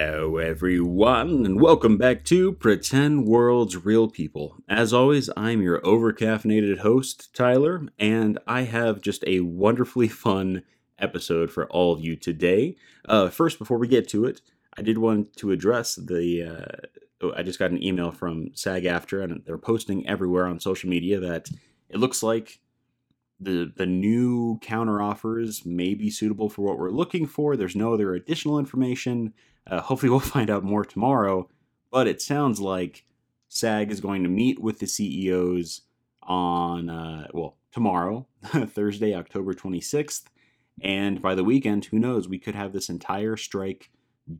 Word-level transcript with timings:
Hello, 0.00 0.36
everyone, 0.36 1.44
and 1.44 1.60
welcome 1.60 1.98
back 1.98 2.24
to 2.26 2.52
Pretend 2.52 3.26
World's 3.26 3.84
Real 3.84 4.06
People. 4.06 4.54
As 4.68 4.92
always, 4.92 5.28
I'm 5.36 5.60
your 5.60 5.80
overcaffeinated 5.80 6.78
host, 6.78 7.34
Tyler, 7.34 7.82
and 7.98 8.38
I 8.46 8.62
have 8.62 9.00
just 9.00 9.24
a 9.26 9.40
wonderfully 9.40 10.06
fun 10.26 10.62
episode 11.00 11.50
for 11.50 11.66
all 11.66 11.92
of 11.92 12.00
you 12.00 12.14
today. 12.14 12.76
Uh, 13.08 13.28
first, 13.28 13.58
before 13.58 13.76
we 13.76 13.88
get 13.88 14.08
to 14.10 14.24
it, 14.24 14.40
I 14.76 14.82
did 14.82 14.98
want 14.98 15.34
to 15.38 15.50
address 15.50 15.96
the. 15.96 16.44
Uh, 16.44 16.86
oh, 17.20 17.32
I 17.36 17.42
just 17.42 17.58
got 17.58 17.72
an 17.72 17.82
email 17.82 18.12
from 18.12 18.54
SAG 18.54 18.84
AFTRA, 18.84 19.24
and 19.24 19.42
they're 19.46 19.58
posting 19.58 20.06
everywhere 20.06 20.46
on 20.46 20.60
social 20.60 20.88
media 20.88 21.18
that 21.18 21.50
it 21.88 21.96
looks 21.96 22.22
like 22.22 22.60
the 23.40 23.72
the 23.76 23.86
new 23.86 24.60
counter 24.62 25.02
offers 25.02 25.66
may 25.66 25.94
be 25.94 26.08
suitable 26.08 26.48
for 26.48 26.62
what 26.62 26.78
we're 26.78 26.90
looking 26.90 27.26
for. 27.26 27.56
There's 27.56 27.74
no 27.74 27.92
other 27.92 28.14
additional 28.14 28.60
information. 28.60 29.34
Uh, 29.68 29.80
hopefully, 29.80 30.10
we'll 30.10 30.20
find 30.38 30.50
out 30.50 30.64
more 30.64 30.84
tomorrow. 30.84 31.48
But 31.90 32.06
it 32.06 32.20
sounds 32.20 32.60
like 32.60 33.04
SAG 33.48 33.90
is 33.90 34.00
going 34.00 34.22
to 34.22 34.28
meet 34.28 34.60
with 34.60 34.78
the 34.78 34.86
CEOs 34.86 35.82
on 36.22 36.90
uh, 36.90 37.28
well 37.32 37.56
tomorrow, 37.72 38.26
Thursday, 38.44 39.14
October 39.14 39.54
26th, 39.54 40.24
and 40.82 41.20
by 41.20 41.34
the 41.34 41.44
weekend, 41.44 41.86
who 41.86 41.98
knows? 41.98 42.28
We 42.28 42.38
could 42.38 42.54
have 42.54 42.72
this 42.72 42.88
entire 42.88 43.36
strike 43.36 43.90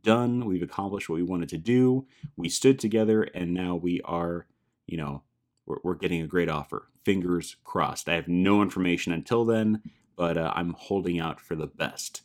done. 0.03 0.45
We've 0.45 0.63
accomplished 0.63 1.09
what 1.09 1.15
we 1.15 1.23
wanted 1.23 1.49
to 1.49 1.57
do. 1.57 2.05
We 2.37 2.49
stood 2.49 2.79
together, 2.79 3.23
and 3.23 3.53
now 3.53 3.75
we 3.75 4.01
are, 4.05 4.45
you 4.87 4.97
know, 4.97 5.23
we're, 5.65 5.77
we're 5.83 5.95
getting 5.95 6.21
a 6.21 6.27
great 6.27 6.49
offer. 6.49 6.87
Fingers 7.03 7.57
crossed. 7.63 8.07
I 8.07 8.15
have 8.15 8.27
no 8.27 8.61
information 8.61 9.13
until 9.13 9.45
then, 9.45 9.81
but 10.15 10.37
uh, 10.37 10.51
I'm 10.55 10.75
holding 10.77 11.19
out 11.19 11.39
for 11.39 11.55
the 11.55 11.67
best. 11.67 12.21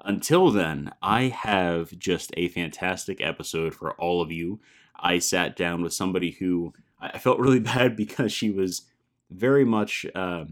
Until 0.00 0.50
then, 0.50 0.92
I 1.02 1.24
have 1.24 1.98
just 1.98 2.32
a 2.36 2.48
fantastic 2.48 3.20
episode 3.20 3.74
for 3.74 3.92
all 3.92 4.22
of 4.22 4.30
you. 4.30 4.60
I 4.98 5.18
sat 5.18 5.56
down 5.56 5.82
with 5.82 5.92
somebody 5.92 6.32
who 6.32 6.72
I 7.00 7.18
felt 7.18 7.38
really 7.38 7.60
bad 7.74 7.96
because 7.96 8.32
she 8.32 8.50
was 8.50 8.82
very 9.30 9.64
much 9.64 10.06
uh, 10.14 10.44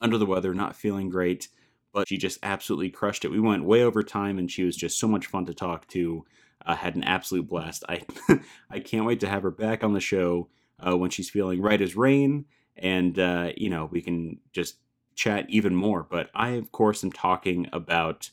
under 0.00 0.18
the 0.18 0.26
weather, 0.26 0.54
not 0.54 0.76
feeling 0.76 1.08
great, 1.08 1.48
but 1.92 2.08
she 2.08 2.16
just 2.16 2.38
absolutely 2.42 2.90
crushed 2.90 3.24
it. 3.24 3.30
We 3.30 3.40
went 3.40 3.64
way 3.64 3.82
over 3.82 4.02
time, 4.02 4.38
and 4.38 4.50
she 4.50 4.64
was 4.64 4.76
just 4.76 4.98
so 4.98 5.08
much 5.08 5.26
fun 5.26 5.46
to 5.46 5.54
talk 5.54 5.86
to. 5.88 6.24
I 6.64 6.72
uh, 6.72 6.76
had 6.76 6.96
an 6.96 7.04
absolute 7.04 7.48
blast. 7.48 7.84
I 7.88 8.02
I 8.70 8.80
can't 8.80 9.04
wait 9.04 9.20
to 9.20 9.28
have 9.28 9.42
her 9.42 9.50
back 9.50 9.82
on 9.82 9.92
the 9.92 10.00
show 10.00 10.48
uh, 10.84 10.96
when 10.96 11.10
she's 11.10 11.30
feeling 11.30 11.60
right 11.60 11.80
as 11.80 11.96
rain, 11.96 12.44
and 12.76 13.18
uh, 13.18 13.52
you 13.56 13.70
know 13.70 13.88
we 13.90 14.02
can 14.02 14.38
just 14.52 14.76
chat 15.14 15.46
even 15.48 15.74
more. 15.74 16.06
But 16.08 16.30
I, 16.34 16.50
of 16.50 16.72
course, 16.72 17.02
am 17.02 17.12
talking 17.12 17.68
about 17.72 18.30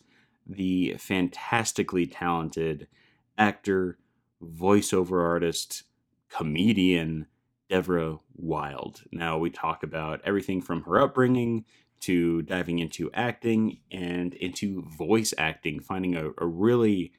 the 0.48 0.96
fantastically 0.98 2.06
talented 2.06 2.88
actor, 3.38 3.98
voiceover 4.44 5.24
artist, 5.24 5.84
comedian 6.30 7.28
Devora 7.70 8.20
Wilde. 8.36 9.04
Now 9.12 9.38
we 9.38 9.50
talk 9.50 9.84
about 9.84 10.22
everything 10.24 10.62
from 10.62 10.84
her 10.84 11.02
upbringing 11.02 11.66
to 12.02 12.42
diving 12.44 12.80
into 12.80 13.12
acting 13.14 13.80
and 13.92 14.34
into 14.36 14.84
voice 14.84 15.34
acting, 15.38 15.80
finding 15.80 16.16
a, 16.16 16.30
a 16.38 16.46
really 16.46 17.14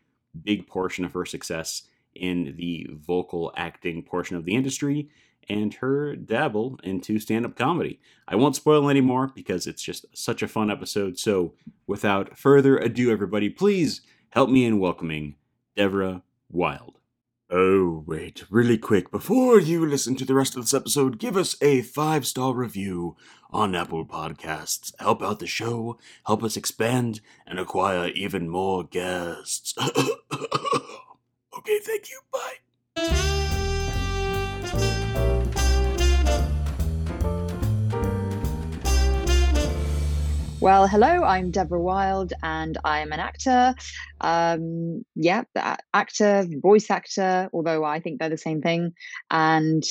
big 0.44 0.66
portion 0.66 1.04
of 1.04 1.12
her 1.14 1.24
success 1.24 1.82
in 2.14 2.54
the 2.56 2.88
vocal 2.92 3.52
acting 3.56 4.02
portion 4.02 4.36
of 4.36 4.44
the 4.44 4.54
industry 4.54 5.08
and 5.48 5.75
her 5.75 6.16
dabble 6.16 6.78
into 6.83 7.19
stand 7.19 7.44
up 7.44 7.56
comedy. 7.56 8.00
I 8.28 8.36
won't 8.36 8.56
spoil 8.56 8.89
any 8.89 9.00
more 9.00 9.28
because 9.28 9.66
it's 9.66 9.82
just 9.82 10.06
such 10.15 10.43
a 10.43 10.48
fun 10.48 10.70
episode. 10.70 11.19
So, 11.19 11.54
without 11.87 12.37
further 12.37 12.76
ado, 12.76 13.10
everybody, 13.10 13.48
please 13.48 14.03
help 14.31 14.50
me 14.50 14.65
in 14.65 14.78
welcoming 14.78 15.37
Devora 15.76 16.22
Wilde. 16.50 16.98
Oh, 17.48 18.03
wait, 18.06 18.44
really 18.50 18.76
quick. 18.78 19.10
Before 19.12 19.60
you 19.60 19.87
listen 19.87 20.16
to 20.16 20.25
the 20.25 20.34
rest 20.34 20.56
of 20.56 20.62
this 20.62 20.75
episode, 20.75 21.19
give 21.19 21.37
us 21.37 21.54
a 21.62 21.82
five 21.82 22.26
star 22.26 22.53
review 22.53 23.16
on 23.50 23.75
Apple 23.76 24.04
Podcasts. 24.04 24.93
Help 24.99 25.22
out 25.22 25.38
the 25.38 25.47
show, 25.47 25.99
help 26.26 26.43
us 26.43 26.56
expand, 26.56 27.20
and 27.47 27.60
acquire 27.60 28.09
even 28.09 28.49
more 28.49 28.84
guests. 28.84 29.75
Okay, 31.59 31.81
thank 31.81 32.10
you. 32.10 32.20
Bye. 32.32 33.56
Well, 40.66 40.88
hello, 40.88 41.22
I'm 41.22 41.53
Devora 41.53 41.81
Wilde 41.81 42.32
and 42.43 42.77
I'm 42.82 43.12
an 43.12 43.21
actor. 43.21 43.72
Um, 44.21 45.04
yeah, 45.15 45.44
actor, 45.94 46.44
voice 46.60 46.91
actor, 46.91 47.49
although 47.53 47.84
I 47.84 48.00
think 48.00 48.19
they're 48.19 48.28
the 48.28 48.37
same 48.37 48.62
thing. 48.62 48.91
And 49.31 49.84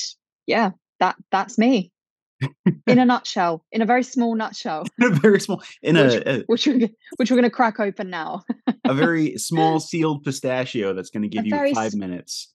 yeah, 0.46 0.72
that 1.00 1.16
that's 1.32 1.56
me. 1.56 1.92
in 2.86 2.98
a 2.98 3.06
nutshell, 3.06 3.64
in 3.72 3.80
a 3.80 3.86
very 3.86 4.02
small 4.02 4.34
nutshell. 4.34 4.84
In 4.98 5.12
a 5.12 5.14
very 5.14 5.40
small, 5.40 5.62
in 5.82 5.96
which, 5.96 6.12
a, 6.12 6.30
a 6.30 6.42
which 6.44 6.66
we're 6.66 6.90
which 7.16 7.30
we're 7.30 7.38
going 7.38 7.44
to 7.44 7.50
crack 7.50 7.80
open 7.80 8.10
now. 8.10 8.42
a 8.84 8.92
very 8.92 9.34
small 9.38 9.80
sealed 9.80 10.24
pistachio 10.24 10.92
that's 10.92 11.08
going 11.08 11.22
to 11.22 11.28
give 11.30 11.46
you 11.46 11.74
five 11.74 11.94
minutes. 11.94 12.52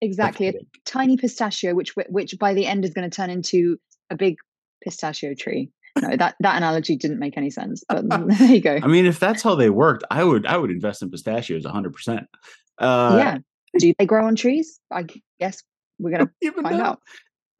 Exactly, 0.00 0.48
a 0.48 0.54
tiny 0.86 1.18
pistachio, 1.18 1.74
which 1.74 1.92
which 2.08 2.34
by 2.38 2.54
the 2.54 2.64
end 2.64 2.86
is 2.86 2.94
going 2.94 3.10
to 3.10 3.14
turn 3.14 3.28
into 3.28 3.76
a 4.08 4.16
big 4.16 4.36
pistachio 4.82 5.34
tree. 5.34 5.70
No, 6.02 6.16
that 6.16 6.36
that 6.40 6.56
analogy 6.56 6.96
didn't 6.96 7.18
make 7.18 7.36
any 7.36 7.50
sense. 7.50 7.84
But 7.88 8.08
there 8.38 8.54
you 8.54 8.60
go. 8.60 8.78
I 8.82 8.86
mean, 8.86 9.06
if 9.06 9.18
that's 9.18 9.42
how 9.42 9.54
they 9.54 9.70
worked, 9.70 10.04
I 10.10 10.24
would 10.24 10.46
I 10.46 10.56
would 10.56 10.70
invest 10.70 11.02
in 11.02 11.10
pistachios 11.10 11.64
100. 11.64 11.88
Uh, 11.88 11.92
percent 11.92 12.26
Yeah. 12.80 13.38
Do 13.78 13.92
they 13.98 14.06
grow 14.06 14.26
on 14.26 14.34
trees? 14.34 14.80
I 14.90 15.04
guess 15.38 15.62
we're 15.98 16.10
gonna 16.10 16.30
find 16.62 16.78
know. 16.78 16.84
out. 16.84 17.00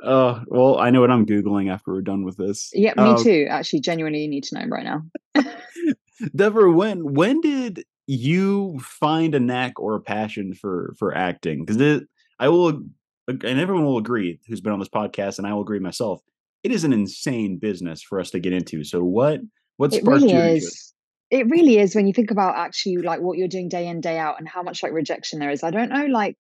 Uh, 0.03 0.45
well, 0.47 0.79
I 0.79 0.91
know 0.91 1.01
what 1.01 1.11
I'm 1.11 1.27
googling 1.27 1.73
after 1.73 1.93
we're 1.93 2.03
done 2.03 2.25
with 2.25 2.37
this. 2.37 2.71
Yeah, 2.73 2.95
me 2.97 3.11
uh, 3.11 3.17
too. 3.17 3.47
Actually, 3.51 3.81
genuinely 3.81 4.27
need 4.29 4.45
to 4.45 4.55
know 4.55 4.67
right 4.67 4.85
now. 4.85 5.03
Deborah, 6.37 6.73
when 6.73 7.15
when 7.15 7.41
did 7.41 7.85
you 8.07 8.79
find 8.81 9.35
a 9.35 9.41
knack 9.41 9.79
or 9.81 9.97
a 9.97 10.01
passion 10.01 10.55
for 10.55 10.95
for 10.99 11.15
acting? 11.15 11.65
Because 11.65 12.03
I 12.39 12.49
will, 12.49 12.83
and 13.27 13.45
everyone 13.45 13.85
will 13.85 13.99
agree 13.99 14.41
who's 14.47 14.61
been 14.61 14.73
on 14.73 14.79
this 14.79 14.89
podcast, 14.89 15.39
and 15.39 15.47
I 15.47 15.53
will 15.53 15.63
agree 15.63 15.81
myself. 15.81 16.21
It 16.63 16.73
is 16.73 16.85
an 16.85 16.93
insane 16.93 17.59
business 17.59 18.03
for 18.03 18.21
us 18.21 18.31
to 18.31 18.41
get 18.41 18.53
into. 18.53 18.85
So 18.85 19.03
what 19.03 19.41
what 19.77 19.93
sparked 19.93 20.23
really 20.23 20.33
you 20.33 20.39
is. 20.39 20.95
It 21.31 21.47
really 21.51 21.79
is 21.79 21.95
when 21.95 22.07
you 22.07 22.15
think 22.15 22.31
about 22.31 22.57
actually 22.57 22.97
like 22.99 23.21
what 23.21 23.37
you're 23.37 23.49
doing 23.49 23.69
day 23.69 23.87
in 23.87 24.01
day 24.01 24.19
out 24.19 24.37
and 24.39 24.49
how 24.49 24.63
much 24.63 24.83
like 24.83 24.93
rejection 24.93 25.39
there 25.39 25.51
is. 25.51 25.63
I 25.63 25.71
don't 25.71 25.91
know, 25.91 26.07
like 26.07 26.37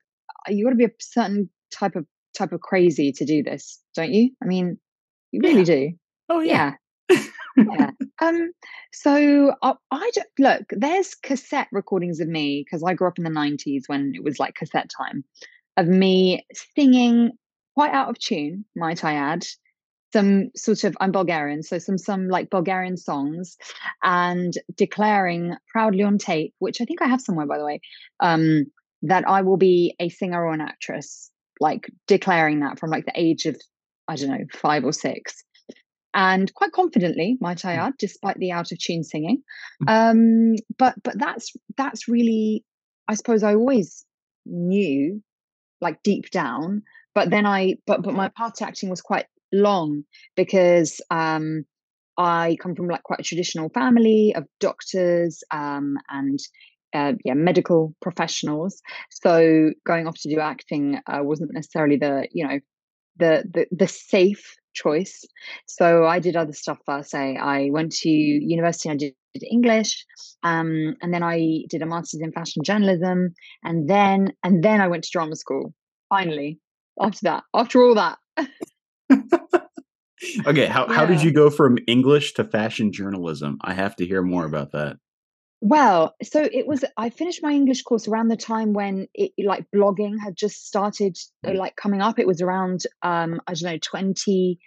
you 0.48 0.64
got 0.64 0.70
to 0.70 0.76
be 0.76 0.86
a 0.86 0.90
certain 1.00 1.50
type 1.70 1.94
of 1.94 2.06
type 2.36 2.52
of 2.52 2.60
crazy 2.60 3.12
to 3.12 3.24
do 3.24 3.42
this, 3.42 3.80
don't 3.94 4.12
you? 4.12 4.30
I 4.42 4.46
mean, 4.46 4.78
you 5.30 5.40
really 5.42 5.60
yeah. 5.60 5.64
do. 5.64 5.90
Oh 6.28 6.40
yeah. 6.40 6.72
Yeah. 7.10 7.22
yeah. 7.56 7.90
Um. 8.20 8.52
So 8.92 9.52
I, 9.62 9.74
I 9.90 10.10
just, 10.14 10.28
look. 10.38 10.62
There's 10.70 11.14
cassette 11.14 11.68
recordings 11.72 12.20
of 12.20 12.28
me 12.28 12.64
because 12.64 12.82
I 12.82 12.94
grew 12.94 13.08
up 13.08 13.18
in 13.18 13.24
the 13.24 13.30
'90s 13.30 13.82
when 13.86 14.12
it 14.14 14.24
was 14.24 14.38
like 14.38 14.54
cassette 14.54 14.90
time, 14.96 15.24
of 15.76 15.86
me 15.86 16.46
singing 16.74 17.32
quite 17.74 17.92
out 17.92 18.10
of 18.10 18.18
tune, 18.18 18.64
might 18.74 19.04
I 19.04 19.14
add, 19.14 19.44
some 20.12 20.50
sort 20.56 20.84
of 20.84 20.96
I'm 21.00 21.12
Bulgarian, 21.12 21.62
so 21.62 21.78
some 21.78 21.98
some 21.98 22.28
like 22.28 22.50
Bulgarian 22.50 22.96
songs, 22.96 23.56
and 24.02 24.54
declaring 24.76 25.54
proudly 25.70 26.02
on 26.02 26.18
tape, 26.18 26.54
which 26.58 26.80
I 26.80 26.84
think 26.84 27.02
I 27.02 27.08
have 27.08 27.20
somewhere 27.20 27.46
by 27.46 27.58
the 27.58 27.64
way, 27.64 27.80
um, 28.20 28.66
that 29.02 29.24
I 29.28 29.42
will 29.42 29.56
be 29.58 29.94
a 30.00 30.08
singer 30.08 30.44
or 30.44 30.52
an 30.52 30.60
actress 30.60 31.30
like 31.60 31.90
declaring 32.06 32.60
that 32.60 32.78
from 32.78 32.90
like 32.90 33.04
the 33.04 33.12
age 33.20 33.46
of 33.46 33.56
I 34.06 34.16
don't 34.16 34.30
know 34.30 34.44
five 34.52 34.84
or 34.84 34.92
six, 34.92 35.44
and 36.14 36.52
quite 36.54 36.72
confidently, 36.72 37.36
might 37.40 37.64
I 37.64 37.76
mm. 37.76 37.78
add, 37.78 37.92
despite 37.98 38.38
the 38.38 38.52
out 38.52 38.72
of 38.72 38.78
tune 38.78 39.04
singing. 39.04 39.42
Mm. 39.82 40.10
Um, 40.10 40.56
but 40.78 40.94
but 41.02 41.18
that's 41.18 41.52
that's 41.76 42.08
really, 42.08 42.64
I 43.06 43.14
suppose, 43.14 43.42
I 43.42 43.54
always 43.54 44.04
knew, 44.46 45.22
like 45.80 46.02
deep 46.02 46.30
down. 46.30 46.82
But 47.14 47.30
then 47.30 47.46
I 47.46 47.76
but 47.86 48.02
but 48.02 48.14
my 48.14 48.28
path 48.28 48.54
to 48.54 48.66
acting 48.66 48.88
was 48.88 49.02
quite 49.02 49.26
long 49.52 50.04
because 50.36 51.00
um, 51.10 51.64
I 52.16 52.56
come 52.60 52.74
from 52.74 52.88
like 52.88 53.04
quite 53.04 53.20
a 53.20 53.24
traditional 53.24 53.68
family 53.70 54.34
of 54.34 54.44
doctors 54.60 55.42
um, 55.50 55.96
and 56.08 56.38
uh, 56.94 57.12
yeah, 57.24 57.34
medical 57.34 57.94
professionals. 58.00 58.80
So 59.10 59.70
going 59.86 60.06
off 60.06 60.16
to 60.20 60.34
do 60.34 60.40
acting 60.40 61.00
uh, 61.06 61.20
wasn't 61.22 61.52
necessarily 61.52 61.96
the 61.96 62.28
you 62.32 62.46
know 62.46 62.60
the 63.18 63.44
the 63.50 63.66
the 63.70 63.88
safe 63.88 64.56
choice. 64.74 65.24
So 65.66 66.06
I 66.06 66.18
did 66.18 66.36
other 66.36 66.52
stuff 66.52 66.78
first. 66.86 67.14
I 67.14 67.34
I 67.34 67.68
went 67.70 67.92
to 67.96 68.08
university. 68.08 68.90
I 68.90 68.96
did, 68.96 69.14
did 69.34 69.44
English, 69.50 70.04
um, 70.42 70.96
and 71.02 71.12
then 71.12 71.22
I 71.22 71.64
did 71.68 71.82
a 71.82 71.86
master's 71.86 72.20
in 72.20 72.32
fashion 72.32 72.62
journalism, 72.64 73.34
and 73.62 73.88
then 73.88 74.32
and 74.42 74.64
then 74.64 74.80
I 74.80 74.88
went 74.88 75.04
to 75.04 75.10
drama 75.10 75.36
school. 75.36 75.74
Finally, 76.08 76.58
after 77.00 77.20
that, 77.24 77.44
after 77.54 77.82
all 77.82 77.94
that. 77.94 78.18
okay, 80.46 80.66
how 80.66 80.86
yeah. 80.88 80.94
how 80.94 81.06
did 81.06 81.22
you 81.22 81.32
go 81.32 81.50
from 81.50 81.78
English 81.86 82.34
to 82.34 82.44
fashion 82.44 82.92
journalism? 82.92 83.58
I 83.62 83.74
have 83.74 83.96
to 83.96 84.06
hear 84.06 84.22
more 84.22 84.44
about 84.44 84.72
that. 84.72 84.96
Well, 85.60 86.14
so 86.22 86.42
it 86.42 86.66
was 86.66 86.84
I 86.96 87.10
finished 87.10 87.40
my 87.42 87.52
English 87.52 87.82
course 87.82 88.06
around 88.06 88.28
the 88.28 88.36
time 88.36 88.72
when 88.72 89.08
it 89.14 89.32
like 89.44 89.66
blogging 89.74 90.14
had 90.22 90.36
just 90.36 90.66
started 90.66 91.16
uh, 91.46 91.50
Mm. 91.50 91.56
like 91.56 91.76
coming 91.76 92.00
up. 92.00 92.18
It 92.18 92.26
was 92.26 92.40
around 92.40 92.82
um 93.02 93.40
I 93.46 93.54
don't 93.54 93.72
know 93.72 93.78
20 93.78 94.58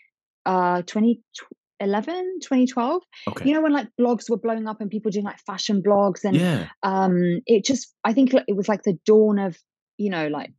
uh 0.45 0.81
2011, 0.81 2.39
2012. 2.41 3.01
Okay. 3.29 3.47
You 3.47 3.55
know 3.55 3.61
when 3.61 3.73
like 3.73 3.87
blogs 3.99 4.29
were 4.29 4.37
blowing 4.37 4.67
up 4.67 4.81
and 4.81 4.89
people 4.89 5.11
doing 5.11 5.25
like 5.25 5.39
fashion 5.45 5.81
blogs 5.85 6.23
and 6.23 6.35
Yeah. 6.35 6.67
um 6.83 7.41
it 7.45 7.63
just 7.63 7.93
I 8.03 8.13
think 8.13 8.33
it 8.33 8.55
was 8.55 8.67
like 8.67 8.83
the 8.83 8.97
dawn 9.05 9.39
of 9.39 9.57
you 9.97 10.09
know 10.09 10.27
like 10.27 10.51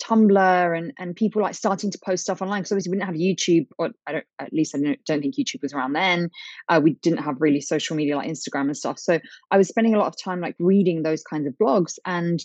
Tumblr 0.00 0.78
and 0.78 0.92
and 0.98 1.14
people 1.14 1.42
like 1.42 1.54
starting 1.54 1.90
to 1.90 1.98
post 2.04 2.24
stuff 2.24 2.42
online 2.42 2.60
because 2.62 2.72
obviously 2.72 2.90
we 2.90 2.98
didn't 2.98 3.08
have 3.08 3.16
YouTube 3.16 3.66
or 3.78 3.90
I 4.06 4.12
don't 4.12 4.24
at 4.38 4.52
least 4.52 4.74
I 4.74 4.80
don't, 4.80 5.04
don't 5.04 5.20
think 5.20 5.36
YouTube 5.36 5.62
was 5.62 5.72
around 5.72 5.92
then. 5.92 6.30
Uh, 6.68 6.80
we 6.82 6.94
didn't 6.94 7.22
have 7.22 7.40
really 7.40 7.60
social 7.60 7.96
media 7.96 8.16
like 8.16 8.28
Instagram 8.28 8.62
and 8.62 8.76
stuff. 8.76 8.98
So 8.98 9.20
I 9.50 9.58
was 9.58 9.68
spending 9.68 9.94
a 9.94 9.98
lot 9.98 10.08
of 10.08 10.20
time 10.22 10.40
like 10.40 10.56
reading 10.58 11.02
those 11.02 11.22
kinds 11.22 11.46
of 11.46 11.54
blogs 11.60 11.98
and 12.04 12.44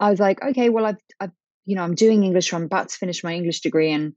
I 0.00 0.10
was 0.10 0.20
like, 0.20 0.42
okay, 0.42 0.68
well 0.68 0.86
I've 0.86 1.00
I've 1.20 1.32
you 1.64 1.76
know 1.76 1.82
I'm 1.82 1.94
doing 1.94 2.24
English. 2.24 2.52
I'm 2.52 2.64
about 2.64 2.88
to 2.90 2.96
finish 2.96 3.24
my 3.24 3.34
English 3.34 3.60
degree 3.60 3.92
and 3.92 4.14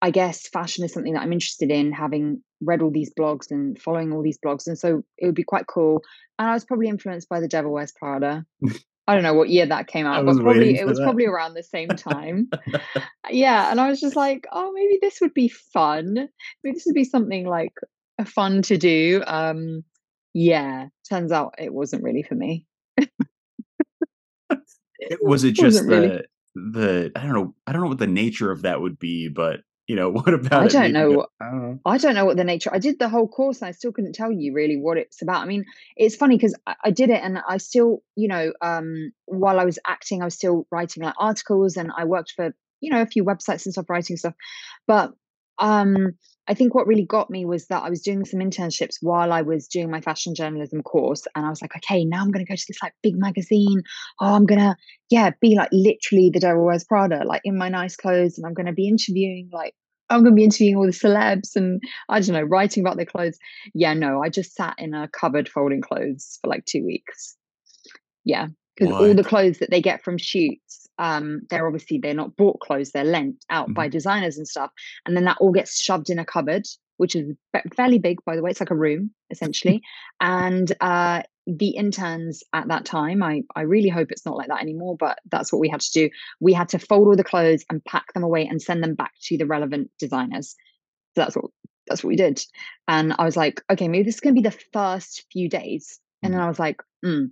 I 0.00 0.10
guess 0.10 0.48
fashion 0.48 0.84
is 0.84 0.92
something 0.92 1.14
that 1.14 1.22
I'm 1.22 1.32
interested 1.32 1.70
in, 1.70 1.92
having 1.92 2.42
read 2.60 2.82
all 2.82 2.90
these 2.90 3.12
blogs 3.18 3.50
and 3.50 3.80
following 3.80 4.12
all 4.12 4.22
these 4.22 4.38
blogs. 4.38 4.66
And 4.66 4.78
so 4.78 5.02
it 5.16 5.26
would 5.26 5.34
be 5.34 5.42
quite 5.42 5.66
cool. 5.66 6.02
And 6.38 6.48
I 6.48 6.54
was 6.54 6.64
probably 6.64 6.88
influenced 6.88 7.28
by 7.28 7.40
The 7.40 7.48
Devil 7.48 7.72
Wears 7.72 7.92
Prada. 7.92 8.44
I 9.08 9.14
don't 9.14 9.22
know 9.22 9.32
what 9.32 9.48
year 9.48 9.64
that 9.64 9.86
came 9.86 10.06
out, 10.06 10.26
but 10.26 10.36
probably 10.36 10.78
it 10.78 10.86
was 10.86 10.98
that. 10.98 11.04
probably 11.04 11.24
around 11.24 11.54
the 11.54 11.62
same 11.62 11.88
time. 11.96 12.50
Yeah, 13.30 13.70
and 13.70 13.80
I 13.80 13.88
was 13.88 14.00
just 14.00 14.16
like, 14.16 14.46
"Oh, 14.52 14.70
maybe 14.72 14.98
this 15.00 15.20
would 15.22 15.32
be 15.32 15.48
fun. 15.48 16.28
Maybe 16.62 16.74
this 16.74 16.84
would 16.86 16.94
be 16.94 17.04
something 17.04 17.46
like 17.46 17.72
fun 18.26 18.60
to 18.62 18.76
do." 18.76 19.24
Um, 19.26 19.82
yeah, 20.34 20.88
turns 21.08 21.32
out 21.32 21.54
it 21.58 21.72
wasn't 21.72 22.04
really 22.04 22.22
for 22.22 22.34
me. 22.34 22.66
It 24.98 25.20
was 25.22 25.44
it 25.44 25.52
just 25.52 25.84
wasn't 25.84 25.88
really. 25.88 26.08
the 26.08 26.24
the 26.54 27.12
I 27.16 27.22
don't 27.22 27.32
know 27.32 27.54
I 27.66 27.72
don't 27.72 27.82
know 27.82 27.88
what 27.88 27.98
the 27.98 28.06
nature 28.06 28.50
of 28.50 28.62
that 28.62 28.80
would 28.80 28.98
be, 28.98 29.28
but, 29.28 29.60
you 29.88 29.96
know, 29.96 30.10
what 30.12 30.32
about 30.32 30.62
I 30.62 30.68
don't 30.68 30.92
made 30.92 31.00
you 31.00 31.06
go, 31.06 31.14
know. 31.14 31.26
"I 31.40 31.50
don't 31.50 31.62
know." 31.62 31.80
I 31.84 31.98
don't 31.98 32.14
know 32.14 32.24
what 32.26 32.36
the 32.36 32.44
nature. 32.44 32.70
I 32.72 32.78
did 32.78 32.98
the 32.98 33.08
whole 33.08 33.26
course 33.26 33.60
and 33.60 33.68
I 33.68 33.72
still 33.72 33.90
couldn't 33.90 34.12
tell 34.12 34.30
you 34.30 34.52
really 34.52 34.76
what 34.76 34.98
it's 34.98 35.22
about. 35.22 35.42
I 35.42 35.46
mean, 35.46 35.64
it's 35.96 36.14
funny 36.14 36.36
because 36.36 36.54
I, 36.66 36.74
I 36.84 36.90
did 36.90 37.10
it 37.10 37.20
and 37.22 37.38
I 37.48 37.56
still, 37.56 38.02
you 38.14 38.28
know, 38.28 38.52
um, 38.60 39.12
while 39.24 39.58
I 39.58 39.64
was 39.64 39.78
acting, 39.86 40.22
I 40.22 40.26
was 40.26 40.34
still 40.34 40.66
writing 40.70 41.02
like 41.02 41.14
articles 41.18 41.76
and 41.76 41.90
I 41.96 42.04
worked 42.04 42.34
for, 42.36 42.54
you 42.80 42.92
know, 42.92 43.02
a 43.02 43.06
few 43.06 43.24
websites 43.24 43.64
and 43.64 43.72
stuff, 43.72 43.88
writing 43.88 44.16
stuff. 44.16 44.34
But 44.86 45.14
um, 45.58 46.14
I 46.48 46.54
think 46.54 46.74
what 46.74 46.86
really 46.86 47.04
got 47.04 47.28
me 47.28 47.44
was 47.44 47.66
that 47.66 47.82
I 47.82 47.90
was 47.90 48.00
doing 48.00 48.24
some 48.24 48.40
internships 48.40 48.96
while 49.02 49.32
I 49.32 49.42
was 49.42 49.68
doing 49.68 49.90
my 49.90 50.00
fashion 50.00 50.34
journalism 50.34 50.82
course, 50.82 51.26
and 51.34 51.44
I 51.44 51.50
was 51.50 51.60
like, 51.60 51.76
okay, 51.76 52.04
now 52.04 52.22
I'm 52.22 52.30
going 52.30 52.44
to 52.44 52.50
go 52.50 52.56
to 52.56 52.64
this 52.66 52.82
like 52.82 52.94
big 53.02 53.14
magazine. 53.16 53.82
Oh, 54.20 54.34
I'm 54.34 54.46
gonna, 54.46 54.76
yeah, 55.10 55.30
be 55.40 55.56
like 55.56 55.68
literally 55.72 56.30
the 56.32 56.40
Devil 56.40 56.64
Wears 56.64 56.84
Prada, 56.84 57.24
like 57.24 57.42
in 57.44 57.58
my 57.58 57.68
nice 57.68 57.96
clothes, 57.96 58.38
and 58.38 58.46
I'm 58.46 58.54
going 58.54 58.66
to 58.66 58.72
be 58.72 58.88
interviewing 58.88 59.50
like. 59.52 59.74
I'm 60.10 60.22
going 60.22 60.32
to 60.32 60.36
be 60.36 60.44
interviewing 60.44 60.76
all 60.76 60.86
the 60.86 60.92
celebs 60.92 61.54
and 61.54 61.82
I 62.08 62.20
don't 62.20 62.32
know, 62.32 62.40
writing 62.40 62.82
about 62.82 62.96
their 62.96 63.04
clothes. 63.04 63.36
Yeah, 63.74 63.92
no, 63.92 64.22
I 64.22 64.30
just 64.30 64.54
sat 64.54 64.76
in 64.78 64.94
a 64.94 65.06
cupboard 65.06 65.50
folding 65.50 65.82
clothes 65.82 66.38
for 66.40 66.48
like 66.48 66.64
two 66.64 66.82
weeks. 66.82 67.36
Yeah, 68.24 68.46
because 68.74 68.94
all 68.94 69.14
the 69.14 69.22
clothes 69.22 69.58
that 69.58 69.70
they 69.70 69.82
get 69.82 70.02
from 70.02 70.16
shoots, 70.16 70.87
um, 70.98 71.42
they're 71.50 71.66
obviously 71.66 71.98
they're 71.98 72.14
not 72.14 72.36
bought 72.36 72.60
clothes, 72.60 72.90
they're 72.92 73.04
lent 73.04 73.44
out 73.50 73.74
by 73.74 73.88
Mhm. 73.88 73.92
designers 73.92 74.36
and 74.38 74.48
stuff, 74.48 74.70
and 75.06 75.16
then 75.16 75.24
that 75.24 75.38
all 75.40 75.52
gets 75.52 75.78
shoved 75.80 76.10
in 76.10 76.18
a 76.18 76.24
cupboard, 76.24 76.66
which 76.96 77.14
is 77.16 77.32
fairly 77.76 77.98
big, 77.98 78.18
by 78.24 78.36
the 78.36 78.42
way. 78.42 78.50
It's 78.50 78.60
like 78.60 78.70
a 78.70 78.76
room 78.76 79.10
essentially, 79.30 79.82
and 80.20 80.72
uh, 80.80 81.22
the 81.46 81.70
interns 81.70 82.42
at 82.52 82.68
that 82.68 82.84
time, 82.84 83.22
I 83.22 83.42
I 83.56 83.62
really 83.62 83.88
hope 83.88 84.10
it's 84.10 84.26
not 84.26 84.36
like 84.36 84.48
that 84.48 84.62
anymore, 84.62 84.96
but 84.98 85.18
that's 85.30 85.52
what 85.52 85.60
we 85.60 85.68
had 85.68 85.80
to 85.80 85.92
do. 85.92 86.10
We 86.40 86.52
had 86.52 86.68
to 86.70 86.78
fold 86.78 87.08
all 87.08 87.16
the 87.16 87.24
clothes 87.24 87.64
and 87.70 87.84
pack 87.84 88.12
them 88.14 88.22
away 88.24 88.46
and 88.46 88.60
send 88.60 88.82
them 88.82 88.94
back 88.94 89.12
to 89.24 89.38
the 89.38 89.46
relevant 89.46 89.90
designers. 89.98 90.54
So 91.14 91.22
that's 91.22 91.36
what 91.36 91.46
that's 91.86 92.04
what 92.04 92.08
we 92.08 92.16
did. 92.16 92.42
And 92.86 93.14
I 93.18 93.24
was 93.24 93.36
like, 93.36 93.62
okay, 93.70 93.88
maybe 93.88 94.04
this 94.04 94.16
is 94.16 94.20
gonna 94.20 94.34
be 94.34 94.42
the 94.42 94.50
first 94.72 95.24
few 95.32 95.48
days. 95.48 96.00
And 96.22 96.34
then 96.34 96.40
Mhm. 96.40 96.42
I 96.42 96.48
was 96.48 96.58
like, 96.58 96.82
mm, 97.04 97.30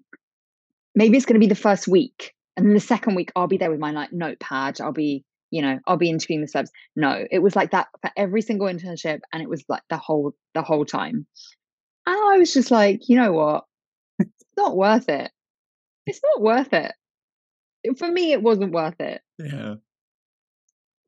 maybe 0.95 1.17
it's 1.17 1.27
going 1.27 1.35
to 1.41 1.45
be 1.45 1.49
the 1.49 1.55
first 1.55 1.89
week 1.89 2.33
and 2.57 2.67
then 2.67 2.75
the 2.75 2.81
second 2.81 3.15
week 3.15 3.31
i'll 3.37 3.47
be 3.47 3.59
there 3.59 3.71
with 3.71 3.81
my 3.81 3.91
like 3.91 4.13
notepad. 4.13 4.81
I'll 4.81 4.93
be 4.93 5.25
you 5.51 5.63
know 5.63 5.79
i'll 5.87 5.97
be 5.97 6.11
interviewing 6.11 6.41
the 6.41 6.49
celebs. 6.49 6.71
No 6.95 7.25
it 7.31 7.39
was 7.41 7.55
like 7.55 7.71
that 7.71 7.89
for 8.03 8.11
every 8.17 8.43
single 8.43 8.67
internship 8.67 9.21
and 9.33 9.43
it 9.43 9.49
was 9.49 9.65
like 9.69 9.83
the 9.91 9.97
whole 9.97 10.33
the 10.55 10.63
whole 10.63 10.85
time. 10.85 11.27
And 12.07 12.17
i 12.35 12.39
was 12.39 12.53
just 12.53 12.71
like 12.71 13.09
you 13.09 13.17
know 13.17 13.33
what? 13.33 13.65
It's 14.19 14.45
not 14.57 14.77
worth 14.77 15.09
it. 15.09 15.31
It's 16.07 16.21
not 16.23 16.43
worth 16.43 16.73
it. 16.73 16.93
For 17.99 18.11
me 18.11 18.33
it 18.33 18.43
wasn't 18.43 18.73
worth 18.73 19.01
it. 19.01 19.21
Yeah. 19.39 19.75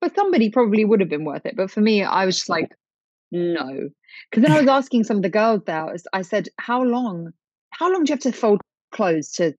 for 0.00 0.10
somebody 0.14 0.50
probably 0.50 0.84
would 0.84 1.00
have 1.00 1.08
been 1.08 1.24
worth 1.24 1.46
it 1.46 1.56
but 1.56 1.70
for 1.70 1.80
me 1.80 2.02
i 2.02 2.26
was 2.26 2.36
just 2.36 2.48
like 2.48 2.70
no. 3.30 3.88
Because 4.30 4.42
then 4.42 4.52
i 4.52 4.60
was 4.60 4.68
asking 4.78 5.04
some 5.04 5.16
of 5.18 5.22
the 5.22 5.30
girls 5.30 5.62
there 5.66 5.94
I 6.12 6.22
said 6.22 6.48
how 6.58 6.82
long 6.82 7.32
how 7.70 7.92
long 7.92 8.04
do 8.04 8.10
you 8.10 8.14
have 8.14 8.20
to 8.20 8.32
fold 8.32 8.60
clothes 8.92 9.32
to 9.32 9.54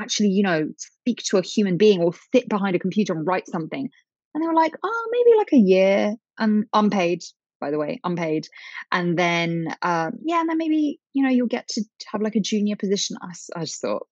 actually 0.00 0.28
you 0.30 0.42
know 0.42 0.68
speak 0.78 1.22
to 1.26 1.36
a 1.38 1.42
human 1.42 1.76
being 1.76 2.00
or 2.02 2.12
sit 2.34 2.48
behind 2.48 2.74
a 2.76 2.78
computer 2.78 3.12
and 3.12 3.26
write 3.26 3.46
something. 3.48 3.88
And 4.34 4.42
they 4.42 4.48
were 4.48 4.54
like 4.54 4.74
oh 4.82 5.08
maybe 5.10 5.38
like 5.38 5.52
a 5.52 5.58
year. 5.58 6.16
And 6.38 6.64
unpaid 6.72 7.22
by 7.60 7.70
the 7.70 7.78
way 7.78 8.00
unpaid. 8.04 8.46
And 8.90 9.18
then 9.18 9.68
um 9.82 10.12
yeah 10.24 10.40
and 10.40 10.48
then 10.48 10.58
maybe 10.58 10.98
you 11.12 11.22
know 11.22 11.30
you'll 11.30 11.46
get 11.46 11.68
to 11.68 11.84
have 12.12 12.22
like 12.22 12.36
a 12.36 12.40
junior 12.40 12.76
position. 12.76 13.16
I 13.22 13.60
just 13.60 13.80
thought 13.80 14.06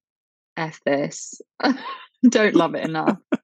f 0.56 0.80
this. 0.84 1.40
Don't 2.28 2.54
love 2.54 2.74
it 2.74 2.84
enough. 2.84 3.16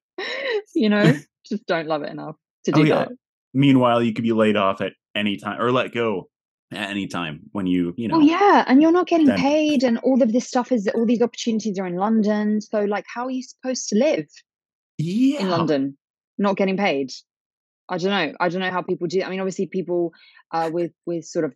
You 0.74 0.88
know? 0.88 1.14
Just 1.48 1.66
don't 1.66 1.86
love 1.86 2.02
it 2.02 2.10
enough 2.10 2.36
to 2.64 2.72
Oh, 2.74 2.82
do 2.82 2.88
yeah. 2.88 2.94
that. 3.00 3.08
Meanwhile, 3.52 4.02
you 4.02 4.12
could 4.12 4.24
be 4.24 4.32
laid 4.32 4.56
off 4.56 4.80
at 4.80 4.92
any 5.14 5.36
time 5.36 5.60
or 5.60 5.70
let 5.70 5.92
go 5.92 6.28
at 6.72 6.90
any 6.90 7.06
time 7.06 7.40
when 7.52 7.66
you, 7.66 7.94
you 7.96 8.08
know, 8.08 8.20
yeah, 8.20 8.64
and 8.66 8.82
you're 8.82 8.92
not 8.92 9.06
getting 9.06 9.26
then 9.26 9.38
paid, 9.38 9.82
and 9.82 9.98
all 9.98 10.22
of 10.22 10.32
this 10.32 10.46
stuff 10.46 10.72
is 10.72 10.88
all 10.94 11.06
these 11.06 11.22
opportunities 11.22 11.78
are 11.78 11.86
in 11.86 11.96
London. 11.96 12.60
So, 12.60 12.80
like, 12.84 13.04
how 13.12 13.26
are 13.26 13.30
you 13.30 13.42
supposed 13.42 13.88
to 13.90 13.96
live 13.96 14.26
in 14.98 15.48
London, 15.48 15.96
not 16.38 16.56
getting 16.56 16.76
paid? 16.76 17.10
I 17.88 17.98
don't 17.98 18.10
know. 18.10 18.32
I 18.40 18.48
don't 18.48 18.60
know 18.60 18.70
how 18.70 18.82
people 18.82 19.06
do. 19.06 19.22
I 19.22 19.28
mean, 19.28 19.40
obviously, 19.40 19.66
people 19.66 20.12
uh, 20.52 20.70
with 20.72 20.92
with 21.06 21.24
sort 21.24 21.44
of 21.44 21.54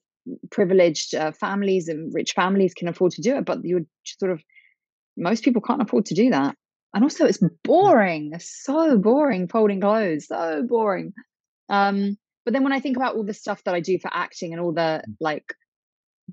privileged 0.50 1.14
uh, 1.14 1.32
families 1.32 1.88
and 1.88 2.12
rich 2.14 2.32
families 2.32 2.74
can 2.74 2.88
afford 2.88 3.12
to 3.12 3.22
do 3.22 3.36
it, 3.36 3.44
but 3.44 3.58
you're 3.64 3.86
sort 4.04 4.32
of 4.32 4.42
most 5.16 5.42
people 5.42 5.62
can't 5.62 5.82
afford 5.82 6.06
to 6.06 6.14
do 6.14 6.30
that. 6.30 6.54
And 6.94 7.04
also, 7.04 7.26
it's 7.26 7.42
boring. 7.64 8.30
It's 8.34 8.62
so 8.64 8.96
boring 8.98 9.48
folding 9.48 9.80
clothes. 9.80 10.28
So 10.28 10.62
boring. 10.66 11.12
Um, 11.68 12.16
but 12.48 12.54
then 12.54 12.64
when 12.64 12.72
I 12.72 12.80
think 12.80 12.96
about 12.96 13.14
all 13.14 13.24
the 13.24 13.34
stuff 13.34 13.62
that 13.64 13.74
I 13.74 13.80
do 13.80 13.98
for 13.98 14.10
acting 14.10 14.54
and 14.54 14.62
all 14.62 14.72
the 14.72 15.02
mm. 15.06 15.14
like 15.20 15.52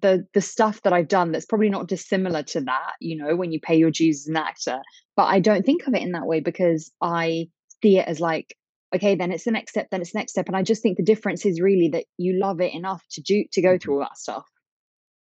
the 0.02 0.26
the 0.34 0.40
stuff 0.40 0.82
that 0.84 0.94
I've 0.94 1.10
done 1.10 1.34
that's 1.34 1.46
probably 1.46 1.70
not 1.70 1.90
dissimilar 1.90 2.42
to 2.42 2.62
that, 2.62 2.94
you 3.02 3.18
know, 3.18 3.36
when 3.36 3.52
you 3.52 3.60
pay 3.60 3.76
your 3.76 3.92
dues 3.92 4.22
as 4.22 4.28
an 4.28 4.38
actor. 4.38 4.80
But 5.18 5.26
I 5.26 5.42
don't 5.42 5.66
think 5.66 5.86
of 5.86 5.94
it 5.94 6.02
in 6.02 6.14
that 6.14 6.26
way 6.26 6.40
because 6.40 6.90
I 7.02 7.50
see 7.84 7.98
it 7.98 8.08
as 8.08 8.22
like, 8.22 8.56
okay, 8.96 9.16
then 9.16 9.34
it's 9.34 9.44
the 9.44 9.52
next 9.52 9.72
step, 9.72 9.88
then 9.92 10.00
it's 10.00 10.14
the 10.14 10.20
next 10.20 10.32
step. 10.32 10.48
And 10.48 10.56
I 10.56 10.64
just 10.64 10.82
think 10.82 10.96
the 10.96 11.04
difference 11.04 11.46
is 11.46 11.60
really 11.60 11.90
that 11.90 12.06
you 12.16 12.40
love 12.42 12.62
it 12.62 12.74
enough 12.74 13.04
to 13.12 13.22
do 13.22 13.44
to 13.52 13.62
go 13.62 13.78
through 13.78 13.96
mm-hmm. 13.96 14.04
all 14.04 14.08
that 14.08 14.18
stuff. 14.18 14.46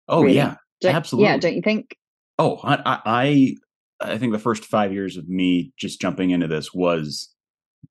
Oh, 0.07 0.21
Really. 0.21 0.35
yeah. 0.35 0.57
Don't, 0.79 1.13
yeah, 1.13 1.37
don't 1.37 1.55
you 1.55 1.63
think? 1.63 1.95
Oh, 2.37 2.59
I, 2.63 2.99
I 3.03 3.55
I 3.99 4.17
think 4.19 4.31
the 4.31 4.37
first 4.37 4.65
five 4.65 4.93
years 4.93 5.17
of 5.17 5.27
me 5.27 5.73
just 5.75 5.99
jumping 5.99 6.29
into 6.29 6.47
this 6.47 6.71
was 6.71 7.32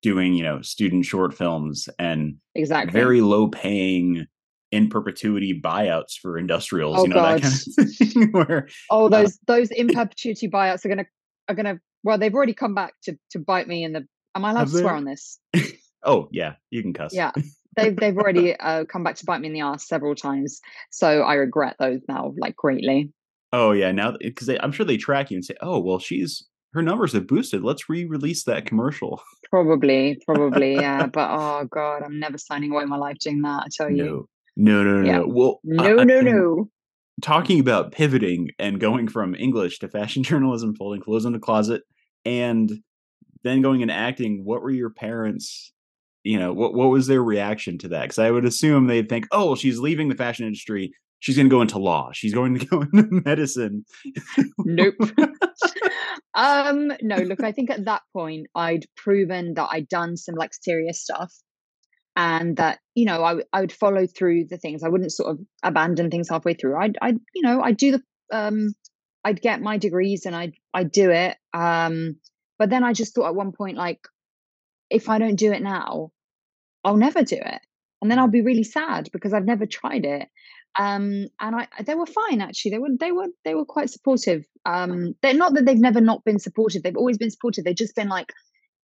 doing, 0.01 0.33
you 0.33 0.43
know, 0.43 0.61
student 0.61 1.05
short 1.05 1.33
films 1.33 1.89
and 1.99 2.35
Exactly. 2.55 2.91
very 2.91 3.21
low 3.21 3.47
paying 3.47 4.25
in 4.71 4.89
perpetuity 4.89 5.59
buyouts 5.59 6.17
for 6.19 6.37
industrials, 6.37 6.97
Oh 6.97 7.03
you 7.03 7.09
know, 7.09 7.21
that 7.21 7.41
kind 7.41 7.53
of 7.53 7.95
thing 7.95 8.31
where, 8.31 8.67
Oh, 8.89 9.05
uh, 9.05 9.09
those 9.09 9.39
those 9.47 9.71
in 9.71 9.87
perpetuity 9.87 10.49
buyouts 10.49 10.85
are 10.85 10.89
gonna 10.89 11.05
are 11.47 11.55
gonna 11.55 11.79
well, 12.03 12.17
they've 12.17 12.33
already 12.33 12.53
come 12.53 12.75
back 12.75 12.93
to 13.03 13.17
to 13.31 13.39
bite 13.39 13.67
me 13.67 13.83
in 13.83 13.93
the 13.93 14.07
am 14.35 14.45
I 14.45 14.51
allowed 14.51 14.65
to 14.65 14.71
swear 14.71 14.95
on 14.95 15.05
this? 15.05 15.39
oh, 16.03 16.27
yeah, 16.31 16.55
you 16.71 16.81
can 16.81 16.93
cuss. 16.93 17.13
Yeah. 17.13 17.31
They've 17.75 17.95
they've 17.95 18.17
already 18.17 18.55
uh, 18.55 18.85
come 18.85 19.03
back 19.03 19.15
to 19.17 19.25
bite 19.25 19.41
me 19.41 19.47
in 19.47 19.53
the 19.53 19.61
ass 19.61 19.87
several 19.87 20.15
times. 20.15 20.59
So 20.91 21.21
I 21.21 21.35
regret 21.35 21.75
those 21.79 22.01
now 22.07 22.33
like 22.37 22.55
greatly. 22.55 23.11
Oh, 23.51 23.71
yeah. 23.71 23.91
Now, 23.91 24.15
because 24.19 24.49
I'm 24.49 24.71
sure 24.71 24.85
they 24.85 24.97
track 24.97 25.29
you 25.29 25.37
and 25.37 25.45
say, 25.45 25.55
oh, 25.61 25.79
well, 25.79 25.99
she's 25.99 26.43
her 26.73 26.81
numbers 26.81 27.13
have 27.13 27.27
boosted. 27.27 27.63
Let's 27.63 27.87
re 27.89 28.05
release 28.05 28.43
that 28.45 28.65
commercial. 28.65 29.21
Probably, 29.49 30.19
probably, 30.25 30.73
yeah. 30.75 31.07
But 31.07 31.29
oh 31.31 31.65
god, 31.71 32.03
I'm 32.03 32.19
never 32.19 32.37
signing 32.37 32.71
away 32.71 32.85
my 32.85 32.97
life 32.97 33.17
doing 33.19 33.41
that, 33.43 33.63
I 33.65 33.67
tell 33.75 33.89
you. 33.89 34.27
No, 34.55 34.83
no, 34.83 34.83
no, 34.83 35.01
no, 35.01 35.05
Yeah. 35.05 35.17
no. 35.19 35.27
Well, 35.27 35.59
No, 35.63 35.99
I 35.99 36.03
no, 36.03 36.21
mean, 36.21 36.35
no. 36.35 36.69
talking 37.21 37.59
about 37.59 37.91
pivoting 37.91 38.49
and 38.59 38.79
going 38.79 39.07
from 39.07 39.35
English 39.35 39.79
to 39.79 39.87
fashion 39.87 40.23
journalism, 40.29 40.75
folding 40.75 41.01
clothes 41.01 41.25
in 41.25 41.33
the 41.33 41.39
closet, 41.39 41.83
and 42.25 42.71
then 43.43 43.61
going 43.61 43.81
into 43.81 43.93
acting, 43.93 44.43
what 44.45 44.61
were 44.61 44.71
your 44.71 44.89
parents? 44.89 45.71
You 46.23 46.39
know, 46.39 46.53
what 46.53 46.73
what 46.73 46.89
was 46.89 47.07
their 47.07 47.21
reaction 47.23 47.77
to 47.79 47.89
that? 47.89 48.03
Because 48.03 48.19
I 48.19 48.31
would 48.31 48.45
assume 48.45 48.87
they'd 48.87 49.09
think, 49.09 49.27
"Oh, 49.31 49.55
she's 49.55 49.79
leaving 49.79 50.07
the 50.09 50.15
fashion 50.15 50.45
industry 50.45 50.93
she's 51.19 51.37
going 51.37 51.47
to 51.47 51.55
go 51.55 51.61
into 51.61 51.79
law. 51.79 52.11
She's 52.11 52.33
going 52.33 52.59
to 52.59 52.65
go 52.65 52.81
into 52.81 53.07
medicine. 53.25 53.85
nope. 54.59 54.95
Um, 56.33 56.91
no, 57.01 57.17
look, 57.17 57.43
I 57.43 57.51
think 57.51 57.69
at 57.69 57.85
that 57.85 58.01
point 58.13 58.47
I'd 58.55 58.85
proven 58.95 59.53
that 59.55 59.69
I'd 59.71 59.87
done 59.87 60.17
some 60.17 60.35
like 60.35 60.51
serious 60.53 61.01
stuff 61.01 61.33
and 62.15 62.57
that, 62.57 62.79
you 62.95 63.05
know, 63.05 63.23
I, 63.23 63.41
I 63.51 63.61
would 63.61 63.71
follow 63.71 64.05
through 64.07 64.45
the 64.45 64.57
things. 64.57 64.83
I 64.83 64.89
wouldn't 64.89 65.11
sort 65.11 65.31
of 65.31 65.39
abandon 65.63 66.09
things 66.09 66.29
halfway 66.29 66.53
through. 66.53 66.77
I'd, 66.77 66.97
I'd, 67.01 67.17
you 67.33 67.41
know, 67.41 67.61
I'd 67.61 67.77
do 67.77 67.93
the, 67.93 68.03
um, 68.31 68.73
I'd 69.23 69.41
get 69.41 69.61
my 69.61 69.77
degrees 69.77 70.25
and 70.25 70.35
I'd, 70.35 70.53
I'd 70.73 70.91
do 70.91 71.09
it. 71.11 71.37
Um, 71.53 72.17
but 72.59 72.69
then 72.69 72.83
I 72.83 72.93
just 72.93 73.15
thought 73.15 73.27
at 73.27 73.35
one 73.35 73.51
point, 73.51 73.77
like, 73.77 73.99
if 74.89 75.09
I 75.09 75.17
don't 75.17 75.35
do 75.35 75.51
it 75.51 75.61
now, 75.61 76.11
I'll 76.83 76.97
never 76.97 77.23
do 77.23 77.37
it. 77.37 77.61
And 78.01 78.11
then 78.11 78.19
I'll 78.19 78.27
be 78.27 78.41
really 78.41 78.63
sad 78.63 79.09
because 79.13 79.33
I've 79.33 79.45
never 79.45 79.65
tried 79.65 80.05
it 80.05 80.27
um, 80.77 81.27
and 81.39 81.55
I 81.55 81.67
they 81.85 81.95
were 81.95 82.05
fine 82.05 82.41
actually. 82.41 82.71
They 82.71 82.79
were 82.79 82.89
they 82.99 83.11
were 83.11 83.27
they 83.45 83.55
were 83.55 83.65
quite 83.65 83.89
supportive. 83.89 84.45
Um, 84.65 85.15
they're 85.21 85.33
not 85.33 85.53
that 85.53 85.65
they've 85.65 85.77
never 85.77 86.01
not 86.01 86.23
been 86.23 86.39
supportive. 86.39 86.83
They've 86.83 86.97
always 86.97 87.17
been 87.17 87.31
supportive. 87.31 87.63
They've 87.63 87.75
just 87.75 87.95
been 87.95 88.09
like, 88.09 88.33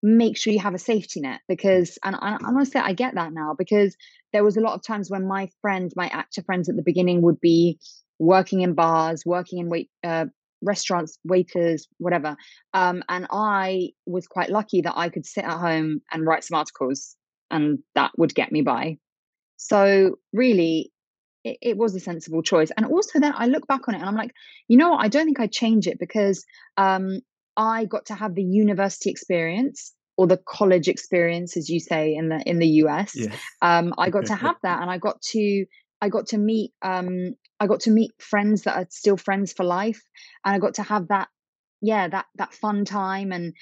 make 0.03 0.37
sure 0.37 0.53
you 0.53 0.59
have 0.59 0.75
a 0.75 0.79
safety 0.79 1.21
net 1.21 1.41
because 1.47 1.97
and 2.03 2.15
I, 2.15 2.63
say 2.63 2.79
I 2.79 2.93
get 2.93 3.15
that 3.15 3.33
now 3.33 3.55
because 3.57 3.95
there 4.33 4.43
was 4.43 4.57
a 4.57 4.61
lot 4.61 4.73
of 4.73 4.83
times 4.83 5.09
when 5.09 5.27
my 5.27 5.49
friends, 5.61 5.95
my 5.95 6.07
actor 6.07 6.43
friends 6.43 6.69
at 6.69 6.75
the 6.75 6.83
beginning 6.83 7.21
would 7.21 7.39
be 7.41 7.79
working 8.19 8.61
in 8.61 8.73
bars, 8.73 9.25
working 9.25 9.59
in 9.59 9.69
wait 9.69 9.89
uh, 10.03 10.25
restaurants, 10.61 11.17
waiters, 11.23 11.87
whatever. 11.97 12.35
Um, 12.73 13.03
and 13.09 13.27
I 13.31 13.91
was 14.05 14.27
quite 14.27 14.49
lucky 14.49 14.81
that 14.81 14.93
I 14.95 15.09
could 15.09 15.25
sit 15.25 15.45
at 15.45 15.57
home 15.57 16.01
and 16.11 16.25
write 16.25 16.43
some 16.43 16.57
articles, 16.57 17.15
and 17.49 17.79
that 17.95 18.11
would 18.17 18.35
get 18.35 18.51
me 18.51 18.61
by. 18.61 18.97
So 19.57 20.19
really, 20.33 20.91
it, 21.51 21.57
it, 21.61 21.77
was 21.77 21.95
a 21.95 21.99
sensible 21.99 22.41
choice. 22.41 22.71
And 22.75 22.85
also 22.85 23.19
then 23.19 23.33
I 23.35 23.47
look 23.47 23.67
back 23.67 23.87
on 23.87 23.95
it 23.95 23.99
and 23.99 24.07
I'm 24.07 24.15
like, 24.15 24.33
you 24.67 24.77
know 24.77 24.89
what? 24.91 25.03
I 25.03 25.07
don't 25.07 25.25
think 25.25 25.39
I'd 25.39 25.51
change 25.51 25.87
it 25.87 25.99
because 25.99 26.45
um, 26.77 27.21
I 27.57 27.85
got 27.85 28.07
to 28.07 28.15
have 28.15 28.35
the 28.35 28.43
university 28.43 29.09
experience 29.09 29.93
or 30.17 30.27
the 30.27 30.37
college 30.37 30.87
experience, 30.87 31.55
as 31.55 31.69
you 31.69 31.79
say 31.79 32.13
in 32.13 32.29
the 32.29 32.41
in 32.45 32.59
the 32.59 32.67
US. 32.83 33.15
Um, 33.61 33.93
I 33.97 34.09
got 34.09 34.25
to 34.25 34.35
have 34.35 34.57
that, 34.63 34.79
and 34.81 34.91
I 34.91 34.97
got 34.97 35.21
to 35.33 35.65
I 36.01 36.09
got 36.09 36.27
to 36.27 36.37
meet 36.37 36.73
um, 36.81 37.35
I 37.59 37.67
got 37.67 37.81
to 37.81 37.91
meet 37.91 38.11
friends 38.19 38.63
that 38.63 38.75
are 38.75 38.87
still 38.89 39.17
friends 39.17 39.53
for 39.53 39.63
life, 39.63 40.01
and 40.43 40.55
I 40.55 40.59
got 40.59 40.75
to 40.75 40.83
have 40.83 41.07
that 41.07 41.29
yeah 41.81 42.07
that 42.07 42.25
that 42.35 42.53
fun 42.53 42.83
time 42.85 43.31
and 43.31 43.53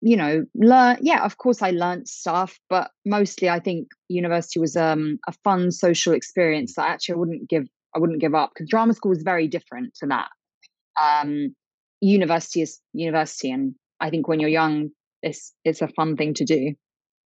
you 0.00 0.16
know 0.16 0.44
learn 0.54 0.96
yeah 1.00 1.24
of 1.24 1.38
course 1.38 1.62
i 1.62 1.70
learned 1.70 2.06
stuff 2.06 2.58
but 2.70 2.90
mostly 3.04 3.48
i 3.48 3.58
think 3.58 3.88
university 4.08 4.60
was 4.60 4.76
um 4.76 5.18
a 5.26 5.32
fun 5.44 5.70
social 5.70 6.12
experience 6.12 6.74
that 6.74 6.88
actually 6.88 7.14
i 7.14 7.18
wouldn't 7.18 7.48
give 7.48 7.66
i 7.94 7.98
wouldn't 7.98 8.20
give 8.20 8.34
up 8.34 8.50
because 8.54 8.68
drama 8.68 8.94
school 8.94 9.10
was 9.10 9.22
very 9.22 9.48
different 9.48 9.94
to 9.94 10.06
that. 10.06 10.28
Um 11.00 11.54
university 12.00 12.62
is 12.62 12.80
university 12.92 13.50
and 13.50 13.74
i 14.00 14.10
think 14.10 14.28
when 14.28 14.40
you're 14.40 14.48
young 14.48 14.90
it's 15.22 15.52
it's 15.64 15.82
a 15.82 15.88
fun 15.88 16.16
thing 16.16 16.34
to 16.34 16.44
do. 16.44 16.74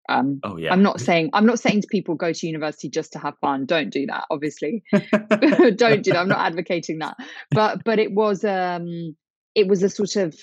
Um 0.09 0.39
oh 0.43 0.57
yeah. 0.57 0.73
I'm 0.73 0.81
not 0.81 0.99
saying 0.99 1.29
i'm 1.33 1.45
not 1.45 1.59
saying 1.59 1.81
to 1.81 1.87
people 1.91 2.15
go 2.15 2.33
to 2.33 2.47
university 2.47 2.89
just 2.89 3.13
to 3.13 3.19
have 3.19 3.35
fun 3.39 3.65
don't 3.65 3.91
do 3.91 4.07
that 4.07 4.25
obviously. 4.31 4.83
Don't 4.91 6.03
do 6.03 6.11
that 6.11 6.17
i'm 6.17 6.27
not 6.27 6.45
advocating 6.45 6.99
that. 6.99 7.17
But 7.51 7.83
but 7.83 7.99
it 7.99 8.13
was 8.13 8.43
um 8.43 9.15
it 9.53 9.67
was 9.67 9.83
a 9.83 9.89
sort 9.89 10.15
of 10.15 10.35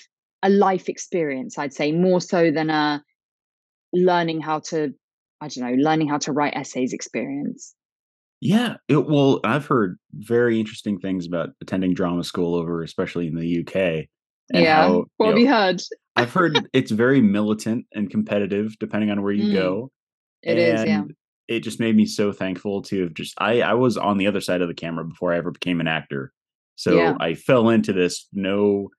a 0.43 0.49
life 0.49 0.89
experience 0.89 1.57
i'd 1.57 1.73
say 1.73 1.91
more 1.91 2.21
so 2.21 2.51
than 2.51 2.69
a 2.69 3.03
learning 3.93 4.41
how 4.41 4.59
to 4.59 4.93
i 5.41 5.47
don't 5.47 5.69
know 5.69 5.83
learning 5.83 6.07
how 6.07 6.17
to 6.17 6.31
write 6.31 6.53
essays 6.55 6.93
experience 6.93 7.75
yeah 8.39 8.75
it, 8.87 9.05
well 9.07 9.39
i've 9.43 9.65
heard 9.65 9.97
very 10.13 10.59
interesting 10.59 10.99
things 10.99 11.25
about 11.25 11.49
attending 11.61 11.93
drama 11.93 12.23
school 12.23 12.55
over 12.55 12.83
especially 12.83 13.27
in 13.27 13.35
the 13.35 13.61
uk 13.61 14.05
yeah 14.53 14.87
how, 14.87 15.05
what 15.17 15.29
have 15.29 15.37
know, 15.37 15.51
heard 15.51 15.81
i've 16.15 16.33
heard 16.33 16.69
it's 16.73 16.91
very 16.91 17.21
militant 17.21 17.85
and 17.93 18.09
competitive 18.09 18.75
depending 18.79 19.11
on 19.11 19.21
where 19.21 19.33
you 19.33 19.51
mm. 19.51 19.53
go 19.53 19.91
It 20.43 20.57
and 20.57 20.79
is, 20.79 20.85
yeah 20.85 21.03
it 21.47 21.63
just 21.63 21.81
made 21.81 21.97
me 21.97 22.05
so 22.05 22.31
thankful 22.31 22.81
to 22.81 23.03
have 23.03 23.13
just 23.13 23.33
i 23.37 23.61
i 23.61 23.73
was 23.73 23.97
on 23.97 24.17
the 24.17 24.27
other 24.27 24.41
side 24.41 24.61
of 24.61 24.67
the 24.67 24.73
camera 24.73 25.05
before 25.05 25.33
i 25.33 25.37
ever 25.37 25.51
became 25.51 25.79
an 25.79 25.87
actor 25.87 26.31
so 26.75 26.95
yeah. 26.95 27.15
i 27.19 27.33
fell 27.33 27.69
into 27.69 27.93
this 27.93 28.27
no 28.33 28.89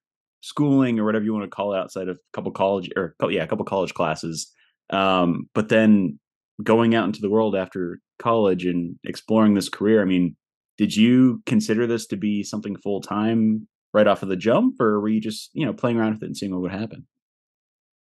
schooling 0.43 0.99
or 0.99 1.05
whatever 1.05 1.25
you 1.25 1.33
want 1.33 1.45
to 1.45 1.55
call 1.55 1.73
it 1.73 1.79
outside 1.79 2.09
of 2.09 2.17
a 2.17 2.33
couple 2.35 2.53
college 2.53 2.91
or 2.97 3.15
yeah, 3.31 3.43
a 3.43 3.47
couple 3.47 3.65
college 3.65 3.95
classes. 3.95 4.53
Um, 4.91 5.49
but 5.55 5.71
then 5.71 6.19
going 6.63 6.95
out 6.95 7.07
into 7.07 7.21
the 7.21 7.31
world 7.31 7.57
after 7.57 7.99
college 8.19 8.67
and 8.67 8.97
exploring 9.05 9.55
this 9.55 9.69
career, 9.69 10.03
I 10.03 10.05
mean, 10.05 10.37
did 10.77 10.95
you 10.95 11.43
consider 11.47 11.87
this 11.87 12.07
to 12.09 12.17
be 12.17 12.43
something 12.43 12.77
full 12.77 13.01
time 13.01 13.67
right 13.95 14.07
off 14.07 14.23
of 14.23 14.29
the 14.29 14.37
jump, 14.37 14.81
or 14.81 15.01
were 15.01 15.09
you 15.09 15.21
just 15.21 15.51
you 15.55 15.65
know 15.65 15.73
playing 15.73 15.97
around 15.97 16.15
with 16.15 16.23
it 16.23 16.27
and 16.27 16.37
seeing 16.37 16.53
what 16.53 16.63
would 16.63 16.73
happen? 16.73 17.07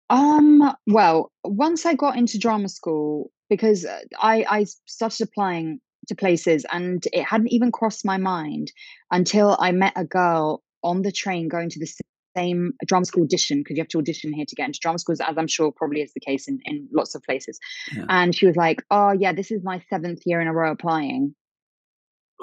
Um. 0.09 0.75
Well, 0.87 1.31
once 1.43 1.85
I 1.85 1.93
got 1.93 2.17
into 2.17 2.39
drama 2.39 2.69
school, 2.69 3.31
because 3.49 3.85
uh, 3.85 3.99
I 4.19 4.45
I 4.49 4.65
started 4.87 5.23
applying 5.23 5.79
to 6.07 6.15
places, 6.15 6.65
and 6.71 7.03
it 7.13 7.23
hadn't 7.23 7.51
even 7.51 7.71
crossed 7.71 8.03
my 8.03 8.17
mind 8.17 8.71
until 9.11 9.57
I 9.59 9.71
met 9.71 9.93
a 9.95 10.05
girl 10.05 10.63
on 10.83 11.03
the 11.03 11.11
train 11.11 11.47
going 11.47 11.69
to 11.69 11.79
the 11.79 11.85
same 12.35 12.73
drama 12.85 13.05
school 13.05 13.23
audition 13.23 13.59
because 13.59 13.77
you 13.77 13.81
have 13.81 13.89
to 13.89 13.99
audition 13.99 14.33
here 14.33 14.45
to 14.47 14.55
get 14.55 14.67
into 14.67 14.79
drama 14.81 14.99
schools, 14.99 15.19
as 15.19 15.37
I'm 15.37 15.47
sure 15.47 15.71
probably 15.71 16.01
is 16.01 16.13
the 16.13 16.19
case 16.19 16.47
in, 16.47 16.59
in 16.65 16.87
lots 16.93 17.15
of 17.15 17.23
places. 17.23 17.59
Yeah. 17.95 18.05
And 18.09 18.35
she 18.35 18.47
was 18.47 18.55
like, 18.55 18.83
Oh, 18.91 19.11
yeah, 19.11 19.33
this 19.33 19.51
is 19.51 19.63
my 19.63 19.81
seventh 19.89 20.21
year 20.25 20.41
in 20.41 20.47
a 20.47 20.53
row 20.53 20.71
applying. 20.71 21.35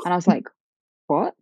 And 0.04 0.12
I 0.12 0.16
was 0.16 0.26
like, 0.26 0.44
What? 1.06 1.34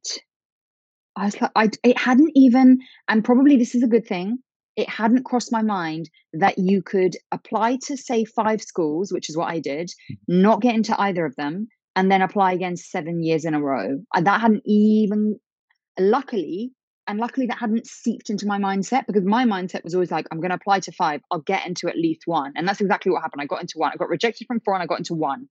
I 1.16 1.24
was 1.24 1.40
like, 1.40 1.50
I, 1.56 1.70
it 1.82 1.98
hadn't 1.98 2.32
even, 2.34 2.78
and 3.08 3.24
probably 3.24 3.56
this 3.56 3.74
is 3.74 3.82
a 3.82 3.88
good 3.88 4.06
thing, 4.06 4.38
it 4.76 4.88
hadn't 4.88 5.24
crossed 5.24 5.50
my 5.50 5.62
mind 5.62 6.10
that 6.34 6.58
you 6.58 6.82
could 6.82 7.16
apply 7.32 7.78
to, 7.86 7.96
say, 7.96 8.24
five 8.24 8.60
schools, 8.60 9.10
which 9.10 9.30
is 9.30 9.36
what 9.36 9.50
I 9.50 9.58
did, 9.58 9.88
mm-hmm. 9.88 10.42
not 10.42 10.60
get 10.60 10.74
into 10.74 10.98
either 11.00 11.24
of 11.24 11.34
them, 11.36 11.68
and 11.96 12.12
then 12.12 12.20
apply 12.20 12.52
again 12.52 12.76
seven 12.76 13.22
years 13.22 13.46
in 13.46 13.54
a 13.54 13.62
row. 13.62 13.98
That 14.20 14.40
hadn't 14.40 14.62
even, 14.66 15.40
luckily, 15.98 16.72
and 17.06 17.18
luckily 17.18 17.46
that 17.46 17.58
hadn't 17.58 17.86
seeped 17.86 18.30
into 18.30 18.46
my 18.46 18.58
mindset 18.58 19.06
because 19.06 19.24
my 19.24 19.44
mindset 19.44 19.84
was 19.84 19.94
always 19.94 20.10
like 20.10 20.26
i'm 20.30 20.40
going 20.40 20.50
to 20.50 20.56
apply 20.56 20.80
to 20.80 20.92
five. 20.92 21.20
I'll 21.30 21.40
get 21.40 21.66
into 21.66 21.88
at 21.88 21.96
least 21.96 22.22
one. 22.26 22.52
And 22.56 22.66
that's 22.66 22.80
exactly 22.80 23.12
what 23.12 23.22
happened. 23.22 23.42
I 23.42 23.46
got 23.46 23.60
into 23.60 23.78
one. 23.78 23.92
I 23.92 23.96
got 23.96 24.08
rejected 24.08 24.46
from 24.46 24.60
four 24.60 24.74
and 24.74 24.82
i 24.82 24.86
got 24.86 24.98
into 24.98 25.14
one. 25.14 25.48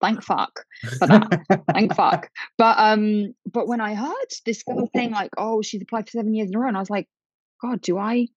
Thank 0.00 0.22
fuck 0.22 0.64
for 0.98 1.06
that. 1.06 1.62
Thank 1.72 1.94
fuck. 1.94 2.28
But 2.58 2.78
um 2.78 3.34
but 3.50 3.68
when 3.68 3.80
i 3.80 3.94
heard 3.94 4.30
this 4.46 4.62
girl 4.62 4.88
saying 4.94 5.12
like 5.12 5.30
oh 5.36 5.62
she's 5.62 5.82
applied 5.82 6.06
for 6.06 6.12
seven 6.12 6.34
years 6.34 6.48
in 6.48 6.56
a 6.56 6.58
row 6.58 6.68
and 6.68 6.76
i 6.76 6.80
was 6.80 6.90
like 6.90 7.08
god 7.60 7.80
do 7.80 7.98
i 7.98 8.28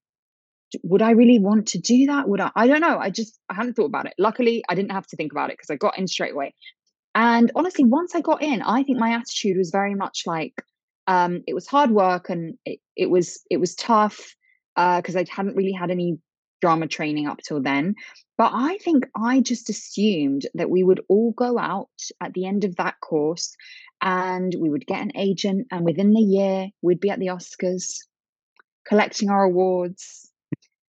would 0.84 1.02
i 1.02 1.12
really 1.12 1.40
want 1.40 1.68
to 1.68 1.80
do 1.80 2.08
that? 2.08 2.28
Would 2.28 2.42
i 2.42 2.52
i 2.56 2.68
don't 2.68 2.82
know. 2.82 2.98
I 2.98 3.10
just 3.10 3.40
i 3.50 3.54
hadn't 3.54 3.76
thought 3.76 3.86
about 3.86 4.06
it. 4.08 4.14
Luckily 4.18 4.64
i 4.70 4.76
didn't 4.76 4.92
have 4.92 5.08
to 5.08 5.16
think 5.16 5.32
about 5.32 5.50
it 5.50 5.58
because 5.58 5.70
i 5.70 5.76
got 5.76 5.98
in 5.98 6.08
straight 6.08 6.34
away. 6.34 6.54
And 7.14 7.52
honestly 7.56 7.86
once 7.86 8.14
i 8.16 8.22
got 8.22 8.42
in 8.42 8.62
i 8.62 8.84
think 8.84 9.00
my 9.00 9.12
attitude 9.14 9.58
was 9.58 9.70
very 9.72 9.96
much 9.96 10.24
like 10.26 10.54
um, 11.08 11.44
it 11.48 11.54
was 11.54 11.68
hard 11.68 11.92
work 11.92 12.30
and 12.30 12.58
it, 12.66 12.80
it 12.96 13.10
was 13.10 13.42
it 13.50 13.58
was 13.58 13.76
tough 13.76 14.36
because 14.76 15.16
uh, 15.16 15.20
I 15.20 15.26
hadn't 15.30 15.56
really 15.56 15.72
had 15.72 15.92
any 15.92 16.20
drama 16.62 16.88
training 16.88 17.28
up 17.28 17.40
till 17.40 17.62
then. 17.62 17.96
But 18.38 18.52
I 18.54 18.78
think 18.80 19.06
I 19.16 19.40
just 19.40 19.70
assumed 19.70 20.48
that 20.56 20.70
we 20.70 20.84
would 20.84 21.02
all 21.08 21.32
go 21.32 21.58
out 21.58 21.90
at 22.22 22.34
the 22.34 22.46
end 22.46 22.64
of 22.64 22.76
that 22.78 23.00
course 23.02 23.56
and 24.02 24.54
we 24.60 24.70
would 24.70 24.86
get 24.86 25.02
an 25.02 25.12
agent, 25.16 25.68
and 25.72 25.86
within 25.86 26.14
the 26.14 26.22
year, 26.22 26.68
we'd 26.82 27.00
be 27.00 27.10
at 27.10 27.20
the 27.20 27.28
Oscars 27.28 27.96
collecting 28.86 29.30
our 29.30 29.44
awards, 29.44 30.32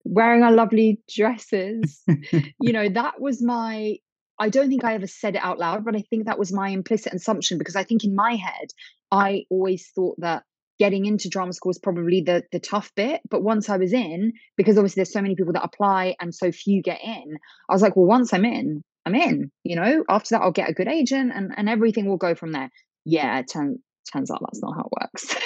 wearing 0.04 0.42
our 0.42 0.52
lovely 0.52 1.00
dresses. 1.08 2.02
you 2.60 2.72
know, 2.72 2.88
that 2.88 3.20
was 3.20 3.42
my. 3.42 3.96
I 4.40 4.48
don't 4.48 4.70
think 4.70 4.84
I 4.84 4.94
ever 4.94 5.06
said 5.06 5.36
it 5.36 5.44
out 5.44 5.58
loud, 5.58 5.84
but 5.84 5.94
I 5.94 6.00
think 6.00 6.24
that 6.24 6.38
was 6.38 6.50
my 6.50 6.70
implicit 6.70 7.12
assumption 7.12 7.58
because 7.58 7.76
I 7.76 7.84
think 7.84 8.04
in 8.04 8.14
my 8.14 8.36
head, 8.36 8.68
I 9.12 9.44
always 9.50 9.90
thought 9.94 10.18
that 10.20 10.44
getting 10.78 11.04
into 11.04 11.28
drama 11.28 11.52
school 11.52 11.68
was 11.68 11.78
probably 11.78 12.22
the 12.22 12.42
the 12.50 12.58
tough 12.58 12.90
bit. 12.96 13.20
But 13.28 13.42
once 13.42 13.68
I 13.68 13.76
was 13.76 13.92
in, 13.92 14.32
because 14.56 14.78
obviously 14.78 15.00
there's 15.00 15.12
so 15.12 15.20
many 15.20 15.36
people 15.36 15.52
that 15.52 15.62
apply 15.62 16.16
and 16.20 16.34
so 16.34 16.50
few 16.50 16.82
get 16.82 17.00
in, 17.04 17.36
I 17.68 17.74
was 17.74 17.82
like, 17.82 17.96
well, 17.96 18.06
once 18.06 18.32
I'm 18.32 18.46
in, 18.46 18.82
I'm 19.04 19.14
in. 19.14 19.52
You 19.62 19.76
know, 19.76 20.04
after 20.08 20.34
that 20.34 20.42
I'll 20.42 20.52
get 20.52 20.70
a 20.70 20.74
good 20.74 20.88
agent 20.88 21.32
and 21.34 21.52
and 21.54 21.68
everything 21.68 22.06
will 22.06 22.16
go 22.16 22.34
from 22.34 22.52
there. 22.52 22.70
Yeah, 23.04 23.40
it 23.40 23.50
turn, 23.52 23.80
turns 24.10 24.30
out 24.30 24.40
that's 24.40 24.62
not 24.62 24.74
how 24.74 24.88
it 24.88 24.92
works. 25.02 25.36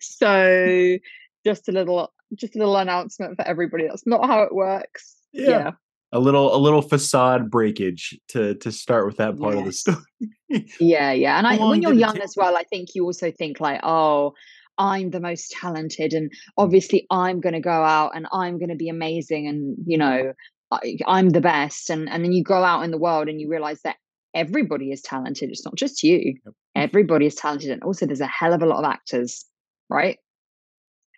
so 0.00 0.98
just 1.46 1.68
a 1.68 1.72
little 1.72 2.12
just 2.34 2.56
a 2.56 2.58
little 2.58 2.76
announcement 2.76 3.36
for 3.36 3.46
everybody. 3.46 3.86
That's 3.86 4.04
not 4.04 4.26
how 4.26 4.42
it 4.42 4.52
works. 4.52 5.14
yeah. 5.32 5.48
yeah 5.48 5.70
a 6.12 6.20
little 6.20 6.54
a 6.54 6.58
little 6.58 6.82
facade 6.82 7.50
breakage 7.50 8.18
to 8.28 8.54
to 8.56 8.70
start 8.70 9.06
with 9.06 9.16
that 9.16 9.38
part 9.38 9.54
yes. 9.54 9.60
of 9.60 9.64
the 9.64 9.72
story. 9.72 10.66
yeah, 10.80 11.12
yeah. 11.12 11.38
And 11.38 11.46
I, 11.46 11.56
when 11.56 11.82
you're 11.82 11.92
young 11.92 12.20
as 12.20 12.34
well, 12.36 12.56
I 12.56 12.64
think 12.64 12.90
you 12.94 13.04
also 13.04 13.30
think 13.30 13.60
like, 13.60 13.80
oh, 13.82 14.34
I'm 14.78 15.10
the 15.10 15.20
most 15.20 15.50
talented, 15.52 16.12
and 16.12 16.30
mm. 16.30 16.34
obviously 16.58 17.06
I'm 17.10 17.40
going 17.40 17.54
to 17.54 17.60
go 17.60 17.70
out 17.70 18.12
and 18.14 18.26
I'm 18.32 18.58
going 18.58 18.68
to 18.68 18.76
be 18.76 18.88
amazing, 18.88 19.46
and 19.48 19.76
you 19.86 19.98
know, 19.98 20.32
I, 20.70 20.96
I'm 21.06 21.30
the 21.30 21.40
best. 21.40 21.90
And 21.90 22.08
and 22.08 22.24
then 22.24 22.32
you 22.32 22.44
go 22.44 22.62
out 22.62 22.82
in 22.82 22.90
the 22.90 22.98
world 22.98 23.28
and 23.28 23.40
you 23.40 23.48
realize 23.48 23.80
that 23.82 23.96
everybody 24.34 24.90
is 24.92 25.02
talented. 25.02 25.50
It's 25.50 25.64
not 25.64 25.76
just 25.76 26.02
you. 26.02 26.34
Yep. 26.44 26.54
Everybody 26.74 27.26
is 27.26 27.34
talented. 27.34 27.70
And 27.70 27.82
also, 27.82 28.06
there's 28.06 28.20
a 28.20 28.26
hell 28.26 28.52
of 28.52 28.62
a 28.62 28.66
lot 28.66 28.84
of 28.84 28.90
actors, 28.90 29.44
right? 29.88 30.18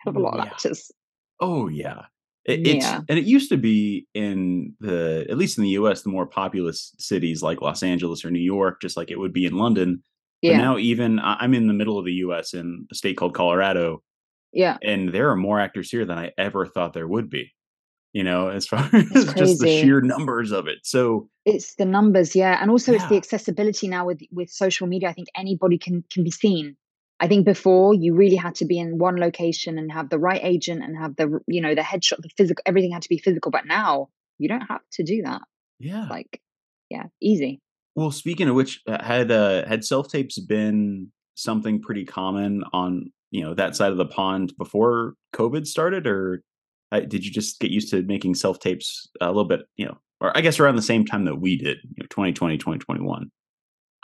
Hell 0.02 0.10
of 0.12 0.16
a 0.16 0.18
oh, 0.20 0.22
lot 0.22 0.36
yeah. 0.36 0.42
of 0.42 0.48
actors. 0.48 0.90
Oh, 1.40 1.68
yeah. 1.68 2.02
It, 2.44 2.66
it's 2.66 2.84
yeah. 2.84 3.00
and 3.08 3.18
it 3.18 3.24
used 3.24 3.48
to 3.50 3.56
be 3.56 4.06
in 4.14 4.74
the 4.80 5.26
at 5.30 5.38
least 5.38 5.56
in 5.56 5.64
the 5.64 5.70
U.S. 5.70 6.02
the 6.02 6.10
more 6.10 6.26
populous 6.26 6.94
cities 6.98 7.42
like 7.42 7.62
Los 7.62 7.82
Angeles 7.82 8.24
or 8.24 8.30
New 8.30 8.38
York, 8.38 8.80
just 8.82 8.96
like 8.96 9.10
it 9.10 9.18
would 9.18 9.32
be 9.32 9.46
in 9.46 9.56
London. 9.56 10.02
But 10.42 10.50
yeah. 10.50 10.58
now 10.58 10.76
even 10.76 11.18
I'm 11.20 11.54
in 11.54 11.68
the 11.68 11.74
middle 11.74 11.98
of 11.98 12.04
the 12.04 12.12
U.S. 12.12 12.52
in 12.52 12.86
a 12.92 12.94
state 12.94 13.16
called 13.16 13.34
Colorado. 13.34 14.02
Yeah, 14.52 14.76
and 14.82 15.12
there 15.12 15.30
are 15.30 15.36
more 15.36 15.58
actors 15.58 15.90
here 15.90 16.04
than 16.04 16.18
I 16.18 16.32
ever 16.38 16.66
thought 16.66 16.92
there 16.92 17.08
would 17.08 17.30
be 17.30 17.52
you 18.14 18.22
know, 18.22 18.48
as 18.48 18.66
far 18.66 18.88
as 18.94 19.34
just 19.34 19.60
the 19.60 19.80
sheer 19.82 20.00
numbers 20.00 20.52
of 20.52 20.66
it. 20.66 20.78
So 20.84 21.28
it's 21.44 21.74
the 21.74 21.84
numbers, 21.84 22.34
yeah. 22.34 22.58
And 22.62 22.70
also 22.70 22.92
yeah. 22.92 22.98
it's 22.98 23.08
the 23.08 23.16
accessibility 23.16 23.88
now 23.88 24.06
with 24.06 24.22
with 24.32 24.48
social 24.48 24.86
media. 24.86 25.10
I 25.10 25.12
think 25.12 25.28
anybody 25.36 25.76
can 25.76 26.04
can 26.10 26.24
be 26.24 26.30
seen. 26.30 26.76
I 27.20 27.28
think 27.28 27.44
before 27.44 27.94
you 27.94 28.14
really 28.14 28.36
had 28.36 28.56
to 28.56 28.64
be 28.64 28.78
in 28.78 28.98
one 28.98 29.16
location 29.16 29.78
and 29.78 29.90
have 29.92 30.10
the 30.10 30.18
right 30.18 30.40
agent 30.42 30.82
and 30.82 30.96
have 30.96 31.16
the 31.16 31.40
you 31.46 31.60
know 31.60 31.74
the 31.74 31.80
headshot, 31.80 32.22
the 32.22 32.30
physical, 32.36 32.62
everything 32.66 32.92
had 32.92 33.02
to 33.02 33.08
be 33.08 33.18
physical. 33.18 33.50
But 33.50 33.66
now 33.66 34.08
you 34.38 34.48
don't 34.48 34.62
have 34.62 34.82
to 34.94 35.04
do 35.04 35.22
that. 35.22 35.42
Yeah, 35.78 36.06
like 36.08 36.40
yeah, 36.90 37.04
easy. 37.20 37.60
Well, 37.96 38.10
speaking 38.10 38.48
of 38.48 38.56
which, 38.56 38.80
uh, 38.88 39.02
had 39.02 39.30
uh, 39.30 39.66
had 39.66 39.84
self 39.84 40.08
tapes 40.08 40.38
been 40.38 41.12
something 41.34 41.80
pretty 41.80 42.04
common 42.04 42.64
on 42.72 43.12
you 43.30 43.42
know 43.42 43.54
that 43.54 43.76
side 43.76 43.92
of 43.92 43.98
the 43.98 44.06
pond 44.06 44.52
before 44.58 45.14
COVID 45.34 45.66
started, 45.66 46.06
or 46.06 46.42
uh, 46.92 47.00
did 47.00 47.24
you 47.24 47.30
just 47.30 47.60
get 47.60 47.70
used 47.70 47.90
to 47.90 48.02
making 48.02 48.34
self 48.34 48.58
tapes 48.58 49.08
a 49.20 49.28
little 49.28 49.44
bit, 49.44 49.60
you 49.76 49.86
know, 49.86 49.98
or 50.20 50.36
I 50.36 50.40
guess 50.40 50.58
around 50.58 50.76
the 50.76 50.82
same 50.82 51.04
time 51.04 51.24
that 51.26 51.40
we 51.40 51.56
did, 51.56 51.78
you 51.82 52.02
know, 52.02 52.06
2020, 52.10 52.58
2021? 52.58 53.30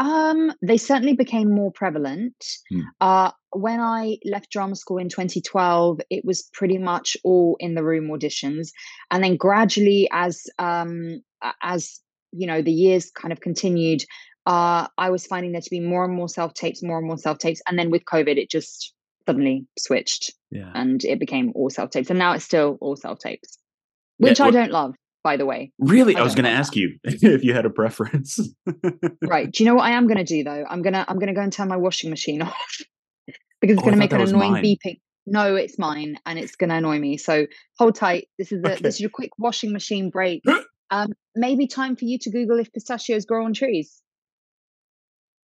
Um, 0.00 0.52
they 0.62 0.78
certainly 0.78 1.14
became 1.14 1.54
more 1.54 1.70
prevalent. 1.70 2.34
Hmm. 2.70 2.80
Uh, 3.00 3.30
when 3.52 3.80
I 3.80 4.16
left 4.24 4.50
drama 4.50 4.74
school 4.74 4.96
in 4.96 5.10
2012, 5.10 6.00
it 6.08 6.24
was 6.24 6.48
pretty 6.54 6.78
much 6.78 7.18
all 7.22 7.56
in 7.60 7.74
the 7.74 7.84
room 7.84 8.08
auditions, 8.08 8.70
and 9.10 9.22
then 9.22 9.36
gradually, 9.36 10.08
as 10.10 10.42
um, 10.58 11.22
as 11.62 12.00
you 12.32 12.46
know, 12.46 12.62
the 12.62 12.72
years 12.72 13.10
kind 13.10 13.32
of 13.32 13.40
continued, 13.40 14.04
uh, 14.46 14.86
I 14.96 15.10
was 15.10 15.26
finding 15.26 15.52
there 15.52 15.60
to 15.60 15.70
be 15.70 15.80
more 15.80 16.04
and 16.04 16.14
more 16.14 16.28
self 16.28 16.54
tapes, 16.54 16.82
more 16.82 16.98
and 16.98 17.06
more 17.06 17.18
self 17.18 17.38
tapes, 17.38 17.60
and 17.68 17.78
then 17.78 17.90
with 17.90 18.04
COVID, 18.06 18.38
it 18.38 18.50
just 18.50 18.94
suddenly 19.26 19.66
switched 19.78 20.32
yeah. 20.50 20.72
and 20.74 21.04
it 21.04 21.20
became 21.20 21.52
all 21.54 21.70
self 21.70 21.90
tapes. 21.90 22.10
And 22.10 22.18
now 22.18 22.32
it's 22.32 22.44
still 22.44 22.78
all 22.80 22.96
self 22.96 23.18
tapes, 23.18 23.58
which 24.16 24.38
yeah, 24.38 24.46
well, 24.46 24.56
I 24.56 24.60
don't 24.60 24.72
love, 24.72 24.94
by 25.22 25.36
the 25.36 25.46
way. 25.46 25.72
Really? 25.78 26.16
I, 26.16 26.20
I 26.20 26.22
was 26.22 26.34
going 26.34 26.44
to 26.44 26.50
ask 26.50 26.72
that. 26.72 26.80
you 26.80 26.98
if 27.04 27.44
you 27.44 27.52
had 27.52 27.66
a 27.66 27.70
preference. 27.70 28.38
right. 29.22 29.50
Do 29.50 29.62
you 29.62 29.68
know 29.68 29.76
what 29.76 29.84
I 29.84 29.90
am 29.90 30.06
going 30.06 30.18
to 30.18 30.24
do 30.24 30.44
though? 30.44 30.64
I'm 30.68 30.82
going 30.82 30.94
to, 30.94 31.04
I'm 31.08 31.16
going 31.16 31.28
to 31.28 31.34
go 31.34 31.42
and 31.42 31.52
turn 31.52 31.68
my 31.68 31.76
washing 31.76 32.10
machine 32.10 32.42
off 32.42 32.78
because 33.60 33.74
it's 33.74 33.82
oh, 33.82 33.84
going 33.84 33.94
to 33.94 33.98
make 33.98 34.12
an 34.12 34.20
annoying 34.20 34.52
mine. 34.52 34.64
beeping. 34.64 35.00
No, 35.26 35.54
it's 35.54 35.78
mine 35.78 36.16
and 36.26 36.38
it's 36.38 36.56
going 36.56 36.70
to 36.70 36.76
annoy 36.76 36.98
me. 36.98 37.16
So 37.16 37.46
hold 37.78 37.94
tight. 37.94 38.28
This 38.38 38.52
is 38.52 38.62
a, 38.64 38.72
okay. 38.72 38.82
this 38.82 38.94
is 38.96 39.00
your 39.00 39.10
quick 39.10 39.30
washing 39.38 39.72
machine 39.72 40.10
break. 40.10 40.42
um, 40.90 41.12
maybe 41.36 41.66
time 41.66 41.96
for 41.96 42.04
you 42.04 42.18
to 42.22 42.30
Google 42.30 42.58
if 42.58 42.72
pistachios 42.72 43.26
grow 43.26 43.44
on 43.44 43.52
trees. 43.52 44.02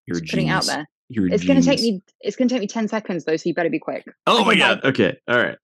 You're 0.06 0.20
Just 0.20 0.30
putting 0.30 0.50
out 0.50 0.66
there. 0.66 0.86
You're 1.08 1.32
it's 1.32 1.44
going 1.44 1.60
to 1.60 1.66
take 1.66 1.80
me. 1.80 2.02
It's 2.20 2.36
going 2.36 2.48
to 2.48 2.54
take 2.54 2.60
me 2.60 2.66
ten 2.66 2.88
seconds 2.88 3.24
though, 3.24 3.36
so 3.36 3.48
you 3.48 3.54
better 3.54 3.70
be 3.70 3.78
quick. 3.78 4.04
Oh 4.26 4.40
okay, 4.40 4.44
my 4.44 4.56
god! 4.56 4.82
Bye. 4.82 4.88
Okay, 4.88 5.16
all 5.28 5.38
right. 5.38 5.58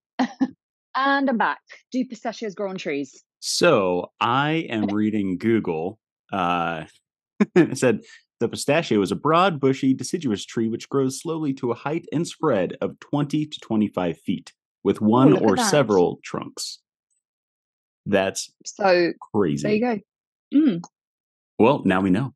and 0.95 1.29
I'm 1.29 1.37
back. 1.37 1.59
Do 1.91 2.03
pistachios 2.05 2.53
grow 2.53 2.69
on 2.69 2.77
trees? 2.77 3.23
So 3.41 4.11
I 4.21 4.67
am 4.69 4.85
reading 4.93 5.37
Google. 5.37 5.99
Uh, 6.31 6.85
it 7.55 7.77
said 7.77 8.01
the 8.39 8.47
pistachio 8.47 9.01
is 9.01 9.11
a 9.11 9.15
broad, 9.15 9.59
bushy, 9.59 9.93
deciduous 9.93 10.45
tree 10.45 10.69
which 10.69 10.87
grows 10.87 11.19
slowly 11.19 11.53
to 11.55 11.71
a 11.71 11.75
height 11.75 12.05
and 12.13 12.25
spread 12.25 12.77
of 12.81 12.99
20 12.99 13.45
to 13.47 13.59
25 13.59 14.17
feet, 14.19 14.53
with 14.83 15.01
one 15.01 15.33
Ooh, 15.33 15.37
or 15.37 15.57
several 15.57 16.19
trunks. 16.23 16.79
That's 18.05 18.51
so 18.65 19.11
crazy. 19.33 19.63
There 19.67 19.73
you 19.75 20.01
go. 20.51 20.57
Mm. 20.57 20.81
Well, 21.59 21.81
now 21.85 22.01
we 22.01 22.09
know. 22.09 22.33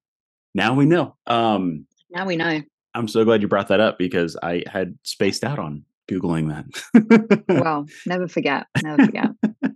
Now 0.54 0.74
we 0.74 0.86
know. 0.86 1.16
Um, 1.28 1.86
now 2.12 2.26
we 2.26 2.36
know. 2.36 2.62
I'm 2.94 3.08
so 3.08 3.26
glad 3.26 3.42
you 3.42 3.48
brought 3.48 3.68
that 3.70 3.80
up 3.80 3.98
because 3.98 4.38
I 4.42 4.64
had 4.72 4.98
spaced 5.04 5.44
out 5.44 5.60
on 5.60 5.84
Googling 6.10 6.50
that. 6.50 7.44
well, 7.50 7.86
never 8.06 8.28
forget. 8.28 8.68
Never 8.82 9.06
forget. 9.06 9.30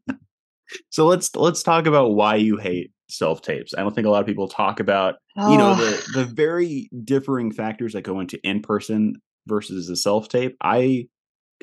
so 0.90 1.06
let's 1.06 1.36
let's 1.36 1.64
talk 1.64 1.86
about 1.86 2.12
why 2.12 2.36
you 2.36 2.58
hate 2.58 2.92
self 3.10 3.42
tapes. 3.42 3.74
I 3.74 3.82
don't 3.82 3.94
think 3.94 4.08
a 4.08 4.10
lot 4.10 4.22
of 4.22 4.28
people 4.28 4.48
talk 4.48 4.80
about 4.80 5.16
oh. 5.38 5.52
you 5.52 5.58
know 5.58 5.76
the 5.76 6.06
oh. 6.08 6.20
the 6.20 6.26
very 6.26 6.90
differing 7.04 7.52
factors 7.52 7.94
that 7.94 8.02
go 8.04 8.20
into 8.20 8.40
in 8.44 8.62
person 8.62 9.16
versus 9.48 9.90
a 9.90 9.96
self 9.96 10.30
tape. 10.30 10.56
I 10.62 11.08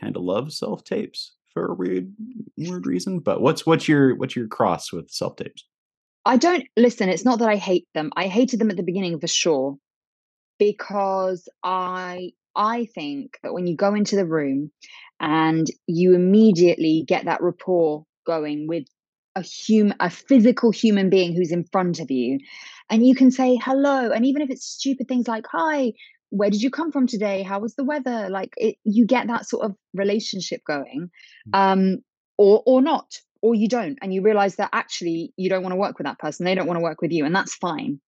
kind 0.00 0.16
of 0.16 0.22
love 0.22 0.52
self 0.52 0.84
tapes 0.84 1.34
for 1.52 1.66
a 1.66 1.74
weird 1.74 2.12
weird 2.56 2.86
reason. 2.86 3.20
But 3.20 3.40
what's 3.40 3.64
what's 3.64 3.88
your 3.88 4.16
what's 4.16 4.36
your 4.36 4.48
cross 4.48 4.92
with 4.92 5.10
self 5.10 5.36
tapes? 5.36 5.64
I 6.24 6.36
don't 6.36 6.64
listen. 6.76 7.08
It's 7.08 7.24
not 7.24 7.38
that 7.38 7.48
I 7.48 7.56
hate 7.56 7.86
them. 7.94 8.10
I 8.16 8.26
hated 8.26 8.58
them 8.58 8.70
at 8.70 8.76
the 8.76 8.82
beginning 8.82 9.18
for 9.20 9.28
sure 9.28 9.76
because 10.58 11.48
I 11.62 12.32
I 12.56 12.86
think 12.94 13.38
that 13.42 13.52
when 13.52 13.66
you 13.66 13.76
go 13.76 13.94
into 13.94 14.16
the 14.16 14.26
room 14.26 14.72
and 15.20 15.66
you 15.86 16.14
immediately 16.14 17.04
get 17.06 17.26
that 17.26 17.42
rapport 17.42 18.04
going 18.26 18.66
with 18.66 18.86
a 19.36 19.42
human 19.42 19.96
a 20.00 20.10
physical 20.10 20.72
human 20.72 21.08
being 21.08 21.34
who's 21.34 21.52
in 21.52 21.62
front 21.70 22.00
of 22.00 22.10
you 22.10 22.38
and 22.90 23.06
you 23.06 23.14
can 23.14 23.30
say 23.30 23.56
hello 23.62 24.10
and 24.10 24.26
even 24.26 24.42
if 24.42 24.50
it's 24.50 24.66
stupid 24.66 25.06
things 25.06 25.28
like 25.28 25.46
hi 25.48 25.92
where 26.30 26.50
did 26.50 26.62
you 26.62 26.70
come 26.70 26.92
from 26.92 27.06
today? 27.06 27.42
How 27.42 27.60
was 27.60 27.74
the 27.74 27.84
weather? 27.84 28.28
Like 28.28 28.52
it, 28.56 28.76
you 28.84 29.06
get 29.06 29.26
that 29.28 29.48
sort 29.48 29.64
of 29.64 29.76
relationship 29.94 30.62
going 30.66 31.10
mm. 31.48 31.58
um 31.58 31.98
or 32.36 32.62
or 32.66 32.82
not 32.82 33.18
or 33.42 33.54
you 33.54 33.68
don't 33.68 33.98
and 34.02 34.12
you 34.12 34.22
realize 34.22 34.56
that 34.56 34.70
actually 34.72 35.32
you 35.36 35.48
don't 35.48 35.62
want 35.62 35.72
to 35.72 35.78
work 35.78 35.98
with 35.98 36.06
that 36.06 36.18
person 36.18 36.44
they 36.44 36.54
don't 36.54 36.66
want 36.66 36.78
to 36.78 36.82
work 36.82 37.00
with 37.00 37.12
you 37.12 37.24
and 37.24 37.34
that's 37.34 37.54
fine. 37.54 38.00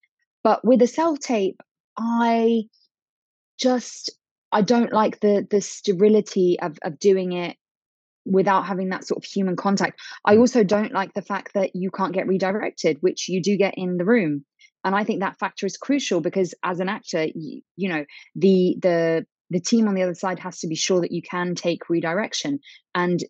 But 0.42 0.64
with 0.64 0.82
a 0.82 0.86
self 0.86 1.18
tape 1.20 1.60
I 1.96 2.64
just 3.58 4.10
I 4.52 4.62
don't 4.62 4.92
like 4.92 5.20
the 5.20 5.46
the 5.48 5.60
sterility 5.60 6.58
of 6.60 6.78
of 6.82 6.98
doing 6.98 7.32
it 7.32 7.56
without 8.30 8.66
having 8.66 8.90
that 8.90 9.06
sort 9.06 9.18
of 9.18 9.24
human 9.24 9.56
contact. 9.56 10.00
I 10.24 10.36
mm. 10.36 10.40
also 10.40 10.62
don't 10.62 10.92
like 10.92 11.14
the 11.14 11.22
fact 11.22 11.54
that 11.54 11.74
you 11.74 11.90
can't 11.90 12.12
get 12.12 12.26
redirected, 12.26 12.98
which 13.00 13.28
you 13.28 13.42
do 13.42 13.56
get 13.56 13.74
in 13.76 13.96
the 13.96 14.04
room. 14.04 14.44
And 14.84 14.94
I 14.94 15.04
think 15.04 15.20
that 15.20 15.38
factor 15.38 15.66
is 15.66 15.76
crucial 15.76 16.20
because 16.20 16.54
as 16.62 16.80
an 16.80 16.88
actor, 16.88 17.26
you, 17.34 17.62
you 17.76 17.88
know, 17.88 18.04
the 18.36 18.76
the 18.80 19.26
the 19.50 19.60
team 19.60 19.88
on 19.88 19.94
the 19.94 20.02
other 20.02 20.14
side 20.14 20.38
has 20.38 20.60
to 20.60 20.68
be 20.68 20.76
sure 20.76 21.00
that 21.00 21.12
you 21.12 21.22
can 21.22 21.54
take 21.54 21.88
redirection 21.88 22.60
and 22.94 23.24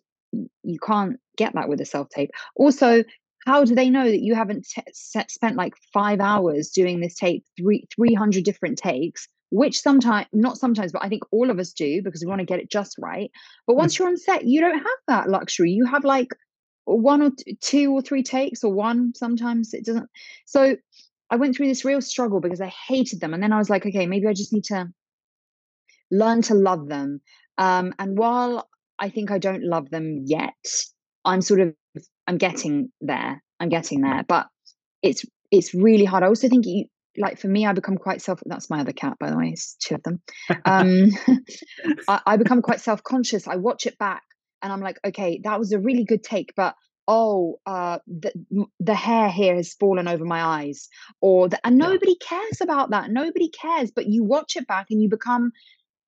you 0.63 0.77
can't 0.85 1.17
get 1.37 1.53
that 1.53 1.69
with 1.69 1.81
a 1.81 1.85
self 1.85 2.09
tape. 2.09 2.29
Also, 2.55 3.03
how 3.45 3.63
do 3.63 3.73
they 3.73 3.89
know 3.89 4.05
that 4.05 4.21
you 4.21 4.35
haven't 4.35 4.67
t- 4.67 4.83
spent 5.27 5.55
like 5.55 5.73
five 5.93 6.19
hours 6.19 6.69
doing 6.69 6.99
this 6.99 7.15
tape 7.15 7.43
three 7.57 7.87
300 7.95 8.43
different 8.43 8.77
takes 8.77 9.27
which 9.51 9.81
sometimes 9.81 10.27
not 10.33 10.57
sometimes 10.57 10.91
but 10.91 11.03
i 11.03 11.09
think 11.09 11.23
all 11.31 11.49
of 11.49 11.59
us 11.59 11.73
do 11.73 12.01
because 12.01 12.21
we 12.21 12.29
want 12.29 12.39
to 12.39 12.45
get 12.45 12.59
it 12.59 12.69
just 12.69 12.95
right 12.99 13.31
but 13.67 13.75
once 13.75 13.97
you're 13.97 14.07
on 14.07 14.17
set 14.17 14.45
you 14.45 14.61
don't 14.61 14.77
have 14.77 14.85
that 15.07 15.29
luxury 15.29 15.71
you 15.71 15.85
have 15.85 16.03
like 16.03 16.29
one 16.85 17.21
or 17.21 17.31
two 17.61 17.91
or 17.91 18.01
three 18.01 18.23
takes 18.23 18.63
or 18.63 18.73
one 18.73 19.13
sometimes 19.15 19.73
it 19.73 19.85
doesn't 19.85 20.09
so 20.45 20.75
i 21.29 21.35
went 21.35 21.55
through 21.55 21.67
this 21.67 21.85
real 21.85 22.01
struggle 22.01 22.39
because 22.39 22.61
i 22.61 22.71
hated 22.87 23.19
them 23.19 23.33
and 23.33 23.41
then 23.41 23.53
i 23.53 23.57
was 23.57 23.69
like 23.69 23.85
okay 23.85 24.05
maybe 24.05 24.27
i 24.27 24.33
just 24.33 24.53
need 24.53 24.63
to 24.63 24.87
learn 26.11 26.41
to 26.41 26.55
love 26.55 26.87
them 26.87 27.21
um, 27.57 27.93
and 27.99 28.17
while 28.17 28.67
i 28.97 29.09
think 29.09 29.29
i 29.29 29.37
don't 29.37 29.63
love 29.63 29.89
them 29.89 30.23
yet 30.25 30.53
i'm 31.25 31.41
sort 31.41 31.59
of 31.59 31.73
I'm 32.29 32.37
getting 32.37 32.91
there. 33.01 33.41
I'm 33.59 33.69
getting 33.69 34.01
there, 34.01 34.23
but 34.27 34.47
it's 35.01 35.25
it's 35.51 35.73
really 35.73 36.05
hard. 36.05 36.23
I 36.23 36.27
also 36.27 36.47
think 36.47 36.67
you 36.67 36.85
like 37.19 37.39
for 37.39 37.47
me, 37.47 37.65
I 37.65 37.73
become 37.73 37.97
quite 37.97 38.21
self. 38.21 38.41
That's 38.45 38.69
my 38.69 38.79
other 38.79 38.93
cat, 38.93 39.17
by 39.19 39.29
the 39.29 39.37
way. 39.37 39.49
It's 39.49 39.75
two 39.75 39.95
of 39.95 40.03
them. 40.03 40.21
Um, 40.65 41.09
I, 42.07 42.21
I 42.25 42.37
become 42.37 42.61
quite 42.61 42.81
self 42.81 43.03
conscious. 43.03 43.47
I 43.47 43.57
watch 43.57 43.85
it 43.85 43.97
back, 43.97 44.23
and 44.61 44.71
I'm 44.71 44.81
like, 44.81 44.99
okay, 45.05 45.41
that 45.43 45.59
was 45.59 45.71
a 45.71 45.79
really 45.79 46.05
good 46.05 46.23
take, 46.23 46.53
but 46.55 46.75
oh, 47.07 47.59
uh, 47.65 47.99
the 48.07 48.31
the 48.79 48.95
hair 48.95 49.29
here 49.29 49.55
has 49.55 49.73
fallen 49.73 50.07
over 50.07 50.25
my 50.25 50.43
eyes, 50.43 50.89
or 51.21 51.49
the, 51.49 51.59
and 51.65 51.77
nobody 51.77 52.15
cares 52.15 52.61
about 52.61 52.91
that. 52.91 53.09
Nobody 53.09 53.49
cares, 53.49 53.91
but 53.91 54.07
you 54.07 54.23
watch 54.23 54.55
it 54.55 54.67
back 54.67 54.87
and 54.89 55.01
you 55.01 55.09
become 55.09 55.51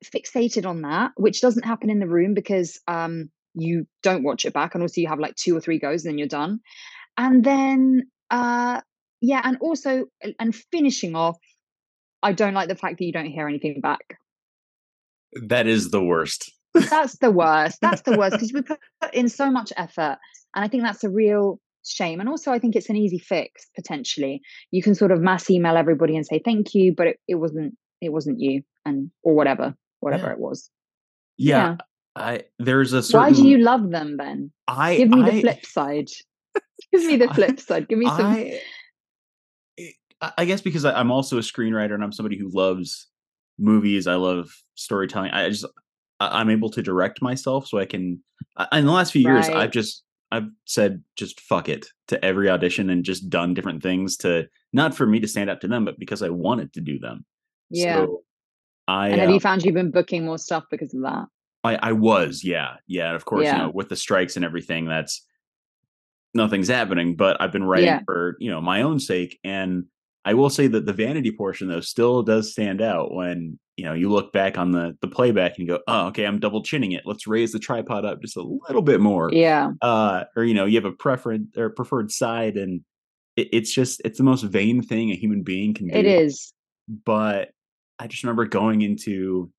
fixated 0.04 0.66
on 0.66 0.82
that, 0.82 1.12
which 1.16 1.42
doesn't 1.42 1.66
happen 1.66 1.90
in 1.90 2.00
the 2.00 2.08
room 2.08 2.34
because 2.34 2.80
um, 2.88 3.30
you 3.54 3.86
don't 4.04 4.24
watch 4.24 4.46
it 4.46 4.54
back 4.54 4.74
and 4.74 4.84
also 4.84 5.02
you 5.02 5.08
have 5.08 5.20
like 5.20 5.36
two 5.36 5.56
or 5.56 5.60
three 5.60 5.80
goes 5.80 6.04
and 6.04 6.12
then 6.12 6.18
you're 6.18 6.28
done 6.28 6.60
and 7.18 7.44
then 7.44 8.04
uh 8.30 8.80
yeah 9.22 9.42
and 9.44 9.58
also 9.62 10.06
and 10.40 10.56
finishing 10.72 11.16
off 11.16 11.38
i 12.24 12.32
don't 12.32 12.54
like 12.54 12.68
the 12.68 12.76
fact 12.76 12.98
that 12.98 13.06
you 13.06 13.12
don't 13.14 13.26
hear 13.28 13.48
anything 13.48 13.80
back 13.82 14.18
that 15.48 15.68
is 15.68 15.92
the 15.92 16.04
worst 16.04 16.52
that's 16.90 17.18
the 17.20 17.32
worst 17.32 17.80
that's 17.82 18.02
the 18.02 18.18
worst 18.18 18.32
because 18.36 18.54
we 18.54 18.62
put 18.62 18.80
in 19.14 19.30
so 19.30 19.50
much 19.50 19.72
effort 19.78 20.18
and 20.56 20.66
i 20.66 20.68
think 20.68 20.84
that's 20.84 21.04
a 21.04 21.10
real 21.10 21.60
shame. 21.84 22.20
And 22.20 22.30
also, 22.30 22.52
I 22.52 22.60
think 22.60 22.76
it's 22.76 22.90
an 22.90 22.96
easy 22.96 23.18
fix 23.18 23.68
potentially. 23.76 24.42
You 24.70 24.84
can 24.84 24.94
sort 24.94 25.12
of 25.12 25.20
mass 25.20 25.50
email 25.50 25.78
everybody 25.78 26.16
and 26.16 26.26
say 26.26 26.40
thank 26.44 26.76
you, 26.76 26.94
but 26.96 27.08
it, 27.08 27.20
it 27.28 27.36
wasn't 27.36 27.76
it 28.02 28.10
wasn't 28.12 28.40
you, 28.40 28.62
and 28.86 29.10
or 29.24 29.34
whatever 29.34 29.76
whatever 30.00 30.28
Yeah. 30.28 30.34
it 30.34 30.40
was. 30.40 30.70
Yeah. 31.38 31.58
Yeah. 31.58 31.78
I 32.16 32.44
there's 32.60 32.94
a 32.94 33.02
certain 33.02 33.20
Why 33.22 33.32
do 33.32 33.48
you 33.48 33.58
love 33.58 33.90
them 33.90 34.18
then? 34.18 34.52
I 34.68 34.98
Give 34.98 35.10
me 35.10 35.24
I, 35.24 35.30
the 35.32 35.42
flip 35.42 35.66
side. 35.66 36.10
Give 36.92 37.04
me 37.06 37.18
the 37.18 37.30
I- 37.30 37.34
flip 37.34 37.60
side. 37.60 37.88
Give 37.88 37.98
me 37.98 38.06
some. 38.18 38.26
I, 38.28 38.62
I- 40.38 40.46
guess 40.46 40.62
because 40.62 40.86
I- 40.86 41.00
I'm 41.00 41.12
also 41.12 41.38
a 41.38 41.42
screenwriter 41.42 41.94
and 41.94 42.04
I'm 42.04 42.12
somebody 42.12 42.38
who 42.38 42.50
loves 42.50 43.08
movies. 43.58 44.08
I 44.08 44.16
love 44.16 44.52
storytelling. 44.76 45.32
I 45.32 45.50
just 45.50 45.66
I- 46.20 46.40
I'm 46.40 46.50
able 46.50 46.70
to 46.72 46.82
direct 46.84 47.22
myself, 47.22 47.68
so 47.68 47.80
I 47.80 47.86
can. 47.86 48.24
In 48.72 48.86
the 48.86 48.92
last 48.92 49.12
few 49.12 49.22
years, 49.22 49.48
Right. 49.48 49.58
I've 49.58 49.72
just 49.72 50.04
I've 50.32 50.48
said 50.66 51.04
just 51.18 51.42
fuck 51.42 51.68
it 51.68 51.88
to 52.08 52.24
every 52.24 52.50
audition 52.50 52.90
and 52.90 53.04
just 53.04 53.30
done 53.30 53.54
different 53.54 53.84
things 53.84 54.16
to 54.18 54.48
not 54.72 54.96
for 54.96 55.06
me 55.06 55.20
to 55.20 55.28
stand 55.28 55.50
up 55.50 55.60
to 55.62 55.68
them, 55.68 55.84
but 55.84 56.00
because 56.00 56.22
I 56.22 56.30
wanted 56.30 56.72
to 56.74 56.82
do 56.82 57.00
them. 57.00 57.26
yeah. 57.70 58.06
So 58.06 58.24
I 58.88 59.10
and 59.10 59.20
have 59.22 59.30
uh, 59.30 59.34
you 59.34 59.40
found 59.40 59.64
you've 59.64 59.74
been 59.76 59.92
booking 59.92 60.26
more 60.26 60.38
stuff 60.38 60.64
because 60.72 60.94
of 60.94 61.02
that? 61.02 61.26
I, 61.64 61.76
I 61.76 61.92
was, 61.92 62.44
yeah, 62.44 62.76
yeah. 62.88 63.08
and 63.08 63.16
Of 63.16 63.26
course, 63.26 63.44
Yeah. 63.44 63.58
you 63.58 63.64
know, 63.64 63.72
with 63.72 63.90
the 63.90 63.96
strikes 63.96 64.36
and 64.36 64.44
everything, 64.46 64.86
that's 64.86 65.26
nothing's 66.34 66.68
happening. 66.70 67.16
But 67.16 67.40
I've 67.42 67.52
been 67.52 67.64
writing 67.64 67.86
Yeah. 67.88 68.02
for 68.06 68.38
you 68.40 68.50
know 68.52 68.62
my 68.62 68.82
own 68.84 69.00
sake, 69.00 69.40
and 69.44 69.86
I 70.24 70.34
will 70.36 70.50
say 70.50 70.68
that 70.68 70.86
the 70.86 70.94
vanity 70.94 71.32
portion 71.32 71.68
though 71.68 71.82
still 71.82 72.22
does 72.22 72.52
stand 72.52 72.82
out 72.82 73.14
when 73.14 73.58
you 73.76 73.86
know 73.86 73.94
you 73.94 74.10
look 74.10 74.32
back 74.32 74.58
on 74.58 74.72
the 74.72 74.96
the 75.02 75.08
playback 75.08 75.58
and 75.58 75.68
you 75.68 75.74
go, 75.74 75.80
oh, 75.88 76.08
okay, 76.08 76.26
I'm 76.26 76.40
double 76.40 76.64
chinning 76.64 76.92
it. 76.92 77.04
Let's 77.06 77.28
raise 77.28 77.52
the 77.52 77.60
tripod 77.60 78.06
up 78.06 78.22
just 78.22 78.38
a 78.38 78.44
little 78.44 78.84
bit 78.84 79.02
more. 79.02 79.32
Yeah. 79.34 79.72
Uh, 79.82 80.26
or 80.36 80.44
you 80.44 80.54
know, 80.54 80.66
you 80.66 80.76
have 80.76 80.86
a 80.86 80.92
preference 80.92 81.58
or 81.58 81.70
preferred 81.72 82.12
side, 82.12 82.56
and 82.58 82.82
it, 83.36 83.50
it's 83.52 83.74
just 83.74 84.02
it's 84.06 84.18
the 84.18 84.24
most 84.24 84.44
vain 84.44 84.82
thing 84.82 85.10
a 85.12 85.16
human 85.16 85.42
being 85.42 85.74
can 85.74 85.88
do 85.88 85.96
It 85.96 86.06
is. 86.06 86.54
but 87.06 87.50
I 87.98 88.08
just 88.08 88.24
remember 88.24 88.46
going 88.46 88.82
into 88.82 89.52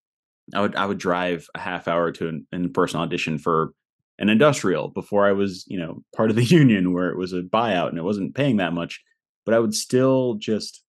I 0.55 0.61
would 0.61 0.77
I 0.77 0.87
would 0.87 0.99
drive 0.99 1.47
a 1.55 1.59
half 1.59 1.89
hour 1.89 2.13
to 2.13 2.29
an 2.29 2.47
in-person 2.53 3.01
audition 3.01 3.39
for 3.39 3.73
an 4.19 4.29
industrial 4.29 4.89
before 4.89 5.27
I 5.27 5.33
was, 5.33 5.65
you 5.67 5.79
know, 5.79 6.03
part 6.15 6.31
of 6.31 6.37
the 6.37 6.45
union 6.61 6.93
where 6.93 7.09
it 7.11 7.17
was 7.17 7.33
a 7.33 7.43
buyout 7.43 7.89
and 7.89 7.99
it 7.99 8.05
wasn't 8.05 8.35
paying 8.35 8.59
that 8.59 8.73
much, 8.73 9.01
but 9.45 9.55
I 9.55 9.59
would 9.59 9.75
still 9.75 10.35
just 10.35 10.83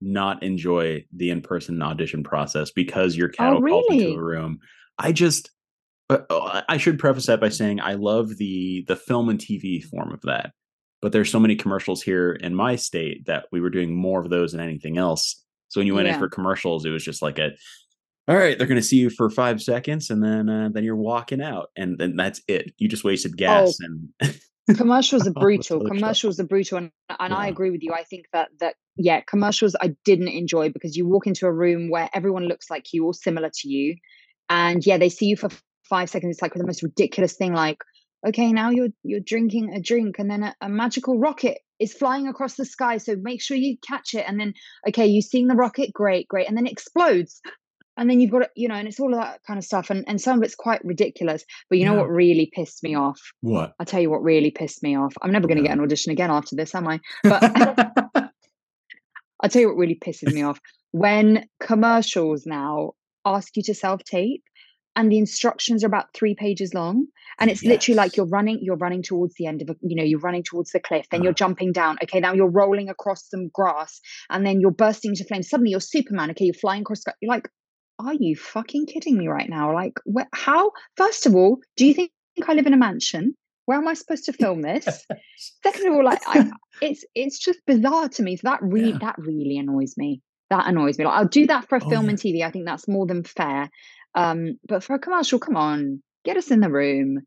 not 0.00 0.42
enjoy 0.42 1.04
the 1.12 1.30
in-person 1.30 1.82
audition 1.82 2.22
process 2.22 2.70
because 2.70 3.16
you're 3.16 3.28
cattle 3.28 3.60
called 3.60 3.84
into 3.90 4.04
really? 4.04 4.14
a 4.14 4.20
room. 4.20 4.60
I 4.98 5.12
just 5.12 5.50
uh, 6.10 6.62
I 6.68 6.76
should 6.78 6.98
preface 6.98 7.26
that 7.26 7.40
by 7.40 7.48
saying 7.48 7.80
I 7.80 7.94
love 7.94 8.36
the 8.36 8.84
the 8.88 8.96
film 8.96 9.28
and 9.28 9.38
TV 9.38 9.82
form 9.82 10.12
of 10.12 10.22
that. 10.22 10.52
But 11.00 11.12
there's 11.12 11.30
so 11.30 11.38
many 11.38 11.54
commercials 11.54 12.02
here 12.02 12.32
in 12.32 12.54
my 12.54 12.74
state 12.76 13.26
that 13.26 13.46
we 13.52 13.60
were 13.60 13.70
doing 13.70 13.94
more 13.94 14.20
of 14.20 14.30
those 14.30 14.52
than 14.52 14.60
anything 14.60 14.98
else. 14.98 15.44
So 15.68 15.80
when 15.80 15.86
you 15.86 15.94
went 15.94 16.08
in 16.08 16.18
for 16.18 16.28
commercials, 16.28 16.84
it 16.84 16.90
was 16.90 17.04
just 17.04 17.22
like 17.22 17.38
a, 17.38 17.50
all 18.26 18.36
right, 18.36 18.58
they're 18.58 18.66
going 18.66 18.80
to 18.80 18.86
see 18.86 18.96
you 18.96 19.10
for 19.10 19.30
five 19.30 19.62
seconds, 19.62 20.10
and 20.10 20.24
then 20.24 20.48
uh, 20.48 20.70
then 20.72 20.82
you're 20.82 20.96
walking 20.96 21.40
out, 21.40 21.68
and 21.76 21.98
then 21.98 22.16
that's 22.16 22.40
it. 22.48 22.72
You 22.78 22.88
just 22.88 23.04
wasted 23.04 23.36
gas, 23.36 23.78
and 23.80 24.08
commercials 24.76 25.26
are 25.26 25.32
brutal 25.40 25.84
commercials 25.84 26.38
are 26.38 26.44
brutal 26.44 26.78
and, 26.78 26.90
and 27.18 27.32
i 27.32 27.46
agree 27.46 27.70
with 27.70 27.82
you 27.82 27.92
i 27.92 28.04
think 28.04 28.26
that 28.32 28.48
that 28.60 28.74
yeah 28.96 29.20
commercials 29.20 29.74
i 29.80 29.94
didn't 30.04 30.28
enjoy 30.28 30.68
because 30.68 30.96
you 30.96 31.06
walk 31.06 31.26
into 31.26 31.46
a 31.46 31.52
room 31.52 31.90
where 31.90 32.08
everyone 32.12 32.44
looks 32.44 32.70
like 32.70 32.92
you 32.92 33.04
or 33.04 33.14
similar 33.14 33.50
to 33.52 33.68
you 33.68 33.96
and 34.50 34.84
yeah 34.86 34.98
they 34.98 35.08
see 35.08 35.26
you 35.26 35.36
for 35.36 35.48
five 35.88 36.10
seconds 36.10 36.36
it's 36.36 36.42
like 36.42 36.54
the 36.54 36.66
most 36.66 36.82
ridiculous 36.82 37.34
thing 37.34 37.52
like 37.52 37.78
okay 38.26 38.52
now 38.52 38.70
you're 38.70 38.88
you're 39.02 39.20
drinking 39.20 39.72
a 39.74 39.80
drink 39.80 40.18
and 40.18 40.30
then 40.30 40.42
a, 40.42 40.54
a 40.60 40.68
magical 40.68 41.18
rocket 41.18 41.58
is 41.78 41.94
flying 41.94 42.26
across 42.26 42.54
the 42.54 42.64
sky 42.64 42.98
so 42.98 43.14
make 43.16 43.40
sure 43.40 43.56
you 43.56 43.76
catch 43.86 44.14
it 44.14 44.24
and 44.26 44.40
then 44.40 44.52
okay 44.88 45.06
you 45.06 45.22
seeing 45.22 45.46
the 45.46 45.54
rocket? 45.54 45.92
Great 45.92 46.26
great 46.26 46.48
and 46.48 46.56
then 46.56 46.66
it 46.66 46.72
explodes 46.72 47.40
and 47.98 48.08
then 48.08 48.20
you've 48.20 48.30
got 48.30 48.38
to, 48.38 48.48
you 48.56 48.68
know 48.68 48.74
and 48.76 48.88
it's 48.88 48.98
all 49.00 49.12
of 49.12 49.20
that 49.20 49.40
kind 49.46 49.58
of 49.58 49.64
stuff 49.64 49.90
and, 49.90 50.04
and 50.08 50.20
some 50.20 50.38
of 50.38 50.44
it's 50.44 50.54
quite 50.54 50.82
ridiculous 50.84 51.44
but 51.68 51.78
you 51.78 51.84
know 51.84 51.92
Yeah. 51.94 52.00
what 52.00 52.08
really 52.10 52.50
pissed 52.54 52.82
me 52.82 52.94
off 52.94 53.20
what? 53.42 53.74
I'll 53.78 53.86
tell 53.86 54.00
you 54.00 54.08
what 54.10 54.22
really 54.22 54.50
pissed 54.50 54.82
me 54.82 54.96
off. 54.96 55.12
I'm 55.20 55.32
never 55.32 55.46
going 55.46 55.58
to 55.58 55.62
get 55.64 55.72
an 55.76 55.80
audition 55.80 56.12
again 56.12 56.30
after 56.30 56.56
this, 56.56 56.74
am 56.74 56.88
I? 56.88 57.00
But 57.24 57.42
I'll 59.42 59.48
tell 59.50 59.62
you 59.62 59.68
what 59.68 59.76
really 59.76 59.98
pisses 60.04 60.32
me 60.34 60.42
off. 60.42 60.58
When 60.92 61.46
commercials 61.60 62.44
now 62.46 62.92
ask 63.24 63.56
you 63.56 63.62
to 63.64 63.74
self 63.74 64.02
tape 64.04 64.42
and 64.96 65.12
the 65.12 65.18
instructions 65.18 65.84
are 65.84 65.86
about 65.86 66.12
three 66.14 66.34
pages 66.34 66.74
long 66.74 67.06
and 67.38 67.50
it's 67.50 67.62
literally 67.62 67.94
like 67.96 68.16
you're 68.16 68.26
running 68.26 68.58
you're 68.62 68.76
running 68.76 69.02
towards 69.02 69.34
the 69.38 69.46
end 69.46 69.62
of 69.62 69.68
a 69.70 69.76
you 69.82 69.94
know 69.94 70.02
you're 70.02 70.18
running 70.18 70.42
towards 70.42 70.70
the 70.72 70.80
cliff 70.80 71.06
then 71.10 71.22
you're 71.22 71.30
Uh. 71.32 71.34
jumping 71.34 71.72
down 71.72 71.96
okay 72.02 72.18
now 72.20 72.32
you're 72.32 72.50
rolling 72.50 72.88
across 72.88 73.28
some 73.28 73.48
grass 73.48 74.00
and 74.30 74.44
then 74.46 74.60
you're 74.60 74.70
bursting 74.72 75.10
into 75.12 75.24
flames 75.24 75.48
suddenly 75.48 75.70
you're 75.70 75.80
superman 75.80 76.30
okay 76.30 76.46
you're 76.46 76.54
flying 76.54 76.82
across 76.82 77.02
you're 77.20 77.28
like 77.28 77.48
are 77.98 78.14
you 78.14 78.36
fucking 78.36 78.86
kidding 78.86 79.16
me 79.18 79.28
right 79.28 79.48
now? 79.48 79.72
Like 79.74 79.94
wh- 80.12 80.28
how 80.32 80.72
first 80.96 81.26
of 81.26 81.34
all 81.34 81.58
do 81.76 81.86
you 81.86 81.94
think 81.94 82.10
i 82.46 82.54
live 82.54 82.66
in 82.66 82.74
a 82.74 82.78
mansion? 82.78 83.34
Where 83.66 83.78
am 83.78 83.88
i 83.88 83.94
supposed 83.94 84.24
to 84.26 84.32
film 84.32 84.62
this? 84.62 84.84
Second 85.64 85.86
of 85.88 85.92
all 85.94 86.04
like 86.04 86.20
I, 86.26 86.50
it's 86.80 87.04
it's 87.14 87.38
just 87.38 87.58
bizarre 87.66 88.08
to 88.10 88.22
me 88.22 88.36
so 88.36 88.42
that 88.48 88.60
really 88.62 88.90
Yeah. 88.92 88.98
that 89.00 89.16
really 89.18 89.58
annoys 89.58 89.94
me. 89.96 90.20
That 90.50 90.66
annoys 90.66 90.98
me 90.98 91.04
like 91.04 91.14
i'll 91.18 91.26
do 91.28 91.46
that 91.48 91.68
for 91.68 91.76
a 91.76 91.84
Oh, 91.84 91.88
film 91.90 92.04
yeah. 92.04 92.10
and 92.10 92.18
tv 92.18 92.42
i 92.44 92.50
think 92.50 92.64
that's 92.66 92.88
more 92.88 93.06
than 93.06 93.24
fair. 93.24 93.68
Um 94.14 94.58
but 94.68 94.82
for 94.84 94.94
a 94.94 94.98
commercial 94.98 95.38
come 95.38 95.56
on 95.56 96.02
get 96.24 96.36
us 96.36 96.50
in 96.50 96.60
the 96.60 96.70
room. 96.70 97.18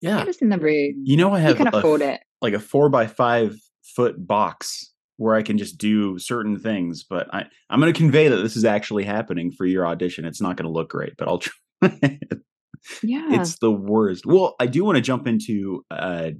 Yeah, 0.00 0.18
get 0.18 0.28
us 0.28 0.36
in 0.42 0.48
the 0.48 0.58
room. 0.58 1.02
You 1.04 1.16
know, 1.16 1.32
I 1.32 1.38
you 1.40 1.46
have 1.46 1.56
can 1.56 1.66
a 1.68 1.76
afford 1.78 2.02
it. 2.02 2.20
like 2.40 2.54
a 2.54 2.60
four 2.60 2.88
by 2.88 3.06
five 3.08 3.56
foot 3.96 4.14
box 4.26 4.92
where 5.18 5.34
I 5.34 5.42
can 5.42 5.58
just 5.58 5.76
do 5.76 6.18
certain 6.18 6.58
things. 6.58 7.04
But 7.04 7.32
I, 7.34 7.44
I'm 7.68 7.80
going 7.80 7.92
to 7.92 7.98
convey 7.98 8.28
that 8.28 8.36
this 8.36 8.56
is 8.56 8.64
actually 8.64 9.04
happening 9.04 9.50
for 9.50 9.66
your 9.66 9.86
audition. 9.86 10.24
It's 10.24 10.40
not 10.40 10.56
going 10.56 10.64
to 10.64 10.72
look 10.72 10.88
great, 10.88 11.14
but 11.18 11.28
I'll 11.28 11.38
try. 11.38 11.52
yeah 13.02 13.40
it's 13.40 13.58
the 13.58 13.70
worst. 13.70 14.24
Well, 14.24 14.56
I 14.58 14.66
do 14.66 14.84
want 14.84 14.96
to 14.96 15.02
jump 15.02 15.26
into 15.26 15.84
uh 15.90 16.30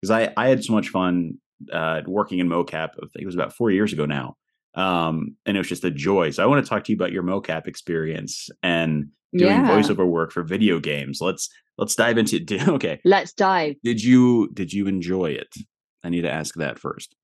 because 0.00 0.10
I 0.10 0.32
I 0.36 0.48
had 0.48 0.64
so 0.64 0.72
much 0.72 0.88
fun 0.88 1.38
uh 1.72 2.02
working 2.06 2.38
in 2.38 2.48
mocap. 2.48 2.90
I 2.90 3.06
think 3.12 3.22
it 3.22 3.26
was 3.26 3.34
about 3.34 3.54
four 3.54 3.70
years 3.70 3.92
ago 3.92 4.04
now. 4.04 4.36
Um, 4.76 5.36
and 5.46 5.56
it 5.56 5.60
was 5.60 5.68
just 5.68 5.84
a 5.84 5.90
joy. 5.90 6.30
So 6.30 6.42
I 6.42 6.46
want 6.46 6.64
to 6.64 6.68
talk 6.68 6.82
to 6.84 6.92
you 6.92 6.96
about 6.96 7.12
your 7.12 7.22
mocap 7.22 7.68
experience 7.68 8.48
and 8.62 9.06
doing 9.32 9.52
yeah 9.52 9.70
voiceover 9.70 10.06
work 10.06 10.32
for 10.32 10.42
video 10.42 10.80
games. 10.80 11.18
Let's 11.20 11.48
let's 11.78 11.94
dive 11.94 12.18
into 12.18 12.36
it. 12.36 12.68
Okay, 12.68 13.00
let's 13.04 13.32
dive 13.32 13.76
did 13.84 14.02
you 14.02 14.50
did 14.52 14.72
you 14.72 14.86
enjoy 14.86 15.30
it? 15.30 15.54
I 16.02 16.08
need 16.08 16.22
to 16.22 16.30
ask 16.30 16.54
that 16.56 16.78
first. 16.78 17.14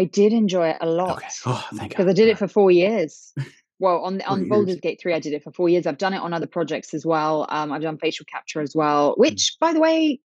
I 0.00 0.04
did 0.04 0.32
enjoy 0.32 0.66
it 0.68 0.78
a 0.80 0.86
lot 1.00 1.16
Okay. 1.18 1.28
Oh, 1.46 1.64
because 1.88 2.06
i 2.06 2.12
did 2.20 2.28
it 2.28 2.38
for 2.38 2.48
four 2.48 2.70
years. 2.70 3.12
Well 3.78 3.98
on 4.08 4.20
Four 4.20 4.28
on 4.32 4.38
years. 4.38 4.48
Baldur's 4.48 4.80
Gate 4.86 4.98
3 5.02 5.12
I 5.12 5.18
did 5.26 5.34
it 5.34 5.42
for 5.44 5.52
4 5.52 5.68
years. 5.68 5.86
I've 5.86 5.98
done 5.98 6.14
it 6.14 6.22
on 6.26 6.32
other 6.32 6.46
projects 6.56 6.94
as 6.94 7.04
well. 7.12 7.34
Um 7.56 7.72
I've 7.72 7.82
done 7.88 7.98
facial 7.98 8.24
capture 8.34 8.62
as 8.62 8.74
well 8.74 9.02
Mm. 9.12 9.18
which 9.24 9.42
by 9.60 9.70
the 9.74 9.80
way 9.80 10.18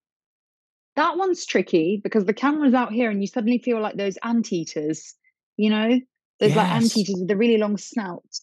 that 0.96 1.18
one's 1.18 1.46
tricky 1.46 2.00
because 2.06 2.24
the 2.26 2.34
camera's 2.44 2.74
out 2.82 2.92
here 2.94 3.10
and 3.12 3.20
you 3.22 3.28
suddenly 3.28 3.60
feel 3.68 3.80
like 3.82 3.96
those 3.98 4.18
anteaters 4.24 5.16
you 5.58 5.70
know? 5.70 5.90
Those 6.40 6.56
like 6.56 6.72
anteaters 6.72 7.16
with 7.20 7.28
the 7.28 7.36
really 7.44 7.58
long 7.58 7.76
snouts. 7.78 8.36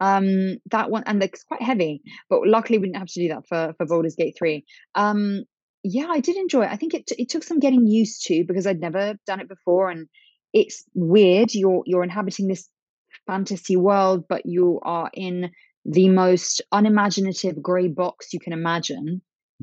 Um 0.00 0.56
that 0.74 0.90
one 0.90 1.04
and 1.06 1.20
they're 1.20 1.36
quite 1.50 1.62
heavy 1.70 2.00
but 2.30 2.40
luckily 2.56 2.78
we 2.78 2.86
didn't 2.86 3.02
have 3.04 3.14
to 3.16 3.20
do 3.24 3.28
that 3.34 3.46
for 3.50 3.74
for 3.76 3.84
Baldur's 3.90 4.16
Gate 4.16 4.36
3 4.38 4.64
um 4.94 5.20
yeah 5.82 6.08
I 6.16 6.20
did 6.20 6.36
enjoy 6.36 6.62
it. 6.66 6.72
I 6.72 6.76
think 6.76 6.94
it 6.94 7.06
t- 7.08 7.22
it 7.22 7.28
took 7.28 7.44
some 7.44 7.60
getting 7.66 7.86
used 7.86 8.18
to 8.28 8.36
because 8.48 8.66
I'd 8.66 8.80
never 8.88 9.04
done 9.26 9.40
it 9.40 9.48
before 9.56 9.90
and 9.90 10.08
it's 10.60 10.84
weird 10.94 11.54
you're 11.54 11.82
you're 11.86 12.02
inhabiting 12.10 12.48
this 12.48 12.68
fantasy 13.26 13.76
world, 13.76 14.24
but 14.28 14.42
you 14.46 14.80
are 14.82 15.10
in 15.14 15.50
the 15.84 16.08
most 16.08 16.62
unimaginative 16.72 17.62
grey 17.62 17.88
box 17.88 18.32
you 18.32 18.40
can 18.40 18.52
imagine. 18.52 19.06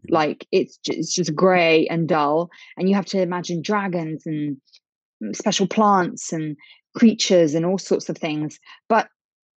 Mhm. 0.02 0.14
Like 0.20 0.48
it's 0.52 0.78
just, 0.86 1.00
it's 1.00 1.16
just 1.16 1.36
grey 1.36 1.88
and 1.88 2.08
dull, 2.08 2.50
and 2.78 2.88
you 2.90 2.96
have 2.96 3.08
to 3.08 3.22
imagine 3.22 3.62
dragons 3.62 4.24
and 4.26 4.58
special 5.34 5.68
plants 5.68 6.34
and 6.34 6.58
creatures 6.96 7.56
and 7.56 7.66
all 7.66 7.78
sorts 7.78 8.10
of 8.10 8.18
things. 8.18 8.60
But 8.90 9.08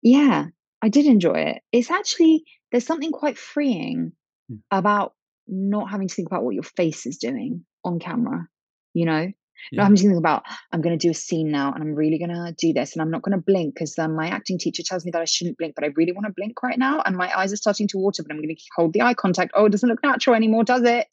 yeah, 0.03 0.47
I 0.83 0.89
did 0.89 1.07
enjoy 1.07 1.39
it. 1.53 1.63
It's 1.73 1.91
actually 1.91 2.45
there's 2.71 2.87
something 2.87 3.13
quite 3.13 3.39
freeing 3.39 4.13
Hmm. 4.49 4.57
about 4.71 5.15
not 5.49 5.91
having 5.91 6.09
to 6.09 6.15
think 6.15 6.29
about 6.29 6.45
what 6.45 6.55
your 6.55 6.63
face 6.63 7.05
is 7.07 7.19
doing 7.19 7.65
on 7.85 7.99
camera. 7.99 8.49
You 8.95 9.07
know, 9.07 9.33
Yeah. 9.73 9.79
not 9.79 9.85
having 9.85 9.97
to 9.97 10.03
think 10.03 10.19
about 10.19 10.45
I'm 10.73 10.81
going 10.81 10.99
to 10.99 11.07
do 11.07 11.11
a 11.11 11.15
scene 11.15 11.51
now 11.51 11.73
and 11.73 11.83
I'm 11.83 11.95
really 11.95 12.19
going 12.19 12.31
to 12.31 12.55
do 12.57 12.73
this 12.73 12.93
and 12.93 13.03
I'm 13.03 13.11
not 13.11 13.23
going 13.23 13.37
to 13.37 13.43
blink 13.43 13.75
because 13.75 13.99
um, 13.99 14.15
my 14.15 14.29
acting 14.29 14.59
teacher 14.59 14.83
tells 14.83 15.05
me 15.05 15.11
that 15.11 15.23
I 15.23 15.25
shouldn't 15.25 15.59
blink, 15.59 15.75
but 15.75 15.85
I 15.85 15.89
really 15.97 16.13
want 16.13 16.27
to 16.27 16.33
blink 16.37 16.63
right 16.63 16.79
now 16.79 17.03
and 17.05 17.17
my 17.17 17.37
eyes 17.37 17.53
are 17.53 17.57
starting 17.57 17.89
to 17.89 17.99
water, 17.99 18.23
but 18.23 18.33
I'm 18.33 18.41
going 18.41 18.55
to 18.55 18.63
hold 18.77 18.93
the 18.93 19.03
eye 19.03 19.15
contact. 19.15 19.53
Oh, 19.55 19.67
it 19.67 19.73
doesn't 19.73 19.89
look 19.89 20.03
natural 20.03 20.37
anymore, 20.37 20.65
does 20.65 20.83
it? 20.83 21.09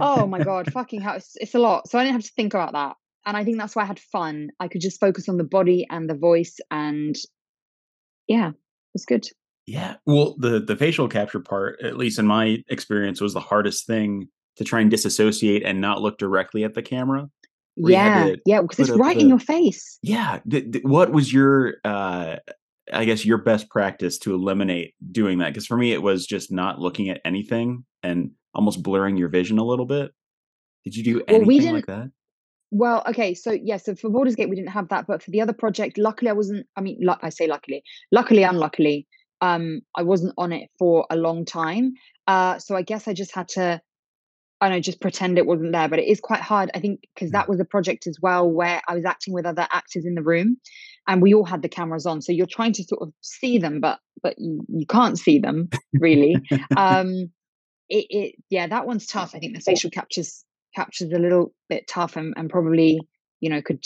oh 0.00 0.26
my 0.26 0.42
god, 0.42 0.72
fucking 0.72 1.00
hell, 1.00 1.16
it's, 1.16 1.36
it's 1.36 1.54
a 1.54 1.58
lot. 1.58 1.88
So 1.88 1.98
I 1.98 2.04
didn't 2.04 2.14
have 2.14 2.24
to 2.24 2.32
think 2.34 2.54
about 2.54 2.72
that, 2.72 2.96
and 3.26 3.36
I 3.36 3.44
think 3.44 3.58
that's 3.58 3.76
why 3.76 3.82
I 3.82 3.86
had 3.86 4.00
fun. 4.00 4.50
I 4.60 4.68
could 4.68 4.80
just 4.80 5.00
focus 5.00 5.28
on 5.28 5.36
the 5.36 5.44
body 5.44 5.86
and 5.90 6.08
the 6.08 6.14
voice, 6.14 6.58
and 6.70 7.16
yeah, 8.28 8.50
it 8.50 8.54
was 8.94 9.04
good. 9.04 9.26
Yeah. 9.66 9.96
Well, 10.06 10.36
the 10.38 10.60
the 10.60 10.76
facial 10.76 11.08
capture 11.08 11.40
part, 11.40 11.80
at 11.82 11.96
least 11.96 12.18
in 12.18 12.26
my 12.26 12.62
experience, 12.68 13.20
was 13.20 13.34
the 13.34 13.40
hardest 13.40 13.86
thing 13.86 14.28
to 14.56 14.64
try 14.64 14.80
and 14.80 14.90
disassociate 14.90 15.62
and 15.62 15.80
not 15.80 16.02
look 16.02 16.18
directly 16.18 16.64
at 16.64 16.74
the 16.74 16.82
camera. 16.82 17.28
Yeah, 17.76 18.34
yeah, 18.44 18.60
because 18.60 18.90
it's 18.90 18.98
right 18.98 19.16
the, 19.16 19.22
in 19.22 19.28
your 19.28 19.38
face. 19.38 19.98
Yeah. 20.02 20.40
Th- 20.48 20.70
th- 20.70 20.84
what 20.84 21.12
was 21.12 21.32
your, 21.32 21.76
uh, 21.84 22.36
I 22.92 23.04
guess, 23.04 23.24
your 23.24 23.38
best 23.38 23.70
practice 23.70 24.18
to 24.18 24.34
eliminate 24.34 24.94
doing 25.10 25.38
that? 25.38 25.48
Because 25.48 25.66
for 25.66 25.76
me, 25.76 25.92
it 25.92 26.02
was 26.02 26.26
just 26.26 26.52
not 26.52 26.80
looking 26.80 27.08
at 27.08 27.20
anything 27.24 27.84
and 28.02 28.32
almost 28.54 28.82
blurring 28.82 29.16
your 29.16 29.28
vision 29.28 29.58
a 29.58 29.64
little 29.64 29.86
bit. 29.86 30.12
Did 30.84 30.96
you 30.96 31.04
do 31.04 31.22
anything 31.28 31.64
well, 31.64 31.74
like 31.74 31.86
that? 31.86 32.10
Well, 32.70 33.02
okay, 33.08 33.34
so 33.34 33.52
yeah, 33.52 33.76
so 33.76 33.94
for 33.94 34.10
Baldur's 34.10 34.34
Gate 34.34 34.48
we 34.48 34.56
didn't 34.56 34.70
have 34.70 34.88
that, 34.88 35.06
but 35.06 35.22
for 35.22 35.30
the 35.30 35.40
other 35.40 35.52
project, 35.52 35.98
luckily 35.98 36.30
I 36.30 36.34
wasn't. 36.34 36.66
I 36.76 36.80
mean, 36.80 37.06
I 37.22 37.28
say 37.28 37.46
luckily, 37.46 37.82
luckily, 38.10 38.42
unluckily, 38.42 39.06
um, 39.40 39.82
I 39.94 40.02
wasn't 40.02 40.34
on 40.38 40.52
it 40.52 40.70
for 40.78 41.06
a 41.10 41.16
long 41.16 41.44
time. 41.44 41.94
Uh, 42.26 42.58
so 42.58 42.74
I 42.74 42.82
guess 42.82 43.06
I 43.06 43.12
just 43.12 43.34
had 43.34 43.48
to 43.50 43.80
I 44.62 44.68
know, 44.68 44.78
just 44.78 45.00
pretend 45.00 45.38
it 45.38 45.46
wasn't 45.46 45.72
there. 45.72 45.88
But 45.88 45.98
it 45.98 46.06
is 46.06 46.20
quite 46.20 46.40
hard, 46.40 46.70
I 46.72 46.78
think, 46.78 47.00
because 47.14 47.30
mm. 47.30 47.32
that 47.32 47.48
was 47.48 47.58
a 47.58 47.64
project 47.64 48.06
as 48.06 48.18
well 48.22 48.48
where 48.48 48.80
I 48.86 48.94
was 48.94 49.04
acting 49.04 49.34
with 49.34 49.44
other 49.44 49.66
actors 49.72 50.06
in 50.06 50.14
the 50.14 50.22
room, 50.22 50.56
and 51.08 51.20
we 51.20 51.34
all 51.34 51.44
had 51.44 51.62
the 51.62 51.68
cameras 51.68 52.06
on. 52.06 52.22
So 52.22 52.30
you're 52.30 52.46
trying 52.46 52.72
to 52.74 52.84
sort 52.84 53.02
of 53.02 53.12
see 53.22 53.58
them, 53.58 53.80
but 53.80 53.98
but 54.22 54.36
you, 54.38 54.64
you 54.68 54.86
can't 54.86 55.18
see 55.18 55.40
them 55.40 55.68
really. 55.92 56.36
um, 56.76 57.32
it, 57.88 58.06
it 58.08 58.34
yeah, 58.50 58.68
that 58.68 58.86
one's 58.86 59.06
tough. 59.06 59.32
I 59.34 59.40
think 59.40 59.56
the 59.56 59.60
facial 59.60 59.90
captures 59.90 60.44
captures 60.76 61.10
a 61.12 61.18
little 61.18 61.52
bit 61.68 61.88
tough, 61.88 62.14
and, 62.16 62.32
and 62.36 62.48
probably 62.48 63.00
you 63.40 63.50
know 63.50 63.60
could 63.62 63.84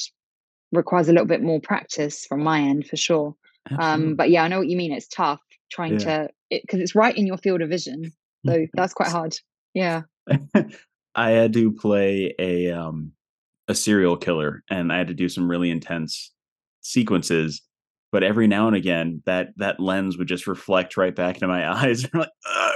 requires 0.72 1.08
a 1.08 1.12
little 1.12 1.26
bit 1.26 1.42
more 1.42 1.60
practice 1.60 2.26
from 2.26 2.42
my 2.42 2.60
end 2.60 2.86
for 2.86 2.96
sure. 2.96 3.34
Um, 3.78 4.14
but 4.14 4.30
yeah, 4.30 4.44
I 4.44 4.48
know 4.48 4.58
what 4.58 4.68
you 4.68 4.76
mean. 4.76 4.92
It's 4.92 5.08
tough 5.08 5.40
trying 5.72 5.94
yeah. 5.94 6.26
to 6.26 6.28
because 6.50 6.80
it, 6.80 6.82
it's 6.82 6.94
right 6.94 7.16
in 7.16 7.26
your 7.26 7.38
field 7.38 7.62
of 7.62 7.70
vision, 7.70 8.12
so 8.46 8.66
that's 8.74 8.92
quite 8.92 9.08
hard. 9.08 9.38
Yeah. 9.72 10.02
I 11.14 11.30
had 11.30 11.52
to 11.54 11.72
play 11.72 12.34
a 12.38 12.70
um 12.72 13.12
a 13.68 13.74
serial 13.74 14.16
killer 14.16 14.62
and 14.70 14.92
I 14.92 14.98
had 14.98 15.08
to 15.08 15.14
do 15.14 15.28
some 15.28 15.50
really 15.50 15.70
intense 15.70 16.32
sequences. 16.80 17.62
But 18.12 18.22
every 18.22 18.46
now 18.46 18.68
and 18.68 18.76
again, 18.76 19.22
that 19.26 19.48
that 19.56 19.80
lens 19.80 20.16
would 20.16 20.28
just 20.28 20.46
reflect 20.46 20.96
right 20.96 21.14
back 21.14 21.36
into 21.36 21.48
my 21.48 21.68
eyes. 21.84 22.04
I'm 22.04 22.20
like, 22.20 22.30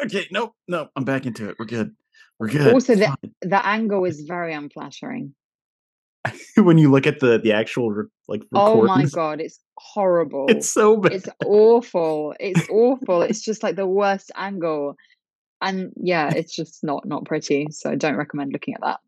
okay, 0.04 0.26
nope, 0.30 0.54
nope, 0.68 0.90
I'm 0.96 1.04
back 1.04 1.26
into 1.26 1.48
it. 1.48 1.56
We're 1.58 1.66
good. 1.66 1.92
We're 2.38 2.48
good. 2.48 2.72
Also, 2.72 2.94
the 2.94 3.14
the 3.42 3.66
angle 3.66 4.04
is 4.04 4.22
very 4.22 4.54
unflattering. 4.54 5.34
when 6.56 6.78
you 6.78 6.90
look 6.90 7.06
at 7.06 7.20
the 7.20 7.38
the 7.38 7.52
actual 7.52 8.04
like 8.28 8.42
oh 8.54 8.84
my 8.84 9.04
god 9.06 9.40
it's 9.40 9.58
horrible 9.78 10.44
it's 10.50 10.70
so 10.70 10.98
bad 10.98 11.12
it's 11.12 11.28
awful 11.46 12.34
it's 12.38 12.68
awful 12.68 13.22
it's 13.22 13.40
just 13.40 13.62
like 13.62 13.76
the 13.76 13.86
worst 13.86 14.30
angle 14.36 14.96
and 15.60 15.92
yeah 15.96 16.30
it's 16.34 16.54
just 16.54 16.82
not 16.82 17.06
not 17.06 17.24
pretty 17.24 17.66
so 17.70 17.90
i 17.90 17.94
don't 17.94 18.16
recommend 18.16 18.52
looking 18.52 18.74
at 18.74 18.80
that. 18.80 19.00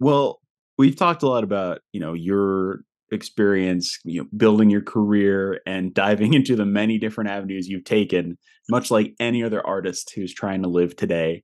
Well 0.00 0.40
we've 0.78 0.96
talked 0.96 1.22
a 1.22 1.28
lot 1.28 1.44
about 1.44 1.80
you 1.92 2.00
know 2.00 2.12
your 2.12 2.80
experience 3.10 3.98
you 4.04 4.20
know 4.20 4.28
building 4.36 4.70
your 4.70 4.80
career 4.80 5.60
and 5.66 5.94
diving 5.94 6.34
into 6.38 6.56
the 6.56 6.66
many 6.66 6.98
different 6.98 7.30
avenues 7.30 7.68
you've 7.68 7.84
taken 7.84 8.36
much 8.70 8.90
like 8.90 9.14
any 9.20 9.42
other 9.42 9.64
artist 9.66 10.12
who's 10.14 10.32
trying 10.32 10.62
to 10.62 10.68
live 10.68 10.96
today. 10.96 11.42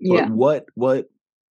But 0.00 0.14
yeah. 0.14 0.28
what 0.28 0.66
what 0.74 1.06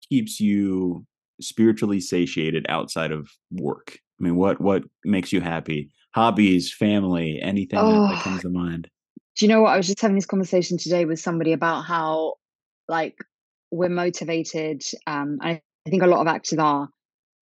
keeps 0.09 0.40
you 0.40 1.07
spiritually 1.40 2.00
satiated 2.00 2.66
outside 2.68 3.12
of 3.12 3.29
work? 3.50 3.98
I 4.20 4.24
mean 4.24 4.37
what 4.37 4.61
what 4.61 4.85
makes 5.05 5.33
you 5.33 5.40
happy? 5.40 5.90
Hobbies 6.14 6.72
family 6.72 7.38
anything 7.42 7.79
oh, 7.79 8.07
that, 8.07 8.09
that 8.09 8.20
oh, 8.20 8.22
comes 8.22 8.42
to 8.42 8.48
mind 8.48 8.88
do 9.40 9.46
you 9.46 9.53
know 9.53 9.62
what? 9.62 9.72
I 9.72 9.79
was 9.79 9.87
just 9.87 10.03
having 10.03 10.16
this 10.16 10.26
conversation 10.26 10.76
today 10.76 11.07
with 11.07 11.18
somebody 11.18 11.55
about 11.55 11.87
how, 11.87 12.35
like, 12.88 13.16
we're 13.70 13.88
motivated. 13.88 14.83
Um, 15.07 15.38
I 15.40 15.62
think 15.88 16.03
a 16.03 16.07
lot 16.07 16.20
of 16.20 16.26
actors 16.26 16.59
are 16.59 16.90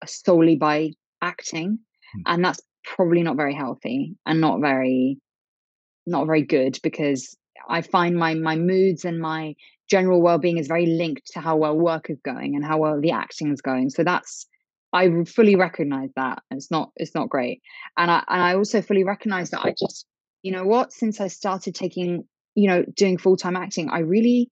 solely 0.06 0.58
by 0.58 0.92
acting, 1.24 1.80
mm. 2.16 2.22
and 2.28 2.46
that's 2.46 2.62
probably 2.84 3.24
not 3.24 3.36
very 3.36 3.56
healthy 3.56 4.16
and 4.28 4.40
not 4.40 4.62
very, 4.62 5.18
not 6.06 6.28
very 6.28 6.44
good 6.44 6.78
because 6.84 7.36
I 7.68 7.82
find 7.82 8.16
my 8.16 8.36
my 8.36 8.58
moods 8.58 9.04
and 9.04 9.20
my 9.20 9.56
general 9.90 10.22
well 10.22 10.38
being 10.38 10.60
is 10.60 10.68
very 10.68 10.86
linked 10.86 11.32
to 11.34 11.40
how 11.40 11.58
well 11.58 11.76
work 11.76 12.12
is 12.12 12.20
going 12.24 12.56
and 12.56 12.64
how 12.64 12.78
well 12.78 13.02
the 13.02 13.10
acting 13.10 13.52
is 13.52 13.62
going. 13.62 13.90
So 13.90 14.04
that's 14.04 14.46
I 14.94 15.10
fully 15.24 15.56
recognize 15.56 16.12
that 16.16 16.44
it's 16.52 16.70
not 16.70 16.92
it's 16.96 17.16
not 17.16 17.30
great, 17.30 17.64
and 17.98 18.12
I 18.12 18.24
and 18.28 18.44
I 18.44 18.54
also 18.54 18.84
fully 18.84 19.04
recognize 19.04 19.50
that 19.50 19.66
I 19.66 19.72
just 19.72 20.06
you 20.44 20.52
know 20.52 20.66
what, 20.66 20.94
since 20.94 21.20
I 21.20 21.28
started 21.28 21.76
taking, 21.76 22.26
you 22.56 22.68
know, 22.68 22.84
doing 22.96 23.18
full 23.18 23.38
time 23.38 23.56
acting, 23.56 23.90
I 23.90 24.00
really 24.00 24.50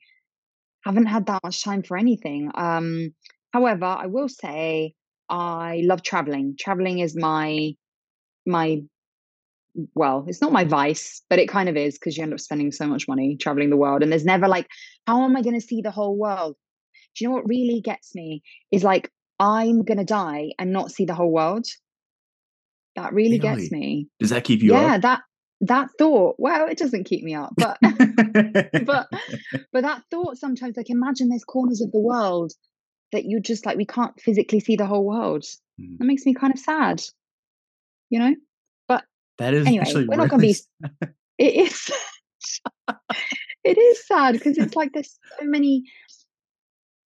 haven't 0.84 1.08
had 1.08 1.26
that 1.28 1.44
much 1.44 1.64
time 1.64 1.84
for 1.84 1.98
anything. 1.98 2.52
Um, 2.56 3.14
however, 3.54 3.86
I 3.86 4.08
will 4.08 4.30
say 4.30 4.94
I 5.30 5.82
love 5.84 6.04
traveling. 6.04 6.56
Traveling 6.60 7.00
is 7.00 7.16
my 7.16 7.72
my 8.46 8.82
well, 9.94 10.24
it's 10.28 10.42
not 10.42 10.54
my 10.54 10.64
vice, 10.64 11.22
but 11.30 11.40
it 11.40 11.50
kind 11.50 11.68
of 11.68 11.76
is 11.76 11.96
because 11.96 12.16
you 12.16 12.24
end 12.24 12.34
up 12.34 12.40
spending 12.40 12.72
so 12.72 12.88
much 12.88 13.08
money 13.08 13.36
traveling 13.36 13.70
the 13.70 13.78
world. 13.78 14.04
And 14.04 14.12
there's 14.12 14.24
never 14.24 14.48
like, 14.48 14.68
how 15.06 15.24
am 15.24 15.36
I 15.36 15.42
going 15.42 15.60
to 15.60 15.66
see 15.66 15.82
the 15.82 15.92
whole 15.92 16.18
world? 16.18 16.56
Do 17.16 17.24
you 17.24 17.30
know 17.30 17.36
what 17.36 17.48
really 17.48 17.82
gets 17.82 18.16
me 18.16 18.42
is 18.72 18.84
like, 18.84 19.12
I'm 19.40 19.84
going 19.84 19.98
to 19.98 20.06
die 20.06 20.52
and 20.60 20.72
not 20.72 20.92
see 20.92 21.06
the 21.06 21.14
whole 21.14 21.32
world. 21.32 21.66
That 22.96 23.14
really, 23.14 23.40
really? 23.40 23.40
gets 23.40 23.72
me. 23.72 24.08
Does 24.20 24.30
that 24.30 24.46
keep 24.46 24.62
you 24.62 24.72
yeah, 24.72 24.96
up? 24.96 25.02
that 25.02 25.22
that 25.62 25.90
thought 25.98 26.36
well 26.38 26.68
it 26.68 26.78
doesn't 26.78 27.06
keep 27.06 27.24
me 27.24 27.34
up 27.34 27.54
but 27.58 27.78
but 28.86 29.08
but 29.72 29.82
that 29.82 30.02
thought 30.12 30.38
sometimes 30.38 30.76
like 30.76 30.90
imagine 30.90 31.30
there's 31.30 31.44
corners 31.44 31.82
of 31.82 31.92
the 31.92 32.00
world 32.00 32.52
that 33.12 33.26
you 33.26 33.40
just 33.40 33.66
like 33.66 33.78
we 33.78 33.86
can't 33.86 34.20
physically 34.20 34.60
see 34.60 34.76
the 34.76 34.86
whole 34.86 35.06
world. 35.06 35.44
Mm. 35.80 35.98
that 35.98 36.06
makes 36.06 36.26
me 36.26 36.34
kind 36.34 36.54
of 36.54 36.60
sad 36.60 37.02
you 38.10 38.20
know? 38.20 38.36
But 38.88 39.04
that 39.40 39.54
is 39.54 39.68
anyway 39.68 39.86
we're 39.94 40.02
really 40.02 40.18
not 40.18 40.30
gonna 40.30 40.42
be 40.42 40.56
it 41.38 41.56
is 41.56 41.92
it 43.64 43.78
is 43.78 44.08
sad 44.08 44.34
because 44.34 44.58
it's 44.58 44.76
like 44.76 44.94
there's 44.94 45.18
so 45.40 45.46
many 45.46 45.84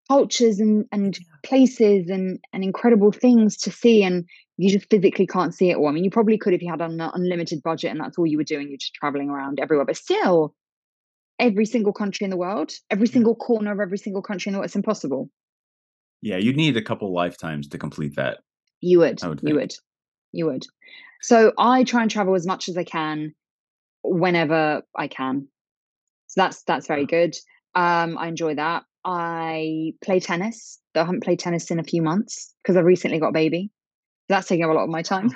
cultures 0.08 0.61
and 0.61 0.87
and 0.92 1.18
places 1.44 2.08
and 2.08 2.38
and 2.52 2.64
incredible 2.64 3.12
things 3.12 3.56
to 3.58 3.70
see 3.70 4.02
and 4.02 4.26
you 4.58 4.70
just 4.70 4.90
physically 4.90 5.26
can't 5.26 5.54
see 5.54 5.70
it 5.70 5.76
all. 5.76 5.86
I 5.86 5.92
mean, 5.92 6.02
you 6.02 6.10
probably 6.10 6.36
could 6.36 6.52
if 6.52 6.60
you 6.60 6.70
had 6.70 6.80
an 6.80 7.00
unlimited 7.00 7.62
budget 7.62 7.92
and 7.92 8.00
that's 8.00 8.18
all 8.18 8.26
you 8.26 8.36
were 8.36 8.44
doing. 8.44 8.68
You're 8.68 8.76
just 8.76 8.92
traveling 8.92 9.30
around 9.30 9.60
everywhere, 9.60 9.86
but 9.86 9.96
still, 9.96 10.52
every 11.38 11.64
single 11.64 11.92
country 11.92 12.24
in 12.24 12.30
the 12.30 12.36
world, 12.36 12.72
every 12.90 13.06
single 13.06 13.36
corner 13.36 13.70
of 13.70 13.78
every 13.78 13.98
single 13.98 14.20
country 14.20 14.50
in 14.50 14.54
the 14.54 14.58
world, 14.58 14.66
it's 14.66 14.74
impossible. 14.74 15.30
Yeah, 16.22 16.38
you'd 16.38 16.56
need 16.56 16.76
a 16.76 16.82
couple 16.82 17.14
lifetimes 17.14 17.68
to 17.68 17.78
complete 17.78 18.16
that. 18.16 18.38
You 18.80 18.98
would. 18.98 19.22
would 19.22 19.40
you 19.44 19.54
would. 19.54 19.74
You 20.32 20.46
would. 20.46 20.66
So 21.22 21.52
I 21.56 21.84
try 21.84 22.02
and 22.02 22.10
travel 22.10 22.34
as 22.34 22.46
much 22.46 22.68
as 22.68 22.76
I 22.76 22.84
can 22.84 23.34
whenever 24.02 24.82
I 24.96 25.06
can. 25.06 25.46
So 26.26 26.40
that's 26.40 26.64
that's 26.64 26.88
very 26.88 27.06
good. 27.06 27.36
Um, 27.76 28.18
I 28.18 28.26
enjoy 28.26 28.56
that. 28.56 28.82
I 29.04 29.92
play 30.02 30.18
tennis. 30.18 30.80
Though 30.94 31.02
I 31.02 31.04
haven't 31.04 31.22
played 31.22 31.38
tennis 31.38 31.70
in 31.70 31.78
a 31.78 31.84
few 31.84 32.02
months 32.02 32.52
because 32.62 32.76
I 32.76 32.80
recently 32.80 33.20
got 33.20 33.28
a 33.28 33.32
baby 33.32 33.70
that's 34.28 34.48
taking 34.48 34.64
up 34.64 34.70
a 34.70 34.74
lot 34.74 34.84
of 34.84 34.90
my 34.90 35.02
time. 35.02 35.30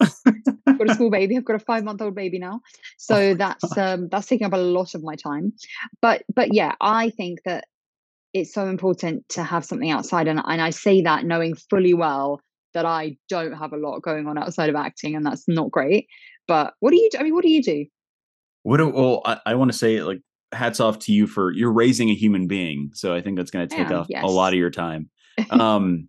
I've 0.00 0.14
got 0.78 0.90
a 0.90 0.94
small 0.94 1.10
baby. 1.10 1.36
I've 1.36 1.44
got 1.44 1.56
a 1.56 1.60
five 1.60 1.84
month 1.84 2.00
old 2.00 2.14
baby 2.14 2.38
now, 2.38 2.60
so 2.96 3.16
oh, 3.16 3.34
that's 3.34 3.76
um, 3.76 4.08
that's 4.10 4.26
taking 4.26 4.46
up 4.46 4.52
a 4.52 4.58
lot 4.58 4.94
of 4.94 5.02
my 5.02 5.16
time. 5.16 5.52
But 6.00 6.22
but 6.34 6.54
yeah, 6.54 6.74
I 6.80 7.10
think 7.10 7.40
that 7.44 7.64
it's 8.32 8.52
so 8.52 8.66
important 8.66 9.28
to 9.30 9.42
have 9.42 9.64
something 9.64 9.90
outside, 9.90 10.28
and 10.28 10.40
and 10.44 10.60
I 10.60 10.70
say 10.70 11.02
that 11.02 11.24
knowing 11.24 11.54
fully 11.54 11.94
well 11.94 12.40
that 12.74 12.84
I 12.84 13.16
don't 13.28 13.52
have 13.52 13.72
a 13.72 13.76
lot 13.76 14.00
going 14.02 14.26
on 14.26 14.38
outside 14.38 14.70
of 14.70 14.76
acting, 14.76 15.16
and 15.16 15.26
that's 15.26 15.44
not 15.48 15.70
great. 15.70 16.06
But 16.46 16.74
what 16.80 16.90
do 16.90 16.96
you? 16.96 17.08
Do? 17.10 17.18
I 17.18 17.22
mean, 17.22 17.34
what 17.34 17.42
do 17.42 17.50
you 17.50 17.62
do? 17.62 17.86
What 18.62 18.78
do, 18.78 18.88
well, 18.88 19.22
I, 19.24 19.38
I 19.46 19.54
want 19.54 19.72
to 19.72 19.78
say 19.78 20.02
like 20.02 20.20
hats 20.52 20.80
off 20.80 20.98
to 21.00 21.12
you 21.12 21.26
for 21.26 21.52
you're 21.52 21.72
raising 21.72 22.10
a 22.10 22.14
human 22.14 22.46
being, 22.46 22.90
so 22.94 23.14
I 23.14 23.20
think 23.20 23.36
that's 23.36 23.50
going 23.50 23.68
to 23.68 23.76
take 23.76 23.90
up 23.90 24.06
yes. 24.08 24.22
a 24.22 24.26
lot 24.26 24.52
of 24.52 24.58
your 24.58 24.70
time. 24.70 25.10
Um, 25.50 26.08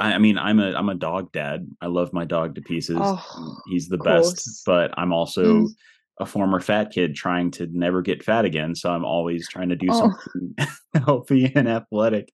I, 0.00 0.14
I 0.14 0.18
mean, 0.18 0.38
I'm 0.38 0.60
a 0.60 0.72
I'm 0.72 0.88
a 0.88 0.94
dog 0.94 1.32
dad. 1.32 1.66
I 1.80 1.86
love 1.86 2.12
my 2.12 2.24
dog 2.24 2.54
to 2.54 2.62
pieces. 2.62 2.98
Oh, 3.00 3.56
He's 3.66 3.88
the 3.88 3.98
best, 3.98 4.62
but 4.64 4.92
I'm 4.96 5.12
also 5.12 5.62
mm. 5.62 5.68
a 6.20 6.26
former 6.26 6.60
fat 6.60 6.90
kid 6.92 7.14
trying 7.14 7.50
to 7.52 7.68
never 7.72 8.02
get 8.02 8.22
fat 8.22 8.44
again. 8.44 8.74
So 8.74 8.90
I'm 8.90 9.04
always 9.04 9.48
trying 9.48 9.70
to 9.70 9.76
do 9.76 9.88
oh. 9.90 9.98
something 9.98 10.54
healthy 11.04 11.52
and 11.54 11.68
athletic 11.68 12.32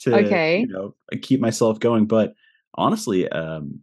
to 0.00 0.16
okay. 0.26 0.60
you 0.60 0.68
know 0.68 0.94
keep 1.22 1.40
myself 1.40 1.80
going. 1.80 2.06
But 2.06 2.34
honestly, 2.74 3.28
um, 3.28 3.80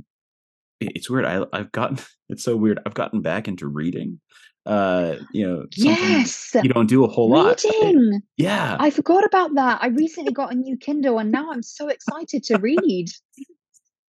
it's 0.80 1.10
weird. 1.10 1.26
I 1.26 1.46
I've 1.54 1.72
gotten 1.72 2.00
it's 2.30 2.44
so 2.44 2.56
weird. 2.56 2.80
I've 2.86 2.94
gotten 2.94 3.22
back 3.22 3.48
into 3.48 3.68
reading 3.68 4.20
uh 4.68 5.16
you 5.32 5.48
know 5.48 5.66
yes! 5.76 6.52
you 6.62 6.70
don't 6.70 6.88
do 6.88 7.06
a 7.06 7.08
whole 7.08 7.30
lot. 7.30 7.64
Reading! 7.64 8.22
yeah. 8.36 8.76
I 8.80 8.90
forgot 8.90 9.24
about 9.24 9.56
that. 9.56 9.80
I 9.82 9.88
recently 9.88 10.34
got 10.34 10.52
a 10.52 10.56
new 10.56 10.78
kindle 10.78 11.20
and 11.20 11.32
now 11.32 11.52
i'm 11.52 11.64
so 11.64 11.88
excited 11.88 12.44
to 12.46 12.58
read. 12.58 13.08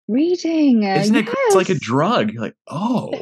Reading 0.09 0.85
uh, 0.85 0.97
isn't 0.97 1.15
it 1.15 1.29
it's 1.29 1.55
like 1.55 1.69
a 1.69 1.75
drug 1.79 2.33
You're 2.33 2.43
like 2.43 2.57
oh 2.67 3.13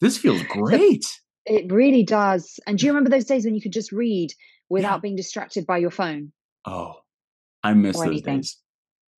this 0.00 0.18
feels 0.18 0.42
great. 0.48 1.06
it 1.46 1.72
really 1.72 2.02
does. 2.02 2.60
And 2.66 2.78
do 2.78 2.84
you 2.84 2.92
remember 2.92 3.10
those 3.10 3.24
days 3.24 3.44
when 3.44 3.54
you 3.54 3.62
could 3.62 3.72
just 3.72 3.90
read 3.90 4.32
without 4.68 4.96
yeah. 4.96 5.00
being 5.00 5.16
distracted 5.16 5.66
by 5.66 5.78
your 5.78 5.90
phone? 5.90 6.32
Oh 6.66 6.96
i 7.62 7.72
miss 7.72 7.96
those 7.96 8.06
anything. 8.06 8.36
days. 8.38 8.58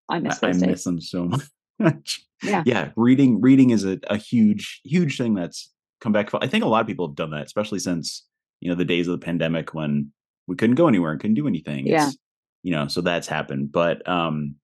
I 0.08 0.20
miss 0.20 0.42
I, 0.42 0.50
I 0.50 0.52
miss 0.52 0.84
them 0.84 1.00
so 1.00 1.30
much. 1.78 2.20
Yeah. 2.42 2.62
yeah, 2.64 2.90
reading 2.96 3.40
reading 3.40 3.70
is 3.70 3.84
a, 3.84 3.98
a 4.08 4.16
huge 4.16 4.80
huge 4.84 5.16
thing 5.16 5.34
that's 5.34 5.72
come 6.00 6.12
back. 6.12 6.30
I 6.34 6.46
think 6.46 6.64
a 6.64 6.68
lot 6.68 6.80
of 6.80 6.86
people 6.86 7.06
have 7.06 7.16
done 7.16 7.30
that, 7.30 7.46
especially 7.46 7.78
since 7.78 8.24
you 8.60 8.68
know 8.68 8.74
the 8.76 8.84
days 8.84 9.08
of 9.08 9.18
the 9.18 9.24
pandemic 9.24 9.74
when 9.74 10.12
we 10.46 10.56
couldn't 10.56 10.76
go 10.76 10.88
anywhere 10.88 11.12
and 11.12 11.20
couldn't 11.20 11.34
do 11.34 11.46
anything. 11.46 11.86
Yeah. 11.86 12.08
It's, 12.08 12.16
you 12.62 12.72
know, 12.72 12.88
so 12.88 13.00
that's 13.00 13.28
happened. 13.28 13.70
But 13.70 14.06
um, 14.08 14.56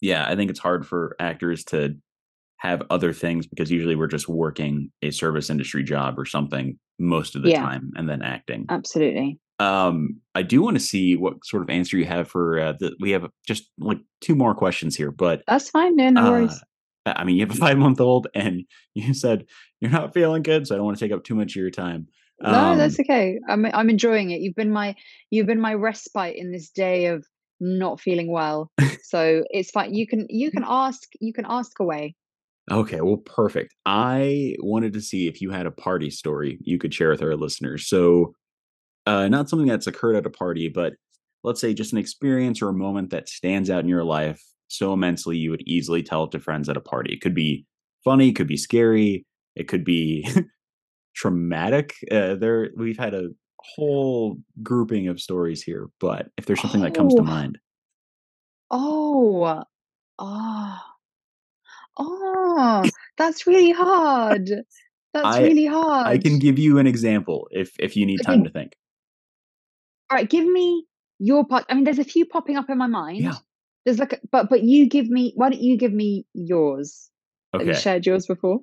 yeah, 0.00 0.28
I 0.28 0.36
think 0.36 0.50
it's 0.50 0.60
hard 0.60 0.86
for 0.86 1.16
actors 1.18 1.64
to 1.66 1.96
have 2.58 2.82
other 2.90 3.12
things 3.12 3.46
because 3.46 3.70
usually 3.70 3.96
we're 3.96 4.06
just 4.06 4.28
working 4.28 4.90
a 5.00 5.10
service 5.10 5.48
industry 5.48 5.82
job 5.82 6.18
or 6.18 6.26
something 6.26 6.78
most 6.98 7.34
of 7.34 7.42
the 7.42 7.50
Yeah. 7.50 7.62
time 7.62 7.90
and 7.96 8.08
then 8.08 8.20
acting. 8.20 8.66
Absolutely. 8.68 9.38
Um, 9.58 10.20
I 10.34 10.42
do 10.42 10.60
want 10.62 10.76
to 10.76 10.82
see 10.82 11.16
what 11.16 11.44
sort 11.44 11.62
of 11.62 11.70
answer 11.70 11.96
you 11.96 12.04
have 12.06 12.28
for 12.28 12.58
uh, 12.60 12.72
the. 12.78 12.96
We 13.00 13.10
have 13.10 13.28
just 13.46 13.70
like 13.78 13.98
two 14.20 14.34
more 14.34 14.54
questions 14.54 14.96
here, 14.96 15.10
but 15.10 15.42
That's 15.46 15.70
fine. 15.70 15.96
No, 15.96 16.10
no 16.10 16.26
uh, 16.26 16.30
worries. 16.30 16.62
I 17.06 17.24
mean, 17.24 17.36
you 17.36 17.46
have 17.46 17.54
a 17.54 17.58
five 17.66 17.78
month 17.78 18.00
old, 18.00 18.28
and 18.34 18.64
you 18.94 19.14
said 19.14 19.46
you're 19.80 19.90
not 19.90 20.14
feeling 20.14 20.42
good, 20.42 20.66
so 20.66 20.74
I 20.74 20.78
don't 20.78 20.86
want 20.86 20.98
to 20.98 21.04
take 21.04 21.12
up 21.12 21.24
too 21.24 21.34
much 21.34 21.52
of 21.52 21.56
your 21.56 21.70
time. 21.70 22.08
No, 22.40 22.72
Um, 22.72 22.78
that's 22.78 22.98
okay. 23.00 23.38
I'm 23.48 23.66
I'm 23.66 23.90
enjoying 23.90 24.30
it. 24.30 24.40
You've 24.40 24.56
been 24.56 24.72
my 24.72 24.94
you've 25.30 25.46
been 25.46 25.60
my 25.60 25.74
respite 25.74 26.36
in 26.36 26.52
this 26.52 26.70
day 26.70 27.06
of 27.06 27.26
not 27.60 28.00
feeling 28.00 28.30
well. 28.30 28.70
So 29.02 29.44
it's 29.50 29.70
fine. 29.70 29.92
You 29.92 30.06
can 30.06 30.26
you 30.28 30.50
can 30.50 30.64
ask 30.66 31.02
you 31.20 31.32
can 31.32 31.44
ask 31.48 31.78
away. 31.80 32.14
Okay, 32.70 33.00
well, 33.00 33.16
perfect. 33.16 33.74
I 33.84 34.54
wanted 34.60 34.92
to 34.92 35.00
see 35.00 35.26
if 35.26 35.40
you 35.40 35.50
had 35.50 35.66
a 35.66 35.72
party 35.72 36.10
story 36.10 36.58
you 36.62 36.78
could 36.78 36.94
share 36.94 37.10
with 37.10 37.22
our 37.22 37.34
listeners. 37.34 37.88
So, 37.88 38.34
uh, 39.06 39.26
not 39.28 39.48
something 39.48 39.66
that's 39.66 39.88
occurred 39.88 40.14
at 40.14 40.26
a 40.26 40.30
party, 40.30 40.68
but 40.68 40.92
let's 41.42 41.60
say 41.60 41.74
just 41.74 41.92
an 41.92 41.98
experience 41.98 42.62
or 42.62 42.68
a 42.68 42.74
moment 42.74 43.10
that 43.10 43.28
stands 43.28 43.68
out 43.68 43.82
in 43.82 43.88
your 43.88 44.04
life 44.04 44.40
so 44.70 44.92
immensely 44.92 45.36
you 45.36 45.50
would 45.50 45.62
easily 45.66 46.02
tell 46.02 46.24
it 46.24 46.30
to 46.30 46.40
friends 46.40 46.68
at 46.68 46.76
a 46.76 46.80
party. 46.80 47.12
It 47.12 47.20
could 47.20 47.34
be 47.34 47.66
funny, 48.04 48.28
it 48.30 48.36
could 48.36 48.46
be 48.46 48.56
scary, 48.56 49.26
it 49.56 49.68
could 49.68 49.84
be 49.84 50.26
traumatic. 51.14 51.94
Uh, 52.10 52.36
there, 52.36 52.70
we've 52.76 52.98
had 52.98 53.14
a 53.14 53.28
whole 53.58 54.38
grouping 54.62 55.08
of 55.08 55.20
stories 55.20 55.62
here, 55.62 55.88
but 56.00 56.28
if 56.38 56.46
there's 56.46 56.60
something 56.60 56.80
that 56.82 56.94
comes 56.94 57.14
to 57.14 57.20
Oh. 57.20 57.24
mind, 57.24 57.58
Oh. 58.70 59.64
Oh. 60.18 60.78
Oh, 61.98 62.84
that's 63.18 63.46
really 63.46 63.72
hard. 63.72 64.48
That's 65.12 65.26
I- 65.36 65.42
really 65.42 65.66
hard. 65.66 66.06
I 66.06 66.18
can 66.18 66.38
give 66.38 66.58
you 66.58 66.78
an 66.78 66.86
example 66.86 67.48
if 67.50 67.72
if 67.80 67.96
you 67.96 68.06
need 68.06 68.20
time 68.22 68.44
to 68.44 68.50
think. 68.50 68.72
All 70.10 70.16
right, 70.16 70.28
give 70.30 70.46
me 70.46 70.86
your 71.18 71.44
part. 71.44 71.64
I 71.68 71.74
mean, 71.74 71.84
there's 71.84 71.98
a 71.98 72.04
few 72.04 72.24
popping 72.26 72.56
up 72.56 72.70
in 72.70 72.78
my 72.78 72.86
mind. 72.86 73.18
Yeah. 73.18 73.34
There's 73.84 73.98
like, 73.98 74.14
a, 74.14 74.18
but 74.30 74.50
but 74.50 74.62
you 74.62 74.86
give 74.86 75.08
me. 75.08 75.32
Why 75.36 75.50
don't 75.50 75.62
you 75.62 75.76
give 75.76 75.92
me 75.92 76.26
yours? 76.34 77.10
Have 77.52 77.62
you 77.62 77.70
Okay. 77.70 77.80
shared 77.80 78.06
yours 78.06 78.26
before? 78.26 78.60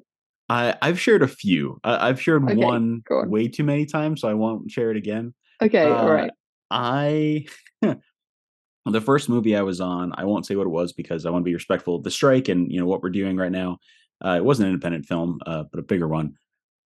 I, 0.50 0.76
I've 0.82 1.00
shared 1.00 1.24
a 1.24 1.28
few. 1.28 1.80
I, 1.84 2.10
I've 2.10 2.22
shared 2.22 2.44
Okay, 2.44 2.56
one 2.56 3.04
on. 3.10 3.30
way 3.30 3.48
too 3.48 3.64
many 3.64 3.86
times, 3.86 4.22
so 4.22 4.30
I 4.30 4.34
won't 4.34 4.72
share 4.72 4.92
it 4.92 4.98
again. 4.98 5.34
Okay, 5.62 5.84
all 5.84 6.06
Uh, 6.06 6.12
right. 6.12 6.32
I 6.72 7.46
the 7.82 9.02
first 9.02 9.30
movie 9.30 9.56
I 9.56 9.62
was 9.62 9.82
on, 9.82 10.14
I 10.16 10.24
won't 10.26 10.46
say 10.46 10.56
what 10.56 10.68
it 10.68 10.72
was 10.72 10.94
because 10.94 11.26
I 11.26 11.30
want 11.30 11.44
to 11.44 11.50
be 11.50 11.54
respectful 11.54 11.96
of 11.96 12.04
the 12.04 12.12
strike 12.12 12.48
and 12.48 12.72
you 12.72 12.80
know 12.80 12.86
what 12.86 13.02
we're 13.02 13.10
doing 13.10 13.38
right 13.38 13.52
now. 13.52 13.78
Uh, 14.24 14.36
it 14.38 14.46
was 14.46 14.60
an 14.60 14.68
independent 14.68 15.06
film, 15.06 15.40
uh, 15.46 15.64
but 15.72 15.80
a 15.80 15.84
bigger 15.84 16.08
one. 16.08 16.34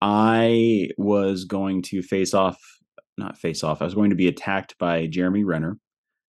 I 0.01 0.89
was 0.97 1.45
going 1.45 1.83
to 1.83 2.03
face 2.03 2.33
off, 2.35 2.59
not 3.19 3.37
face 3.39 3.63
off. 3.63 3.83
I 3.83 3.85
was 3.85 3.95
going 3.95 4.11
to 4.11 4.17
be 4.17 4.29
attacked 4.29 4.77
by 4.79 5.07
Jeremy 5.07 5.45
Renner 5.45 5.77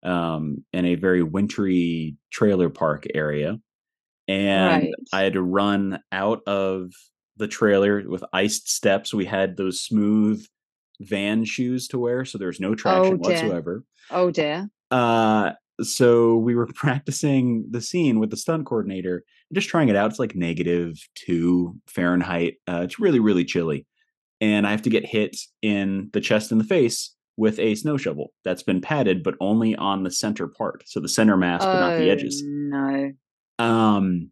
um, 0.03 0.63
in 0.73 0.85
a 0.85 0.95
very 0.95 1.23
wintry 1.23 2.15
trailer 2.31 2.69
park 2.69 3.05
area, 3.13 3.59
and 4.27 4.83
Right. 4.83 4.93
I 5.13 5.21
had 5.23 5.33
to 5.33 5.41
run 5.41 5.99
out 6.11 6.41
of 6.47 6.91
the 7.37 7.47
trailer 7.47 8.03
with 8.07 8.23
iced 8.33 8.69
steps. 8.69 9.13
We 9.13 9.25
had 9.25 9.57
those 9.57 9.81
smooth 9.81 10.45
van 10.99 11.45
shoes 11.45 11.87
to 11.89 11.99
wear, 11.99 12.25
so 12.25 12.37
there's 12.37 12.59
no 12.59 12.73
traction 12.75 13.17
dear. 13.21 13.31
whatsoever. 13.31 13.83
Oh 14.09 14.31
dear. 14.31 14.69
Uh, 14.91 15.51
so 15.81 16.37
we 16.37 16.55
were 16.55 16.65
practicing 16.75 17.65
the 17.69 17.81
scene 17.81 18.19
with 18.19 18.31
the 18.31 18.37
stunt 18.37 18.65
coordinator, 18.65 19.23
just 19.53 19.69
trying 19.69 19.89
it 19.89 19.95
out. 19.95 20.09
It's 20.09 20.19
like 20.19 20.35
negative 20.35 20.97
two 21.15 21.75
Fahrenheit. 21.87 22.55
Uh, 22.67 22.81
it's 22.83 22.99
really, 22.99 23.19
really 23.19 23.45
chilly. 23.45 23.85
And 24.41 24.65
I 24.67 24.71
have 24.71 24.83
to 24.83 24.89
get 24.89 25.05
hit 25.05 25.35
in 25.61 26.09
the 26.13 26.21
chest 26.21 26.51
and 26.51 26.59
the 26.61 26.65
face 26.65 27.15
with 27.37 27.59
a 27.59 27.75
snow 27.75 27.97
shovel 27.97 28.33
that's 28.43 28.63
been 28.63 28.81
padded, 28.81 29.23
but 29.23 29.35
only 29.39 29.75
on 29.75 30.03
the 30.03 30.11
center 30.11 30.47
part. 30.47 30.83
So 30.87 30.99
the 30.99 31.07
center 31.07 31.37
mass, 31.37 31.63
but 31.63 31.79
not 31.79 31.97
the 31.97 32.09
Oh, 32.09 32.11
edges. 32.11 32.41
No. 32.43 33.11
Um, 33.59 34.31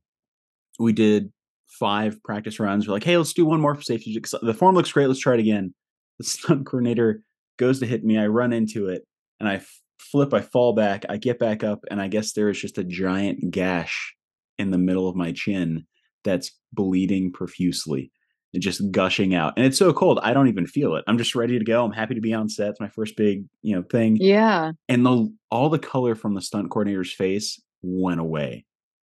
we 0.80 0.92
did 0.92 1.32
five 1.68 2.22
practice 2.24 2.60
runs. 2.60 2.88
We're 2.88 2.94
like, 2.94 3.04
hey, 3.04 3.18
let's 3.18 3.34
do 3.34 3.46
one 3.46 3.62
more 3.62 3.76
for 3.76 3.82
safety. 3.82 4.20
The 4.42 4.54
form 4.54 4.76
looks 4.76 4.92
great. 4.92 5.08
Let's 5.08 5.20
try 5.20 5.36
it 5.36 5.40
again. 5.40 5.74
The 6.18 6.26
stunt 6.26 6.66
coordinator 6.68 7.22
goes 7.58 7.80
to 7.80 7.86
hit 7.86 8.04
me. 8.04 8.18
I 8.18 8.28
run 8.28 8.54
into 8.54 8.88
it 8.88 9.04
and 9.40 9.48
I 9.48 9.62
flip. 10.00 10.34
I 10.34 10.42
fall 10.42 10.74
back. 10.74 11.06
I 11.08 11.18
get 11.18 11.40
back 11.40 11.64
up, 11.64 11.80
and 11.92 12.02
I 12.02 12.08
guess 12.08 12.34
there 12.34 12.50
is 12.50 12.60
just 12.60 12.78
a 12.78 12.84
giant 12.84 13.52
gash 13.52 14.16
in 14.58 14.72
the 14.72 14.78
middle 14.78 15.08
of 15.08 15.16
my 15.16 15.32
chin 15.32 15.86
that's 16.24 16.52
bleeding 16.74 17.32
profusely 17.32 18.12
and 18.56 18.64
just 18.64 18.82
gushing 18.92 19.36
out. 19.36 19.54
And 19.58 19.66
it's 19.66 19.78
so 19.78 19.94
cold, 19.94 20.20
I 20.24 20.34
don't 20.34 20.48
even 20.48 20.66
feel 20.66 20.96
it. 20.96 21.04
I'm 21.08 21.18
just 21.20 21.36
ready 21.36 21.60
to 21.60 21.66
go. 21.66 21.86
I'm 21.86 21.92
happy 21.92 22.16
to 22.16 22.22
be 22.22 22.34
on 22.34 22.50
set. 22.50 22.70
It's 22.70 22.80
my 22.80 22.90
first 22.90 23.16
big, 23.16 23.46
you 23.62 23.76
know, 23.76 23.84
thing 23.84 24.18
Yeah. 24.20 24.72
and 24.90 25.06
the 25.06 25.32
all 25.52 25.70
the 25.70 25.78
color 25.80 26.16
from 26.16 26.34
the 26.34 26.42
stunt 26.42 26.72
coordinator's 26.72 27.14
face 27.14 27.62
went 27.84 28.20
away. 28.20 28.66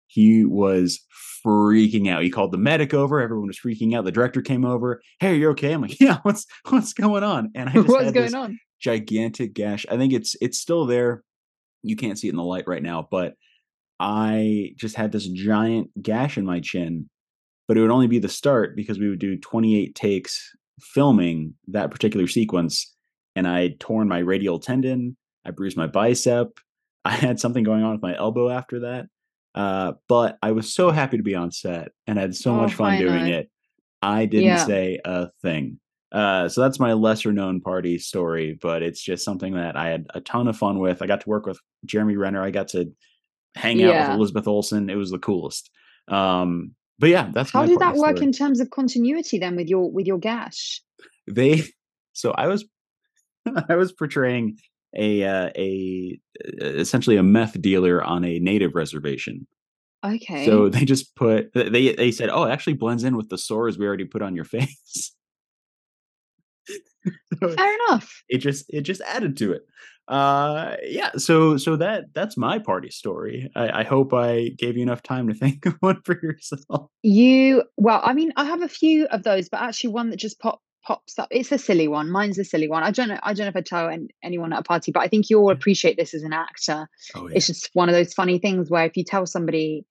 He 0.08 0.45
was 0.45 0.99
freaking 1.45 2.08
out. 2.10 2.23
He 2.23 2.29
called 2.29 2.51
the 2.51 2.58
medic 2.58 2.93
over. 2.93 3.19
Everyone 3.19 3.47
was 3.47 3.60
freaking 3.60 3.95
out. 3.95 4.06
The 4.06 4.12
director 4.12 4.41
came 4.41 4.63
over. 4.65 5.01
Hey, 5.19 5.36
you're 5.38 5.51
okay? 5.51 5.73
I'm 5.73 5.82
like, 5.82 5.99
yeah. 6.01 6.19
What's 6.23 6.45
what's 6.69 6.93
going 6.93 7.23
on? 7.23 7.51
And 7.56 7.69
I 7.69 7.73
just 7.73 7.88
What's 7.89 8.06
had 8.06 8.13
going 8.13 8.25
this 8.27 8.34
on? 8.34 8.60
gigantic 8.79 9.53
gash. 9.53 9.86
I 9.89 9.97
think 9.97 10.13
it's 10.13 10.36
it's 10.41 10.60
still 10.60 10.86
there. 10.86 11.23
You 11.82 11.95
can't 11.95 12.17
see 12.17 12.27
it 12.27 12.32
in 12.32 12.38
the 12.38 12.43
light 12.43 12.67
right 12.67 12.84
now, 12.84 13.08
but 13.10 13.34
I 13.99 14.73
just 14.77 14.95
had 14.95 15.12
this 15.12 15.27
giant 15.27 15.89
gash 16.01 16.38
in 16.38 16.45
my 16.45 16.60
chin. 16.60 17.10
But 17.67 17.78
it 17.78 17.82
would 17.82 17.91
only 17.91 18.08
be 18.08 18.19
the 18.19 18.30
start 18.30 18.76
because 18.76 18.99
we 18.99 19.10
would 19.10 19.19
do 19.19 19.38
28 19.38 19.95
takes 19.95 20.52
filming 20.82 21.54
that 21.69 21.91
particular 21.91 22.28
sequence, 22.28 22.93
and 23.36 23.47
I 23.47 23.62
had 23.62 23.80
torn 23.80 24.08
my 24.08 24.19
radial 24.19 24.60
tendon. 24.60 25.15
I 25.45 25.52
bruised 25.52 25.78
my 25.78 25.88
bicep. 25.88 26.60
I 27.06 27.12
had 27.12 27.39
something 27.39 27.63
going 27.63 27.84
on 27.84 27.91
with 27.93 28.02
my 28.02 28.17
elbow 28.17 28.49
after 28.49 28.82
that. 28.82 29.08
Uh, 29.56 29.93
but 30.08 30.38
I 30.41 30.52
was 30.52 30.73
so 30.73 30.89
happy 30.89 31.17
to 31.17 31.23
be 31.23 31.36
on 31.36 31.52
set 31.52 31.89
and 32.08 32.17
I 32.17 32.21
had 32.23 32.36
so 32.36 32.52
Oh, 32.52 32.56
much 32.56 32.73
fun 32.73 32.97
doing 32.97 33.28
it. 33.28 33.52
I 34.02 34.26
didn't 34.26 34.45
Yeah. 34.45 34.65
say 34.65 34.99
a 35.06 35.30
thing. 35.41 35.80
Uh, 36.12 36.47
so 36.49 36.62
that's 36.62 36.80
my 36.80 36.93
lesser 36.93 37.32
known 37.34 37.60
party 37.62 37.99
story, 37.99 38.58
but 38.60 38.82
it's 38.82 39.02
just 39.04 39.23
something 39.26 39.54
that 39.56 39.76
I 39.76 39.89
had 39.89 40.08
a 40.13 40.21
ton 40.21 40.47
of 40.47 40.58
fun 40.58 40.80
with. 40.80 41.02
I 41.02 41.08
got 41.08 41.21
to 41.21 41.30
work 41.30 41.45
with 41.45 41.60
Jeremy 41.86 42.15
Renner. 42.15 42.41
I 42.41 42.52
got 42.52 42.69
to 42.69 42.91
hang 43.56 43.84
out 43.84 43.89
Yeah. 43.89 44.08
with 44.10 44.17
Elizabeth 44.17 44.47
Olsen. 44.47 44.89
It 44.89 44.95
was 44.95 45.12
the 45.12 45.19
coolest. 45.19 45.69
Um, 46.08 46.71
but 46.99 47.10
yeah, 47.10 47.29
that's 47.34 47.51
How 47.51 47.65
did 47.65 47.79
that 47.79 47.95
work 47.95 48.21
in 48.21 48.32
terms 48.32 48.60
of 48.60 48.69
continuity 48.69 49.38
then 49.39 49.56
with 49.56 49.67
your 49.67 49.91
with 49.91 50.06
your 50.06 50.19
gash? 50.19 50.82
they 51.32 51.63
so 52.13 52.32
i 52.32 52.47
was 52.47 52.65
i 53.69 53.75
was 53.75 53.91
portraying 53.93 54.58
a 54.95 55.23
uh, 55.23 55.49
a 55.56 56.19
essentially 56.62 57.15
a 57.17 57.23
meth 57.23 57.60
dealer 57.62 58.03
on 58.03 58.23
a 58.25 58.39
native 58.39 58.75
reservation 58.75 59.47
Okay. 60.06 60.45
so 60.45 60.67
they 60.67 60.84
just 60.84 61.15
put 61.15 61.51
they 61.53 61.93
they 61.95 62.12
said 62.12 62.29
oh 62.29 62.43
it 62.43 62.51
actually 62.51 62.73
blends 62.73 63.03
in 63.06 63.15
with 63.15 63.29
the 63.29 63.38
sores 63.38 63.77
we 63.77 63.86
already 63.88 64.03
put 64.06 64.21
on 64.21 64.36
your 64.36 64.43
face 64.56 65.15
So 67.39 67.49
Fair 67.49 67.73
enough. 67.88 68.23
it 68.29 68.38
just 68.39 68.65
it 68.69 68.81
just 68.81 69.02
added 69.02 69.35
to 69.37 69.52
it 69.54 69.65
uh 70.10 70.75
yeah 70.83 71.12
so 71.15 71.56
so 71.58 71.75
that 71.77 72.13
that's 72.13 72.35
my 72.35 72.60
party 72.60 72.89
story 72.89 73.49
i, 73.56 73.81
I 73.81 73.83
hope 73.83 74.13
i 74.13 74.49
gave 74.58 74.75
you 74.75 74.83
enough 74.83 75.01
time 75.01 75.27
to 75.29 75.33
think 75.33 75.65
of 75.69 75.75
one 75.79 76.01
for 76.04 76.19
yourself 76.21 76.89
You 77.04 77.63
well, 77.77 78.01
I 78.04 78.13
mean, 78.13 78.31
I 78.35 78.45
have 78.45 78.62
a 78.62 78.67
few 78.67 79.06
of 79.08 79.23
those, 79.23 79.49
but 79.49 79.62
actually 79.62 79.91
one 79.91 80.10
that 80.10 80.17
just 80.17 80.39
pop 80.39 80.62
pops 80.85 81.17
up. 81.17 81.29
It's 81.31 81.51
a 81.51 81.58
silly 81.58 81.87
one. 81.87 82.12
Mine's 82.12 82.37
a 82.37 82.43
silly 82.43 82.67
one. 82.67 82.83
I 82.83 82.91
don't 82.91 83.08
know. 83.08 83.19
I 83.23 83.33
don't 83.33 83.45
know 83.45 83.49
if 83.49 83.56
I 83.56 83.62
tell 83.62 83.89
anyone 84.21 84.51
at 84.54 84.60
a 84.60 84.63
party, 84.63 84.91
but 84.91 84.99
I 85.01 85.08
think 85.08 85.29
you'll 85.29 85.49
appreciate 85.49 85.95
this 85.97 86.13
as 86.13 86.23
an 86.23 86.33
actor. 86.33 86.87
oh 87.15 87.27
yeah 87.29 87.35
It's 87.35 87.47
just 87.47 87.69
one 87.73 87.87
of 87.89 87.95
those 87.95 88.13
funny 88.13 88.37
things 88.39 88.69
where 88.69 88.85
if 88.85 88.97
you 88.97 89.04
tell 89.06 89.25
somebody 89.25 89.85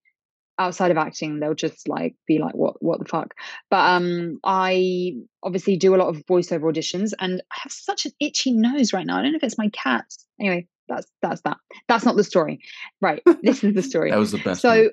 outside 0.62 0.90
of 0.90 0.96
acting, 0.96 1.40
they'll 1.40 1.54
just 1.54 1.88
like 1.88 2.14
be 2.26 2.38
like, 2.38 2.54
"What? 2.54 2.82
What 2.82 2.98
the 2.98 3.04
fuck?" 3.04 3.34
But 3.70 3.88
um, 3.88 4.38
I 4.44 5.14
obviously 5.42 5.76
do 5.76 5.94
a 5.94 5.98
lot 5.98 6.08
of 6.08 6.24
voiceover 6.26 6.72
auditions, 6.72 7.12
and 7.18 7.42
I 7.52 7.56
have 7.62 7.72
such 7.72 8.06
an 8.06 8.12
itchy 8.20 8.52
nose 8.52 8.92
right 8.92 9.06
now. 9.06 9.18
I 9.18 9.22
don't 9.22 9.32
know 9.32 9.36
if 9.36 9.44
it's 9.44 9.58
my 9.58 9.68
cat. 9.70 10.06
Anyway, 10.40 10.66
that's 10.88 11.06
that's 11.20 11.40
that. 11.42 11.58
That's 11.88 12.04
not 12.04 12.16
the 12.16 12.24
story. 12.24 12.60
Right. 13.00 13.22
This 13.42 13.64
is 13.64 13.74
the 13.74 13.82
story. 13.82 14.10
that 14.10 14.18
was 14.18 14.32
the 14.32 14.38
best 14.38 14.62
so 14.62 14.68
one. 14.68 14.90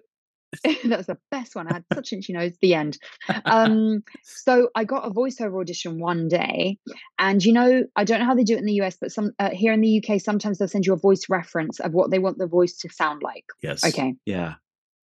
that's 0.86 1.07
the 1.07 1.17
best 1.30 1.55
one. 1.55 1.67
I 1.67 1.76
had 1.76 1.86
such 1.93 2.11
an 2.11 2.20
itchy 2.20 2.34
nose. 2.34 2.53
The 2.61 2.74
end. 2.74 2.97
Um, 3.45 4.03
so 4.24 4.70
I 4.76 4.84
got 4.84 5.05
a 5.05 5.11
voiceover 5.11 5.61
audition 5.61 5.99
one 5.99 6.28
day, 6.28 6.78
and 7.20 7.43
you 7.43 7.53
know, 7.53 7.84
I 7.95 8.03
don't 8.03 8.20
know 8.20 8.26
how 8.26 8.36
they 8.36 8.43
do 8.43 8.55
it 8.55 8.59
in 8.59 8.65
the 8.65 8.82
US, 8.82 8.97
but 8.99 9.11
some 9.11 9.32
uh, 9.39 9.51
here 9.51 9.74
in 9.74 9.82
the 9.82 10.03
UK, 10.03 10.20
sometimes 10.20 10.57
they'll 10.57 10.67
send 10.67 10.86
you 10.86 10.93
a 10.93 10.97
voice 10.97 11.30
reference 11.30 11.80
of 11.80 11.93
what 11.93 12.11
they 12.11 12.20
want 12.20 12.38
the 12.38 12.47
voice 12.47 12.78
to 12.78 12.89
sound 12.89 13.22
like. 13.22 13.45
yes 13.61 13.86
okay. 13.86 14.15
yeah 14.26 14.55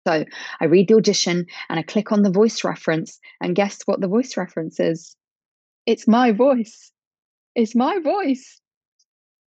So 0.08 0.24
I 0.58 0.64
read 0.64 0.88
the 0.88 0.94
audition 0.94 1.46
and 1.68 1.78
I 1.78 1.82
click 1.82 2.12
on 2.12 2.22
the 2.22 2.30
voice 2.30 2.64
reference, 2.64 3.20
and 3.42 3.54
guess 3.54 3.80
what 3.84 4.00
the 4.00 4.08
voice 4.08 4.38
reference 4.38 4.80
is? 4.80 5.14
It's 5.84 6.08
my 6.08 6.32
voice. 6.32 6.90
It's 7.54 7.74
my 7.74 7.98
voice 7.98 8.58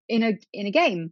in 0.09 0.23
a 0.23 0.39
in 0.53 0.67
a 0.67 0.71
game. 0.71 1.11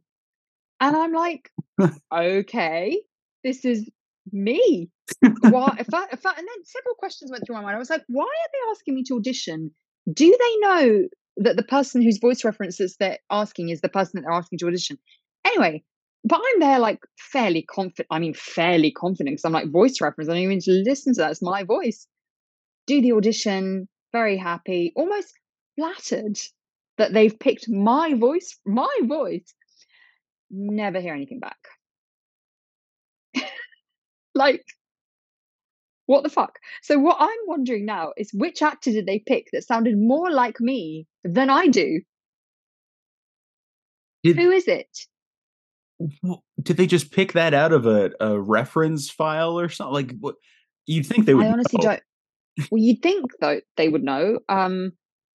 And 0.80 0.94
I'm 0.94 1.12
like, 1.12 1.50
okay, 2.14 3.00
this 3.42 3.64
is 3.64 3.90
me. 4.30 4.88
why 5.40 5.76
if 5.80 5.92
I, 5.92 6.04
if 6.12 6.24
and 6.24 6.36
then 6.36 6.64
several 6.64 6.94
questions 6.96 7.32
went 7.32 7.44
through 7.44 7.56
my 7.56 7.62
mind. 7.62 7.74
I 7.74 7.80
was 7.80 7.90
like, 7.90 8.04
why 8.06 8.22
are 8.22 8.50
they 8.52 8.70
asking 8.70 8.94
me 8.94 9.02
to 9.08 9.16
audition? 9.16 9.72
Do 10.12 10.36
they 10.38 10.56
know 10.68 11.08
that 11.38 11.56
the 11.56 11.64
person 11.64 12.00
whose 12.00 12.18
voice 12.18 12.44
references 12.44 12.94
they're 12.96 13.18
asking 13.28 13.70
is 13.70 13.80
the 13.80 13.88
person 13.88 14.12
that 14.14 14.22
they're 14.22 14.38
asking 14.38 14.60
to 14.60 14.68
audition? 14.68 14.98
Anyway, 15.44 15.82
but 16.24 16.40
I'm 16.42 16.60
there 16.60 16.78
like 16.78 17.00
fairly 17.18 17.62
confident. 17.62 18.08
I 18.10 18.18
mean, 18.18 18.34
fairly 18.34 18.92
confident 18.92 19.34
because 19.34 19.44
I'm 19.44 19.52
like 19.52 19.70
voice 19.70 20.00
reference. 20.00 20.28
I 20.28 20.34
don't 20.34 20.42
even 20.42 20.56
need 20.56 20.62
to 20.62 20.82
listen 20.86 21.14
to 21.14 21.20
that. 21.20 21.32
It's 21.32 21.42
my 21.42 21.64
voice. 21.64 22.06
Do 22.86 23.00
the 23.00 23.12
audition, 23.12 23.88
very 24.12 24.36
happy, 24.36 24.92
almost 24.94 25.32
flattered 25.76 26.38
that 26.98 27.12
they've 27.12 27.38
picked 27.38 27.68
my 27.68 28.14
voice, 28.14 28.58
my 28.64 28.94
voice. 29.02 29.54
Never 30.50 31.00
hear 31.00 31.14
anything 31.14 31.40
back. 31.40 31.58
like, 34.34 34.64
what 36.06 36.22
the 36.22 36.28
fuck? 36.28 36.58
So, 36.82 36.98
what 36.98 37.16
I'm 37.18 37.30
wondering 37.46 37.84
now 37.84 38.12
is 38.16 38.30
which 38.32 38.62
actor 38.62 38.92
did 38.92 39.06
they 39.06 39.18
pick 39.18 39.48
that 39.52 39.64
sounded 39.64 39.98
more 39.98 40.30
like 40.30 40.60
me 40.60 41.06
than 41.24 41.50
I 41.50 41.66
do? 41.66 42.00
Did, 44.22 44.36
Who 44.36 44.50
is 44.52 44.68
it? 44.68 45.06
Did 46.62 46.76
they 46.76 46.86
just 46.86 47.12
pick 47.12 47.32
that 47.32 47.54
out 47.54 47.72
of 47.72 47.86
a, 47.86 48.10
a 48.20 48.40
reference 48.40 49.10
file 49.10 49.58
or 49.58 49.68
something? 49.68 49.94
Like, 49.94 50.12
what 50.20 50.36
you'd 50.86 51.06
think 51.06 51.26
they 51.26 51.34
would? 51.34 51.46
I 51.46 51.50
honestly 51.50 51.78
know. 51.78 51.90
don't. 51.90 52.02
Well, 52.70 52.82
you'd 52.82 53.02
think 53.02 53.30
though 53.40 53.60
they 53.76 53.88
would 53.88 54.02
know, 54.02 54.40
um, 54.48 54.92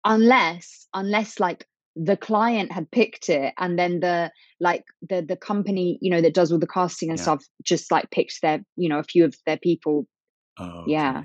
unless 0.03 0.87
unless 0.93 1.39
like 1.39 1.67
the 1.95 2.17
client 2.17 2.71
had 2.71 2.89
picked 2.89 3.29
it 3.29 3.53
and 3.57 3.77
then 3.77 3.99
the 3.99 4.31
like 4.59 4.83
the 5.09 5.21
the 5.21 5.35
company 5.35 5.99
you 6.01 6.09
know 6.09 6.21
that 6.21 6.33
does 6.33 6.51
all 6.51 6.59
the 6.59 6.67
casting 6.67 7.09
and 7.09 7.19
yeah. 7.19 7.23
stuff 7.23 7.43
just 7.63 7.91
like 7.91 8.09
picked 8.09 8.41
their 8.41 8.61
you 8.75 8.89
know 8.89 8.99
a 8.99 9.03
few 9.03 9.23
of 9.23 9.35
their 9.45 9.57
people 9.57 10.07
okay. 10.59 10.83
yeah 10.87 11.23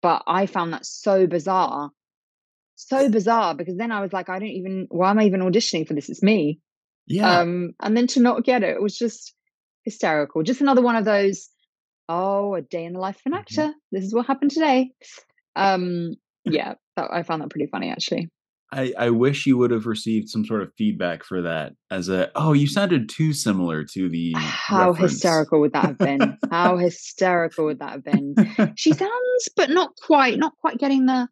but 0.00 0.22
i 0.26 0.46
found 0.46 0.72
that 0.72 0.86
so 0.86 1.26
bizarre 1.26 1.90
so 2.76 3.08
bizarre 3.10 3.54
because 3.54 3.76
then 3.76 3.90
i 3.90 4.00
was 4.00 4.12
like 4.12 4.28
i 4.28 4.38
don't 4.38 4.48
even 4.48 4.86
why 4.90 5.10
am 5.10 5.18
i 5.18 5.24
even 5.24 5.40
auditioning 5.40 5.86
for 5.86 5.94
this 5.94 6.08
it's 6.08 6.22
me 6.22 6.60
yeah. 7.06 7.40
Um, 7.40 7.72
and 7.80 7.96
then 7.96 8.06
to 8.08 8.20
not 8.20 8.44
get 8.44 8.62
it 8.62 8.70
it 8.70 8.82
was 8.82 8.96
just 8.96 9.34
hysterical. 9.84 10.42
Just 10.42 10.60
another 10.60 10.82
one 10.82 10.96
of 10.96 11.04
those, 11.04 11.48
oh, 12.08 12.54
a 12.54 12.62
day 12.62 12.84
in 12.84 12.92
the 12.92 13.00
life 13.00 13.16
of 13.16 13.22
an 13.26 13.32
mm-hmm. 13.32 13.40
actor. 13.40 13.62
Mm-hmm. 13.62 13.78
This 13.92 14.04
is 14.04 14.14
what 14.14 14.26
happened 14.26 14.50
today. 14.50 14.90
Um, 15.56 16.14
yeah, 16.44 16.74
that, 16.96 17.10
I 17.12 17.22
found 17.22 17.42
that 17.42 17.50
pretty 17.50 17.66
funny 17.66 17.90
actually. 17.90 18.28
I, 18.72 18.92
I 18.96 19.10
wish 19.10 19.46
you 19.46 19.58
would 19.58 19.72
have 19.72 19.86
received 19.86 20.28
some 20.28 20.44
sort 20.44 20.62
of 20.62 20.72
feedback 20.78 21.24
for 21.24 21.42
that 21.42 21.72
as 21.90 22.08
a 22.08 22.30
oh 22.36 22.52
you 22.52 22.68
sounded 22.68 23.08
too 23.08 23.32
similar 23.32 23.82
to 23.94 24.08
the 24.08 24.32
how 24.36 24.90
reference. 24.90 25.14
hysterical 25.14 25.58
would 25.58 25.72
that 25.72 25.86
have 25.86 25.98
been 25.98 26.38
how 26.52 26.76
hysterical 26.78 27.64
would 27.64 27.80
that 27.80 27.90
have 27.90 28.04
been 28.04 28.32
she 28.76 28.92
sounds 28.94 29.48
but 29.56 29.70
not 29.70 29.90
quite 30.06 30.38
not 30.38 30.52
quite 30.60 30.78
getting 30.78 31.06
the 31.06 31.26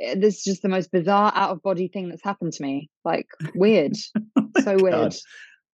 Eh, 0.00 0.14
this 0.18 0.38
is 0.38 0.44
just 0.44 0.62
the 0.62 0.68
most 0.68 0.90
bizarre 0.90 1.32
out 1.34 1.50
of 1.50 1.62
body 1.62 1.88
thing 1.88 2.08
that's 2.08 2.24
happened 2.24 2.52
to 2.54 2.62
me. 2.62 2.88
Like 3.04 3.26
weird, 3.54 3.96
so 4.62 4.76
God. 4.78 4.82
weird. 4.82 5.14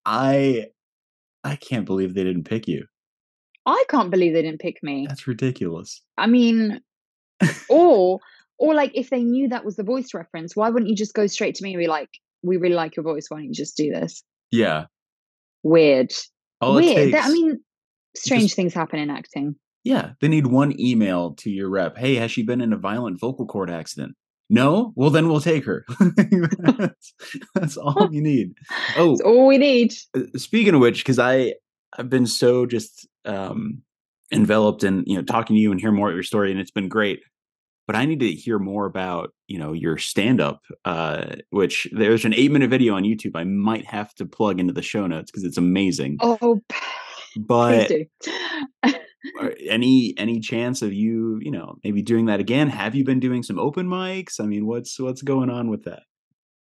I 0.04 0.66
I 1.44 1.56
can't 1.56 1.84
believe 1.84 2.14
they 2.14 2.24
didn't 2.24 2.44
pick 2.44 2.66
you. 2.68 2.86
I 3.66 3.84
can't 3.88 4.10
believe 4.10 4.32
they 4.32 4.42
didn't 4.42 4.60
pick 4.60 4.82
me. 4.82 5.06
That's 5.08 5.26
ridiculous. 5.26 6.02
I 6.16 6.26
mean, 6.26 6.80
or 7.68 8.20
or 8.58 8.74
like 8.74 8.92
if 8.94 9.10
they 9.10 9.22
knew 9.22 9.48
that 9.48 9.64
was 9.64 9.76
the 9.76 9.82
voice 9.82 10.14
reference, 10.14 10.54
why 10.54 10.70
wouldn't 10.70 10.88
you 10.88 10.96
just 10.96 11.14
go 11.14 11.26
straight 11.26 11.54
to 11.56 11.64
me 11.64 11.74
and 11.74 11.80
be 11.80 11.88
like, 11.88 12.08
"We 12.42 12.56
really 12.56 12.74
like 12.74 12.96
your 12.96 13.04
voice. 13.04 13.26
Why 13.28 13.38
don't 13.38 13.46
you 13.46 13.52
just 13.52 13.76
do 13.76 13.90
this?" 13.90 14.22
Yeah. 14.50 14.86
Weird. 15.62 16.12
All 16.60 16.76
Weird. 16.76 17.12
Takes, 17.12 17.26
I 17.26 17.32
mean, 17.32 17.60
strange 18.14 18.44
just, 18.44 18.56
things 18.56 18.72
happen 18.72 19.00
in 19.00 19.10
acting. 19.10 19.56
Yeah, 19.84 20.12
they 20.20 20.28
need 20.28 20.46
one 20.46 20.78
email 20.80 21.34
to 21.34 21.50
your 21.50 21.68
rep. 21.68 21.96
Hey, 21.96 22.14
has 22.16 22.30
she 22.30 22.42
been 22.42 22.60
in 22.60 22.72
a 22.72 22.76
violent 22.76 23.20
vocal 23.20 23.46
cord 23.46 23.70
accident? 23.70 24.16
No? 24.48 24.92
Well, 24.94 25.10
then 25.10 25.28
we'll 25.28 25.40
take 25.40 25.64
her. 25.64 25.84
that's, 26.00 27.14
that's, 27.54 27.76
all 27.76 28.08
you 28.12 28.22
need. 28.22 28.54
Oh, 28.96 29.10
that's 29.10 29.20
all 29.20 29.46
we 29.48 29.58
need. 29.58 29.92
Uh, 30.14 30.22
speaking 30.36 30.74
of 30.74 30.80
which, 30.80 30.98
because 30.98 31.18
I 31.18 31.54
I've 31.98 32.10
been 32.10 32.26
so 32.26 32.66
just 32.66 33.08
um, 33.24 33.82
enveloped 34.32 34.84
in 34.84 35.04
you 35.06 35.16
know 35.16 35.22
talking 35.22 35.56
to 35.56 35.60
you 35.60 35.72
and 35.72 35.80
hear 35.80 35.92
more 35.92 36.08
of 36.08 36.14
your 36.14 36.22
story, 36.22 36.50
and 36.50 36.60
it's 36.60 36.70
been 36.70 36.88
great. 36.88 37.22
But 37.86 37.94
I 37.94 38.04
need 38.04 38.20
to 38.20 38.32
hear 38.32 38.58
more 38.58 38.86
about 38.86 39.32
you 39.48 39.58
know 39.58 39.72
your 39.72 39.98
stand 39.98 40.40
up, 40.40 40.62
uh, 40.84 41.36
which 41.50 41.88
there's 41.92 42.24
an 42.24 42.34
eight 42.34 42.50
minute 42.50 42.70
video 42.70 42.94
on 42.94 43.02
YouTube. 43.02 43.32
I 43.34 43.44
might 43.44 43.86
have 43.86 44.14
to 44.16 44.26
plug 44.26 44.60
into 44.60 44.72
the 44.72 44.82
show 44.82 45.06
notes 45.06 45.30
because 45.30 45.44
it's 45.44 45.58
amazing. 45.58 46.18
Oh, 46.20 46.60
but 47.36 47.90
any 49.68 50.14
any 50.16 50.40
chance 50.40 50.82
of 50.82 50.92
you 50.92 51.38
you 51.40 51.50
know 51.50 51.76
maybe 51.84 52.02
doing 52.02 52.26
that 52.26 52.40
again? 52.40 52.68
Have 52.68 52.94
you 52.94 53.04
been 53.04 53.20
doing 53.20 53.42
some 53.42 53.58
open 53.58 53.86
mics? 53.88 54.40
I 54.40 54.44
mean 54.44 54.66
what's 54.66 54.98
what's 54.98 55.22
going 55.22 55.50
on 55.50 55.70
with 55.70 55.84
that? 55.84 56.02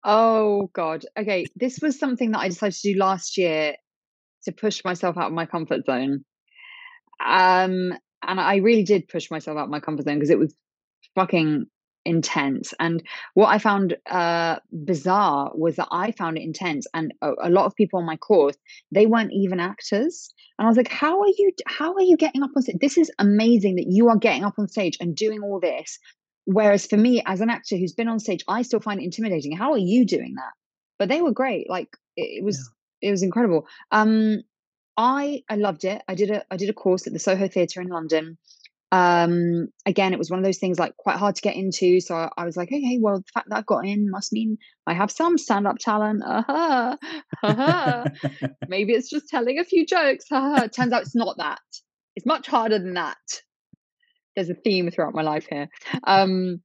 Oh 0.04 0.70
god. 0.72 1.04
Okay 1.18 1.46
this 1.56 1.78
was 1.80 1.98
something 1.98 2.32
that 2.32 2.40
i 2.40 2.48
decided 2.48 2.74
to 2.74 2.92
do 2.92 2.98
last 2.98 3.36
year 3.36 3.74
to 4.44 4.52
push 4.52 4.84
myself 4.84 5.16
out 5.16 5.28
of 5.28 5.32
my 5.32 5.46
comfort 5.46 5.84
zone. 5.86 6.24
Um 7.24 7.92
and 8.22 8.40
i 8.40 8.56
really 8.56 8.84
did 8.84 9.08
push 9.08 9.30
myself 9.30 9.58
out 9.58 9.64
of 9.64 9.70
my 9.70 9.80
comfort 9.80 10.04
zone 10.04 10.16
because 10.16 10.30
it 10.30 10.38
was 10.38 10.54
fucking 11.14 11.66
intense. 12.08 12.72
And 12.80 13.02
what 13.34 13.48
I 13.48 13.58
found 13.58 13.96
uh, 14.10 14.56
bizarre 14.72 15.52
was 15.54 15.76
that 15.76 15.88
I 15.92 16.10
found 16.12 16.38
it 16.38 16.42
intense, 16.42 16.86
and 16.94 17.12
a, 17.22 17.32
a, 17.42 17.50
lot 17.50 17.66
of 17.66 17.76
people 17.76 17.98
on 17.98 18.06
my 18.06 18.16
course 18.16 18.56
they 18.90 19.06
weren't 19.06 19.32
even 19.32 19.60
actors. 19.60 20.32
And 20.58 20.66
I 20.66 20.68
was 20.68 20.76
like, 20.76 20.90
"How 20.90 21.20
are 21.20 21.28
you? 21.28 21.52
How 21.66 21.92
are 21.94 22.02
you 22.02 22.16
getting 22.16 22.42
up 22.42 22.50
on 22.56 22.62
stage? 22.62 22.78
This 22.80 22.98
is 22.98 23.10
amazing 23.18 23.76
that 23.76 23.86
you 23.88 24.08
are 24.08 24.16
getting 24.16 24.44
up 24.44 24.54
on 24.58 24.68
stage 24.68 24.96
and 25.00 25.14
doing 25.14 25.42
all 25.42 25.60
this." 25.60 25.98
Whereas 26.46 26.86
for 26.86 26.96
me, 26.96 27.22
as 27.26 27.42
an 27.42 27.50
actor 27.50 27.76
who's 27.76 27.92
been 27.92 28.08
on 28.08 28.18
stage, 28.18 28.42
I 28.48 28.62
still 28.62 28.80
find 28.80 29.00
it 29.00 29.04
intimidating. 29.04 29.54
How 29.54 29.72
are 29.72 29.78
you 29.78 30.06
doing 30.06 30.34
that? 30.36 30.52
But 30.98 31.10
they 31.10 31.20
were 31.20 31.32
great. 31.32 31.68
Like 31.68 31.90
it, 32.16 32.38
it 32.38 32.44
was, 32.44 32.70
yeah. 33.02 33.08
it 33.08 33.10
was 33.10 33.22
incredible. 33.22 33.66
Um, 33.92 34.42
I 34.96 35.42
I 35.48 35.56
loved 35.56 35.84
it. 35.84 36.02
I 36.08 36.14
did 36.14 36.30
a 36.30 36.44
I 36.50 36.56
did 36.56 36.70
a 36.70 36.72
course 36.72 37.06
at 37.06 37.12
the 37.12 37.18
Soho 37.18 37.48
Theatre 37.48 37.80
in 37.80 37.88
London 37.88 38.38
um 38.90 39.68
again 39.84 40.14
it 40.14 40.18
was 40.18 40.30
one 40.30 40.38
of 40.38 40.44
those 40.44 40.58
things 40.58 40.78
like 40.78 40.96
quite 40.96 41.16
hard 41.16 41.34
to 41.34 41.42
get 41.42 41.56
into 41.56 42.00
so 42.00 42.14
I, 42.14 42.30
I, 42.38 42.44
was 42.46 42.56
like 42.56 42.68
okay 42.68 42.98
well 42.98 43.18
the 43.18 43.24
fact 43.34 43.48
that 43.50 43.58
i've 43.58 43.66
got 43.66 43.84
in 43.84 44.10
must 44.10 44.32
mean 44.32 44.56
i 44.86 44.94
have 44.94 45.10
some 45.10 45.36
stand-up 45.36 45.76
talent 45.78 46.22
uh-huh. 46.24 46.96
Uh-huh. 47.42 48.04
maybe 48.68 48.94
it's 48.94 49.10
just 49.10 49.28
telling 49.28 49.58
a 49.58 49.64
few 49.64 49.84
jokes 49.84 50.24
uh-huh. 50.30 50.68
turns 50.68 50.92
out 50.94 51.02
it's 51.02 51.14
not 51.14 51.36
that 51.36 51.60
it's 52.16 52.24
much 52.24 52.46
harder 52.46 52.78
than 52.78 52.94
that 52.94 53.18
there's 54.34 54.48
a 54.48 54.54
theme 54.54 54.90
throughout 54.90 55.14
my 55.14 55.22
life 55.22 55.46
here 55.50 55.68
um 56.04 56.62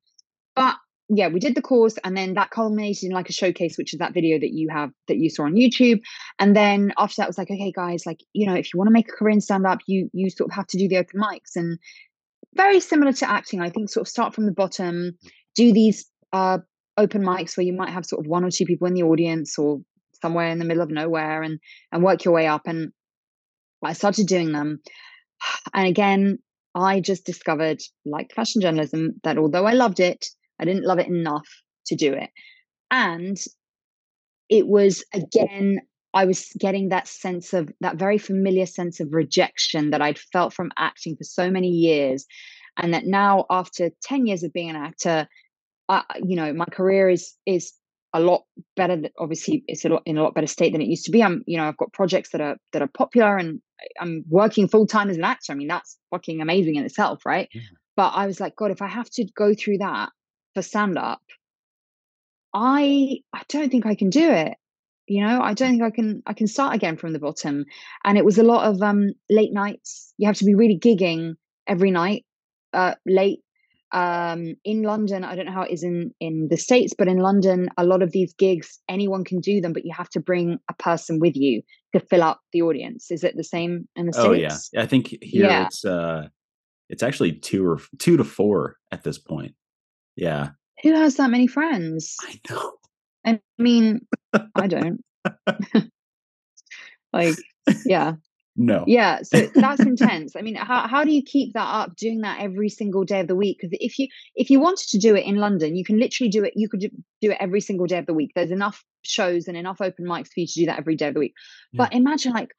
but 0.56 0.76
yeah 1.10 1.28
we 1.28 1.40
did 1.40 1.56
the 1.56 1.62
course 1.62 1.96
and 2.04 2.16
then 2.16 2.36
that 2.36 2.52
culminated 2.52 3.04
in 3.04 3.12
like 3.12 3.30
a 3.30 3.34
showcase 3.34 3.78
which 3.78 3.94
is 3.94 4.00
that 4.00 4.14
video 4.14 4.40
that 4.40 4.52
you 4.52 4.70
have 4.72 4.92
that 5.08 5.18
you 5.18 5.30
saw 5.30 5.44
on 5.44 5.56
youtube 5.56 6.00
and 6.40 6.56
then 6.56 6.94
after 6.98 7.16
that 7.18 7.28
was 7.28 7.38
like 7.38 7.52
okay 7.52 7.72
guys 7.76 8.06
like 8.06 8.20
you 8.32 8.48
know 8.48 8.54
if 8.54 8.74
you 8.74 8.78
want 8.78 8.88
to 8.88 8.94
make 8.94 9.10
a 9.10 9.12
career 9.12 9.34
in 9.34 9.42
stand 9.42 9.66
up 9.66 9.80
you 9.88 10.10
you 10.14 10.30
sort 10.30 10.50
of 10.50 10.56
have 10.56 10.68
to 10.68 10.78
do 10.78 10.88
the 10.88 10.98
open 10.98 11.20
mics 11.20 11.56
and 11.56 11.78
very 12.56 12.80
similar 12.80 13.14
to 13.14 13.30
acting. 13.30 13.62
I 13.62 13.70
think 13.70 13.90
sort 13.90 14.08
of 14.08 14.10
start 14.10 14.34
from 14.34 14.46
the 14.46 14.52
bottom, 14.52 15.18
do 15.56 15.74
these 15.74 16.06
uh, 16.32 16.60
open 16.98 17.24
mics 17.24 17.58
where 17.58 17.66
you 17.66 17.74
might 17.74 17.90
have 17.90 18.06
sort 18.06 18.26
of 18.26 18.30
one 18.30 18.44
or 18.44 18.52
two 18.52 18.66
people 18.66 18.88
in 18.88 18.94
the 18.94 19.04
audience 19.04 19.58
or 19.58 19.80
somewhere 20.22 20.48
in 20.48 20.60
the 20.60 20.66
middle 20.66 20.84
of 20.84 20.90
nowhere 20.90 21.42
and 21.44 21.60
and 21.92 22.04
work 22.04 22.24
your 22.24 22.34
way 22.34 22.48
up. 22.48 22.64
And 22.66 22.92
I 23.84 23.94
started 23.94 24.28
doing 24.28 24.52
them. 24.52 24.80
And 25.74 25.88
again, 25.88 26.40
I 26.76 27.00
just 27.00 27.26
discovered, 27.26 27.82
like 28.06 28.34
fashion 28.34 28.62
journalism, 28.62 29.20
that 29.24 29.38
although 29.38 29.66
I 29.66 29.74
loved 29.74 30.00
it, 30.00 30.26
I 30.60 30.66
didn't 30.66 30.86
love 30.86 31.00
it 31.00 31.08
enough 31.08 31.48
to 31.88 31.96
do 31.96 32.14
it. 32.14 32.30
And 32.90 33.38
it 34.50 34.68
was 34.68 35.04
again 35.14 35.80
I 36.14 36.26
was 36.26 36.52
getting 36.60 36.90
that 36.90 37.08
sense 37.08 37.54
of 37.54 37.72
that 37.82 37.98
very 37.98 38.18
familiar 38.18 38.66
sense 38.66 39.00
of 39.00 39.14
rejection 39.14 39.92
that 39.92 40.02
I'd 40.02 40.20
felt 40.20 40.54
from 40.54 40.72
acting 40.78 41.16
for 41.16 41.24
so 41.24 41.50
many 41.50 41.70
years. 41.70 42.26
And 42.78 42.94
that 42.94 43.06
now, 43.06 43.46
after 43.50 43.92
10 44.04 44.26
years 44.26 44.44
of 44.44 44.54
being 44.54 44.70
an 44.70 44.76
actor, 44.76 45.28
I, 45.90 46.04
you 46.24 46.36
know, 46.36 46.54
my 46.54 46.66
career 46.66 47.10
is 47.10 47.34
is 47.46 47.74
a 48.14 48.20
lot 48.20 48.44
better. 48.76 49.02
Obviously, 49.18 49.64
it's 49.68 49.86
a 49.86 49.90
lot 49.90 50.04
in 50.06 50.18
a 50.18 50.24
lot 50.24 50.36
better 50.36 50.48
state 50.48 50.72
than 50.72 50.82
it 50.82 50.88
used 50.88 51.06
to 51.06 51.12
be. 51.12 51.24
I'm, 51.24 51.44
you 51.46 51.58
know, 51.58 51.68
I've 51.68 51.78
got 51.78 51.94
projects 51.94 52.30
that 52.32 52.42
are 52.42 52.58
that 52.72 52.82
are 52.82 52.88
popular, 52.88 53.38
and 53.38 53.60
I'm 54.00 54.24
working 54.30 54.68
full 54.68 54.88
time 54.88 55.10
as 55.10 55.18
an 55.18 55.24
actor. 55.24 55.52
I 55.52 55.56
mean, 55.56 55.68
that's 55.68 55.98
fucking 56.12 56.42
amazing 56.42 56.76
in 56.76 56.86
itself, 56.86 57.26
right? 57.26 57.50
Yeah. 57.54 57.62
But 57.96 58.10
I 58.16 58.26
was 58.26 58.40
like, 58.40 58.56
God, 58.56 58.72
if 58.72 58.82
I 58.82 58.88
have 58.88 59.10
to 59.12 59.26
go 59.36 59.54
through 59.54 59.80
that 59.80 60.10
for 60.54 60.62
stand 60.62 60.98
up, 60.98 61.22
I 62.54 63.20
I 63.34 63.42
don't 63.50 63.70
think 63.70 63.86
I 63.86 63.96
can 63.96 64.10
do 64.10 64.30
it. 64.32 64.56
You 65.08 65.26
know 65.26 65.42
i 65.42 65.54
don't 65.54 65.72
think 65.72 65.84
i 65.84 65.90
can 65.90 66.24
i 66.26 66.34
can 66.34 66.48
start 66.48 66.76
again 66.76 66.98
from 66.98 67.14
the 67.14 67.20
bottom. 67.20 67.66
And 68.04 68.18
it 68.18 68.26
was 68.26 68.38
a 68.38 68.44
lot 68.44 68.68
of 68.68 68.82
um 68.82 69.12
late 69.30 69.54
nights. 69.54 70.14
You 70.18 70.28
have 70.28 70.38
to 70.38 70.46
be 70.46 70.56
really 70.56 70.80
gigging 70.80 71.34
every 71.68 71.92
night 71.92 72.26
uh 72.74 72.96
late 73.06 73.40
um 73.92 74.56
in 74.64 74.84
london. 74.84 75.24
I 75.24 75.36
don't 75.36 75.46
know 75.46 75.52
how 75.52 75.64
it 75.64 75.72
is 75.72 75.84
in 75.84 76.12
in 76.20 76.48
the 76.50 76.58
states 76.58 76.94
but 76.98 77.08
in 77.08 77.18
london 77.18 77.70
a 77.78 77.86
lot 77.86 78.02
of 78.02 78.12
these 78.12 78.34
gigs 78.34 78.80
anyone 78.90 79.24
can 79.24 79.40
do 79.40 79.62
them 79.62 79.74
but 79.74 79.86
you 79.86 79.94
have 79.96 80.10
to 80.10 80.20
bring 80.20 80.60
a 80.70 80.74
person 80.74 81.20
with 81.20 81.36
you 81.36 81.62
to 81.94 82.00
fill 82.00 82.24
up 82.24 82.42
the 82.54 82.62
audience. 82.62 83.12
Is 83.12 83.24
it 83.24 83.36
the 83.36 83.44
same 83.44 83.88
in 83.96 84.08
the 84.08 84.14
states 84.14 84.28
oh 84.28 84.34
yeah. 84.34 84.58
I 84.82 84.86
think 84.86 85.16
here 85.22 85.46
yeah. 85.46 85.66
it's 85.66 85.86
uh 85.86 86.28
it's 86.90 87.04
actually 87.04 87.34
two 87.34 87.68
or 87.68 87.80
two 87.98 88.18
to 88.18 88.24
four 88.24 88.78
at 88.92 89.04
this 89.04 89.18
point. 89.18 89.56
Yeah. 90.16 90.50
Who 90.84 90.94
has 90.94 91.16
that 91.16 91.30
many 91.30 91.48
friends? 91.48 92.16
I 92.22 92.40
know 92.50 92.74
I 93.26 93.40
mean, 93.58 94.06
I 94.56 94.68
don't. 94.68 95.04
like, 97.14 97.36
yeah. 97.86 98.14
No. 98.56 98.84
Yeah. 98.86 99.24
So 99.24 99.48
that's 99.56 99.82
intense. 99.82 100.36
I 100.36 100.42
mean, 100.42 100.56
how, 100.56 100.88
how 100.88 101.04
do 101.04 101.12
you 101.12 101.24
keep 101.24 101.54
that 101.54 101.68
up 101.68 101.96
doing 101.96 102.22
that 102.22 102.40
every 102.40 102.70
single 102.70 103.04
day 103.04 103.20
of 103.22 103.28
the 103.28 103.36
week? 103.36 103.58
Because 103.60 103.76
if 103.80 103.98
you 103.98 104.08
if 104.36 104.50
you 104.50 104.60
wanted 104.60 104.88
to 104.90 105.00
do 105.00 105.16
it 105.16 105.26
in 105.26 105.38
London, 105.38 105.76
you 105.76 105.84
can 105.84 106.00
literally 106.00 106.30
do 106.30 106.44
it. 106.44 106.54
You 106.56 106.70
could 106.70 106.82
do 106.82 107.32
it 107.32 107.38
every 107.40 107.62
single 107.62 107.88
day 107.88 107.98
of 107.98 108.06
the 108.06 108.14
week. 108.14 108.32
There's 108.36 108.52
enough 108.52 108.84
shows 109.04 109.48
and 109.48 109.58
enough 109.58 109.82
open 109.82 110.06
mics 110.06 110.28
for 110.28 110.42
you 110.42 110.48
to 110.48 110.54
do 110.54 110.66
that 110.68 110.78
every 110.78 110.96
day 110.96 111.08
of 111.08 111.16
the 111.16 111.20
week. 111.20 111.34
Yeah. 111.72 111.86
But 111.86 111.94
imagine 111.94 112.34
like 112.34 112.50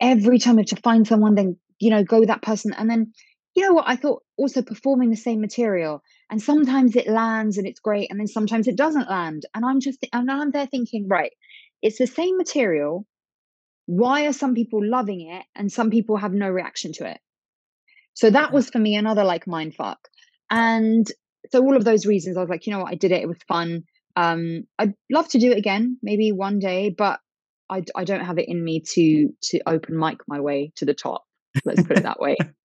every 0.00 0.38
time 0.38 0.54
you 0.54 0.64
have 0.68 0.76
to 0.76 0.82
find 0.82 1.06
someone, 1.06 1.36
then 1.36 1.56
you 1.78 1.90
know, 1.90 2.04
go 2.04 2.18
with 2.18 2.28
that 2.28 2.42
person. 2.42 2.72
And 2.72 2.88
then, 2.88 3.12
you 3.54 3.62
know 3.62 3.72
what, 3.72 3.84
I 3.86 3.96
thought 3.96 4.22
also 4.36 4.62
performing 4.62 5.10
the 5.10 5.16
same 5.16 5.40
material 5.40 6.02
and 6.30 6.42
sometimes 6.42 6.96
it 6.96 7.06
lands 7.06 7.58
and 7.58 7.66
it's 7.66 7.80
great 7.80 8.10
and 8.10 8.18
then 8.18 8.26
sometimes 8.26 8.66
it 8.66 8.76
doesn't 8.76 9.08
land 9.08 9.44
and 9.54 9.64
i'm 9.64 9.78
just 9.78 10.04
and 10.12 10.28
i'm 10.30 10.50
there 10.50 10.66
thinking 10.66 11.06
right 11.08 11.32
it's 11.82 11.98
the 11.98 12.06
same 12.06 12.36
material 12.36 13.06
why 13.86 14.26
are 14.26 14.32
some 14.32 14.54
people 14.54 14.80
loving 14.84 15.28
it 15.30 15.44
and 15.54 15.70
some 15.70 15.90
people 15.90 16.16
have 16.16 16.32
no 16.32 16.48
reaction 16.48 16.92
to 16.94 17.06
it? 17.06 17.18
So 18.14 18.30
that 18.30 18.52
was 18.52 18.70
for 18.70 18.78
me 18.78 18.96
another 18.96 19.24
like 19.24 19.46
mind 19.46 19.74
fuck 19.74 19.98
and 20.50 21.06
so 21.50 21.62
all 21.62 21.76
of 21.76 21.84
those 21.84 22.06
reasons 22.06 22.36
i 22.36 22.40
was 22.40 22.48
like 22.48 22.66
you 22.66 22.72
know 22.72 22.80
what 22.80 22.92
i 22.92 22.94
did 22.94 23.10
it 23.12 23.22
it 23.22 23.28
was 23.28 23.38
fun 23.48 23.82
um 24.14 24.64
i'd 24.78 24.94
love 25.10 25.28
to 25.28 25.38
do 25.38 25.50
it 25.50 25.58
again 25.58 25.98
maybe 26.02 26.32
one 26.32 26.58
day 26.58 26.90
but 26.90 27.18
i, 27.70 27.82
I 27.96 28.04
don't 28.04 28.24
have 28.24 28.38
it 28.38 28.48
in 28.48 28.62
me 28.62 28.82
to 28.92 29.30
to 29.42 29.60
open 29.66 29.98
mic 29.98 30.18
my 30.28 30.40
way 30.40 30.72
to 30.76 30.84
the 30.84 30.94
top 30.94 31.24
let's 31.64 31.82
put 31.82 31.96
it 31.96 32.02
that 32.04 32.20
way 32.20 32.36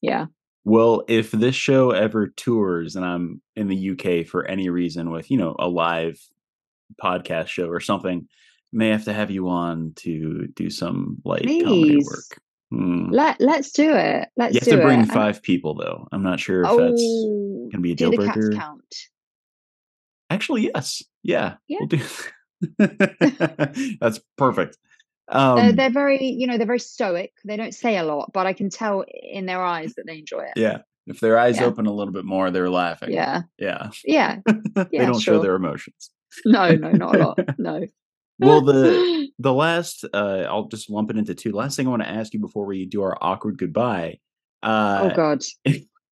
yeah 0.00 0.26
well, 0.64 1.02
if 1.08 1.32
this 1.32 1.56
show 1.56 1.90
ever 1.90 2.28
tours 2.28 2.94
and 2.94 3.04
I'm 3.04 3.42
in 3.56 3.66
the 3.66 3.90
UK 3.90 4.26
for 4.26 4.46
any 4.46 4.68
reason 4.68 5.10
with, 5.10 5.30
you 5.30 5.36
know, 5.36 5.56
a 5.58 5.68
live 5.68 6.20
podcast 7.02 7.48
show 7.48 7.68
or 7.68 7.80
something, 7.80 8.28
may 8.72 8.88
have 8.88 9.04
to 9.04 9.12
have 9.12 9.30
you 9.30 9.48
on 9.48 9.92
to 9.96 10.46
do 10.54 10.70
some 10.70 11.18
like 11.24 11.42
Please. 11.42 11.64
comedy 11.64 11.96
work. 12.04 12.40
Hmm. 12.70 13.10
Let 13.10 13.40
Let's 13.40 13.72
do 13.72 13.92
it. 13.92 14.28
Let's. 14.36 14.54
You 14.54 14.60
have 14.60 14.80
to 14.80 14.84
bring 14.84 15.00
it. 15.00 15.08
five 15.08 15.42
people 15.42 15.74
though. 15.74 16.06
I'm 16.12 16.22
not 16.22 16.40
sure 16.40 16.62
if 16.62 16.68
oh, 16.68 16.78
that's 16.78 17.72
gonna 17.72 17.82
be 17.82 17.92
a 17.92 17.96
deal 17.96 18.12
breaker. 18.12 18.52
Count. 18.52 18.94
Actually, 20.30 20.70
yes. 20.74 21.02
Yeah. 21.22 21.56
Yeah. 21.68 21.78
We'll 21.80 21.88
do. 21.88 22.00
that's 24.00 24.20
perfect. 24.38 24.78
Um, 25.28 25.56
they're, 25.56 25.72
they're, 25.72 25.90
very, 25.90 26.24
you 26.24 26.46
know, 26.46 26.56
they're 26.58 26.66
very 26.66 26.80
stoic. 26.80 27.32
They 27.44 27.56
don't 27.56 27.74
say 27.74 27.96
a 27.96 28.04
lot, 28.04 28.32
but 28.32 28.46
I 28.46 28.52
can 28.52 28.70
tell 28.70 29.04
in 29.08 29.46
their 29.46 29.62
eyes 29.62 29.94
that 29.94 30.04
they 30.06 30.18
enjoy 30.18 30.42
it. 30.42 30.52
Yeah. 30.56 30.78
If 31.06 31.20
their 31.20 31.38
eyes 31.38 31.58
yeah. 31.58 31.64
open 31.64 31.86
a 31.86 31.92
little 31.92 32.12
bit 32.12 32.24
more, 32.24 32.50
they're 32.50 32.70
laughing. 32.70 33.12
Yeah. 33.12 33.42
Yeah. 33.58 33.90
Yeah. 34.04 34.38
they 34.46 34.86
yeah, 34.92 35.06
don't 35.06 35.20
sure. 35.20 35.34
show 35.34 35.42
their 35.42 35.56
emotions. 35.56 36.10
No, 36.44 36.70
no, 36.74 36.90
not 36.92 37.16
a 37.16 37.18
lot. 37.18 37.38
No. 37.58 37.86
well, 38.38 38.62
the 38.62 39.28
the 39.38 39.52
last, 39.52 40.04
uh, 40.12 40.46
I'll 40.48 40.66
just 40.68 40.90
lump 40.90 41.10
it 41.10 41.18
into 41.18 41.34
two. 41.34 41.52
Last 41.52 41.76
thing 41.76 41.86
I 41.86 41.90
want 41.90 42.02
to 42.02 42.08
ask 42.08 42.32
you 42.32 42.40
before 42.40 42.64
we 42.64 42.86
do 42.86 43.02
our 43.02 43.16
awkward 43.20 43.58
goodbye. 43.58 44.18
Uh, 44.62 45.10
oh 45.10 45.16
God. 45.16 45.42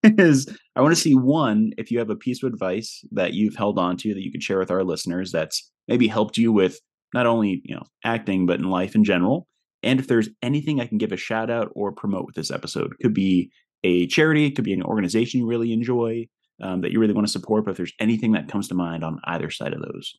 Is 0.03 0.55
I 0.77 0.81
want 0.81 0.95
to 0.95 1.01
see 1.01 1.15
one 1.15 1.73
if 1.77 1.91
you 1.91 1.99
have 1.99 2.11
a 2.11 2.17
piece 2.17 2.43
of 2.43 2.53
advice 2.53 3.05
that 3.13 3.35
you've 3.35 3.57
held 3.57 3.79
on 3.79 3.97
to 3.99 4.15
that 4.15 4.23
you 4.23 4.33
could 4.33 4.43
share 4.43 4.59
with 4.59 4.71
our 4.71 4.83
listeners 4.83 5.31
that's 5.31 5.71
maybe 5.89 6.07
helped 6.07 6.39
you 6.39 6.53
with 6.53 6.81
not 7.15 7.27
only 7.27 7.63
you 7.65 7.75
know 7.75 7.83
acting 8.05 8.47
but 8.47 8.59
in 8.59 8.71
life 8.71 8.95
in 8.95 9.05
general. 9.05 9.47
And 9.83 9.99
if 9.99 10.09
there's 10.09 10.29
anything 10.43 10.81
i 10.81 10.87
can 10.87 10.99
give 10.99 11.13
a 11.13 11.17
shout 11.17 11.51
out 11.51 11.73
or 11.75 11.91
promote 11.91 12.27
with 12.27 12.35
this 12.35 12.51
episode 12.51 12.93
could 13.01 13.15
be 13.15 13.51
a 13.83 14.07
charity 14.09 14.45
it 14.45 14.55
could 14.55 14.65
be 14.65 14.75
an 14.75 14.83
organization 14.83 15.41
you 15.41 15.47
really 15.47 15.73
enjoy 15.73 16.27
um, 16.63 16.83
that 16.83 16.93
you 16.93 17.01
really 17.01 17.15
want 17.15 17.27
to 17.27 17.33
support 17.33 17.65
but 17.65 17.71
if 17.71 17.77
there's 17.79 17.95
anything 17.99 18.33
that 18.33 18.49
comes 18.49 18.69
to 18.69 18.75
mind 18.75 19.03
on 19.03 19.19
either 19.25 19.51
side 19.51 19.73
of 19.73 19.81
those. 19.81 20.15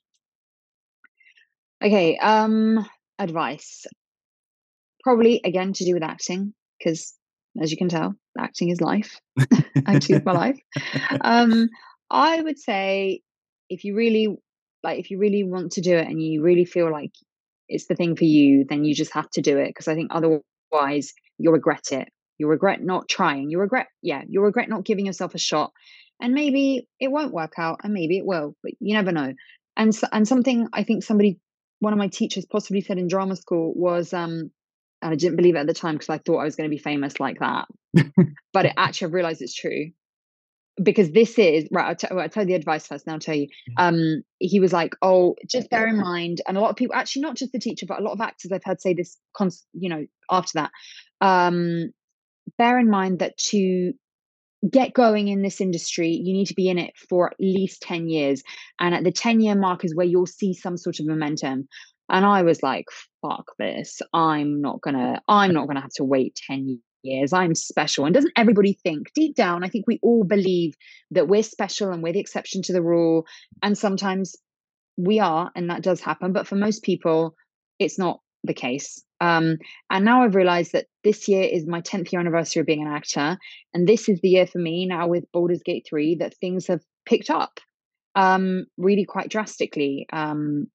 Okay 1.84 2.18
um 2.18 2.88
advice. 3.20 3.86
Probably 5.04 5.42
again 5.46 5.74
to 5.74 5.86
do 5.86 5.94
with 5.94 6.04
acting 6.04 6.54
because 6.80 7.14
as 7.62 7.70
you 7.70 7.78
can 7.78 7.89
tell 7.89 8.16
acting 8.39 8.70
is 8.70 8.82
life. 8.82 9.20
Acting 9.86 10.16
is 10.16 10.26
my 10.26 10.32
life. 10.32 10.60
Um 11.22 11.70
i 12.10 12.42
would 12.42 12.60
say 12.60 13.22
if 13.70 13.84
you 13.86 13.96
really 13.96 14.28
like 14.84 15.00
if 15.00 15.12
you 15.12 15.18
really 15.18 15.44
want 15.44 15.74
to 15.74 15.82
do 15.82 15.96
it 15.96 16.08
and 16.08 16.22
you 16.22 16.42
really 16.42 16.66
feel 16.66 16.92
like 16.92 17.12
it's 17.68 17.88
the 17.88 17.96
thing 17.96 18.16
for 18.16 18.26
you 18.26 18.66
then 18.68 18.84
you 18.84 18.94
just 18.94 19.14
have 19.14 19.30
to 19.30 19.42
do 19.42 19.58
it 19.58 19.68
because 19.68 19.88
i 19.88 19.96
think 19.96 20.12
otherwise 20.12 21.14
you'll 21.42 21.54
regret 21.54 21.92
it. 21.92 22.10
You'll 22.38 22.50
regret 22.50 22.82
not 22.82 23.10
trying. 23.10 23.50
You 23.50 23.60
regret 23.60 23.88
yeah 24.02 24.22
you'll 24.28 24.44
regret 24.44 24.70
not 24.70 24.86
giving 24.86 25.06
yourself 25.06 25.36
a 25.36 25.40
shot. 25.40 25.72
And 26.20 26.34
maybe 26.36 26.88
it 27.00 27.12
won't 27.12 27.34
work 27.34 27.54
out 27.58 27.80
and 27.84 27.94
maybe 27.94 28.18
it 28.18 28.26
will 28.26 28.56
but 28.64 28.74
you 28.80 28.94
never 28.94 29.12
know. 29.12 29.34
And 29.78 29.96
so, 29.96 30.08
and 30.12 30.28
something 30.28 30.68
i 30.74 30.84
think 30.84 31.04
somebody 31.04 31.40
one 31.80 31.94
of 31.94 32.00
my 32.00 32.10
teachers 32.10 32.46
possibly 32.46 32.82
said 32.82 32.98
in 32.98 33.08
drama 33.08 33.36
school 33.36 33.74
was 33.74 34.14
um 34.14 34.52
and 35.02 35.14
i 35.14 35.16
didn't 35.16 35.38
believe 35.38 35.56
it 35.56 35.60
at 35.60 35.68
the 35.68 35.74
time 35.74 35.96
because 35.96 36.10
i 36.10 36.18
thought 36.18 36.40
i 36.40 36.44
was 36.44 36.58
going 36.58 36.70
to 36.70 36.76
be 36.76 36.82
famous 36.82 37.22
like 37.22 37.40
that 37.40 37.68
but 38.54 38.66
it 38.66 38.74
actually 38.78 39.08
i 39.08 39.16
realized 39.16 39.42
it's 39.42 39.56
true 39.56 39.92
because 40.82 41.11
this 41.11 41.38
is 41.38 41.67
right 41.72 41.88
I'll, 41.88 41.95
t- 41.95 42.07
I'll 42.09 42.30
tell 42.30 42.43
you 42.43 42.47
the 42.47 42.53
advice 42.55 42.88
first 42.88 43.05
and 43.05 43.13
i'll 43.13 43.19
tell 43.19 43.36
you. 43.36 43.47
Um 43.78 44.24
he 44.39 44.59
was 44.59 44.74
like 44.74 44.95
oh 45.01 45.36
just 45.47 45.69
bear 45.69 45.88
in 45.88 45.97
mind 46.01 46.41
and 46.47 46.57
a 46.57 46.61
lot 46.61 46.69
of 46.69 46.76
people 46.76 46.95
actually 46.95 47.24
not 47.24 47.36
just 47.36 47.51
the 47.51 47.59
teacher 47.59 47.86
but 47.86 47.99
a 47.99 48.03
lot 48.03 48.13
of 48.13 48.22
actors 48.22 48.51
i've 48.51 48.63
heard 48.63 48.82
say 48.82 48.93
this 48.93 49.17
cons- 49.34 49.65
you 49.74 49.89
know 49.89 50.05
after 50.30 50.51
that 50.55 50.72
um 51.19 51.91
bear 52.57 52.80
in 52.80 52.89
mind 52.89 53.19
that 53.19 53.38
to 53.38 53.93
get 54.69 54.93
going 54.93 55.28
in 55.28 55.41
this 55.41 55.59
industry 55.59 56.09
you 56.09 56.34
need 56.34 56.45
to 56.45 56.53
be 56.53 56.69
in 56.69 56.78
it 56.78 56.93
for 57.09 57.32
at 57.32 57.36
least 57.39 57.82
10 57.82 58.07
years 58.09 58.43
and 58.80 58.93
at 58.93 59.03
the 59.03 59.11
10 59.11 59.41
year 59.41 59.55
mark 59.55 59.84
is 59.84 59.95
where 59.95 60.05
you'll 60.05 60.26
see 60.28 60.53
some 60.53 60.78
sort 60.78 60.99
of 60.99 61.07
momentum. 61.07 61.67
And 62.09 62.26
i 62.26 62.41
was 62.43 62.61
like 62.61 62.86
fuck 63.22 63.45
this. 63.57 64.01
I'm 64.13 64.61
not 64.61 64.82
gonna 64.82 65.22
i'm 65.28 65.53
not 65.53 65.67
gonna 65.67 65.82
have 65.82 65.93
to 65.95 66.03
wait 66.03 66.39
10 66.47 66.82
years. 67.04 67.34
I'm 67.34 67.56
special. 67.56 68.06
And 68.06 68.14
doesn't 68.14 68.34
everybody 68.36 68.74
think 68.74 69.12
deep 69.14 69.36
down? 69.36 69.64
I 69.64 69.70
think 69.70 69.86
we 69.88 69.99
all 70.02 70.24
believe 70.24 70.76
that 71.12 71.28
we're 71.28 71.43
special 71.43 71.91
and 71.91 72.02
we're 72.02 72.14
the 72.14 72.20
exception 72.20 72.62
to 72.64 72.74
the 72.74 72.82
rule. 72.82 73.26
And 73.62 73.78
sometimes 73.78 74.36
we 74.97 75.20
are, 75.20 75.52
and 75.56 75.70
that 75.70 75.84
does 75.84 76.02
happen. 76.02 76.34
But 76.34 76.47
for 76.47 76.56
most 76.56 76.84
people, 76.84 77.36
it's 77.80 77.97
not 77.97 78.20
the 78.43 78.54
case. 78.54 79.04
Um, 79.20 79.58
and 79.89 80.04
now 80.04 80.24
I've 80.24 80.36
realized 80.36 80.72
that 80.74 80.88
this 81.04 81.28
year 81.28 81.43
is 81.43 81.68
my 81.68 81.82
10th 81.82 82.12
year 82.12 82.20
anniversary 82.20 82.62
of 82.62 82.66
being 82.66 82.82
an 82.82 82.91
actor. 82.91 83.38
And 83.74 83.88
this 83.88 84.10
is 84.10 84.20
the 84.22 84.30
year 84.30 84.47
for 84.47 84.58
me 84.58 84.86
now 84.88 85.08
with 85.08 85.32
Baldur's 85.32 85.62
Gate 85.64 85.86
3 85.88 86.16
that 86.16 86.36
things 86.38 86.68
have 86.68 86.82
picked 87.06 87.30
up 87.30 87.60
um, 88.16 88.66
really 88.78 89.06
quite 89.06 89.30
drastically 89.30 90.08
um, 90.12 90.68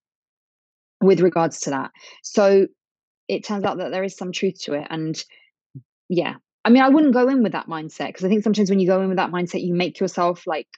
with 1.00 1.20
regards 1.20 1.60
to 1.60 1.70
that. 1.70 1.90
So 2.22 2.66
it 3.28 3.44
turns 3.44 3.64
out 3.64 3.78
that 3.78 3.90
there 3.90 4.04
is 4.04 4.16
some 4.16 4.32
truth 4.32 4.60
to 4.62 4.74
it. 4.74 4.86
And 4.90 5.22
yeah 6.08 6.34
i 6.64 6.70
mean 6.70 6.82
i 6.82 6.88
wouldn't 6.88 7.14
go 7.14 7.28
in 7.28 7.42
with 7.42 7.52
that 7.52 7.68
mindset 7.68 8.08
because 8.08 8.24
i 8.24 8.28
think 8.28 8.42
sometimes 8.42 8.70
when 8.70 8.78
you 8.78 8.86
go 8.86 9.00
in 9.00 9.08
with 9.08 9.16
that 9.16 9.30
mindset 9.30 9.64
you 9.64 9.74
make 9.74 9.98
yourself 10.00 10.42
like 10.46 10.68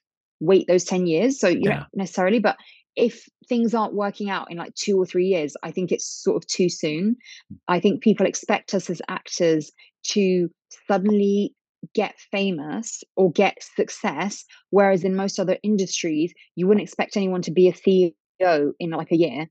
wait 0.40 0.66
those 0.68 0.84
10 0.84 1.06
years 1.06 1.38
so 1.38 1.48
you 1.48 1.62
yeah. 1.64 1.78
don't 1.78 1.86
necessarily 1.94 2.38
but 2.38 2.56
if 2.96 3.28
things 3.48 3.74
aren't 3.74 3.94
working 3.94 4.28
out 4.28 4.50
in 4.50 4.58
like 4.58 4.74
two 4.74 4.96
or 4.96 5.06
three 5.06 5.26
years 5.26 5.56
i 5.62 5.70
think 5.70 5.92
it's 5.92 6.06
sort 6.06 6.36
of 6.36 6.46
too 6.46 6.68
soon 6.68 7.16
mm. 7.52 7.56
i 7.68 7.80
think 7.80 8.02
people 8.02 8.26
expect 8.26 8.74
us 8.74 8.90
as 8.90 9.02
actors 9.08 9.72
to 10.04 10.48
suddenly 10.86 11.54
get 11.94 12.18
famous 12.32 13.04
or 13.16 13.30
get 13.30 13.56
success 13.76 14.44
whereas 14.70 15.04
in 15.04 15.14
most 15.14 15.38
other 15.38 15.58
industries 15.62 16.32
you 16.56 16.66
wouldn't 16.66 16.82
expect 16.82 17.16
anyone 17.16 17.42
to 17.42 17.52
be 17.52 17.68
a 17.68 17.72
ceo 17.72 18.72
in 18.80 18.90
like 18.90 19.12
a 19.12 19.16
year 19.16 19.46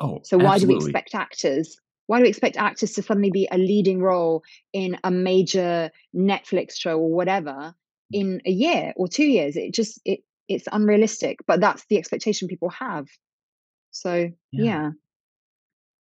oh 0.00 0.20
so 0.22 0.38
why 0.38 0.54
absolutely. 0.54 0.74
do 0.74 0.78
we 0.78 0.84
expect 0.84 1.14
actors 1.14 1.76
why 2.06 2.18
do 2.18 2.22
we 2.24 2.28
expect 2.28 2.56
actors 2.56 2.92
to 2.92 3.02
suddenly 3.02 3.30
be 3.30 3.48
a 3.50 3.58
leading 3.58 4.00
role 4.00 4.42
in 4.72 4.98
a 5.04 5.10
major 5.10 5.90
Netflix 6.14 6.74
show 6.76 6.98
or 6.98 7.12
whatever 7.12 7.74
in 8.12 8.40
a 8.46 8.50
year 8.50 8.92
or 8.96 9.08
two 9.08 9.24
years? 9.24 9.56
It 9.56 9.74
just 9.74 10.00
it 10.04 10.20
it's 10.48 10.68
unrealistic, 10.70 11.38
but 11.46 11.60
that's 11.60 11.84
the 11.88 11.98
expectation 11.98 12.48
people 12.48 12.70
have. 12.70 13.06
So 13.90 14.30
yeah. 14.52 14.64
yeah. 14.64 14.90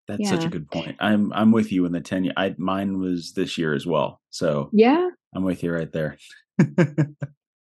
That's 0.07 0.21
yeah. 0.21 0.29
such 0.29 0.43
a 0.43 0.49
good 0.49 0.69
point. 0.69 0.97
I'm 0.99 1.31
I'm 1.31 1.51
with 1.51 1.71
you 1.71 1.85
in 1.85 1.93
the 1.93 2.01
ten 2.01 2.25
year. 2.25 2.33
I 2.35 2.55
mine 2.57 2.99
was 2.99 3.33
this 3.33 3.57
year 3.57 3.73
as 3.73 3.87
well. 3.87 4.19
So 4.31 4.69
yeah, 4.73 5.09
I'm 5.33 5.43
with 5.43 5.63
you 5.63 5.71
right 5.71 5.91
there. 5.91 6.17
and 6.59 7.15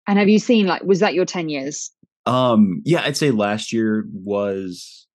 have 0.06 0.28
you 0.28 0.38
seen 0.38 0.66
like 0.66 0.82
was 0.82 1.00
that 1.00 1.14
your 1.14 1.24
ten 1.24 1.48
years? 1.48 1.90
Um, 2.26 2.82
yeah, 2.84 3.02
I'd 3.04 3.16
say 3.16 3.30
last 3.30 3.72
year 3.72 4.04
was 4.12 5.05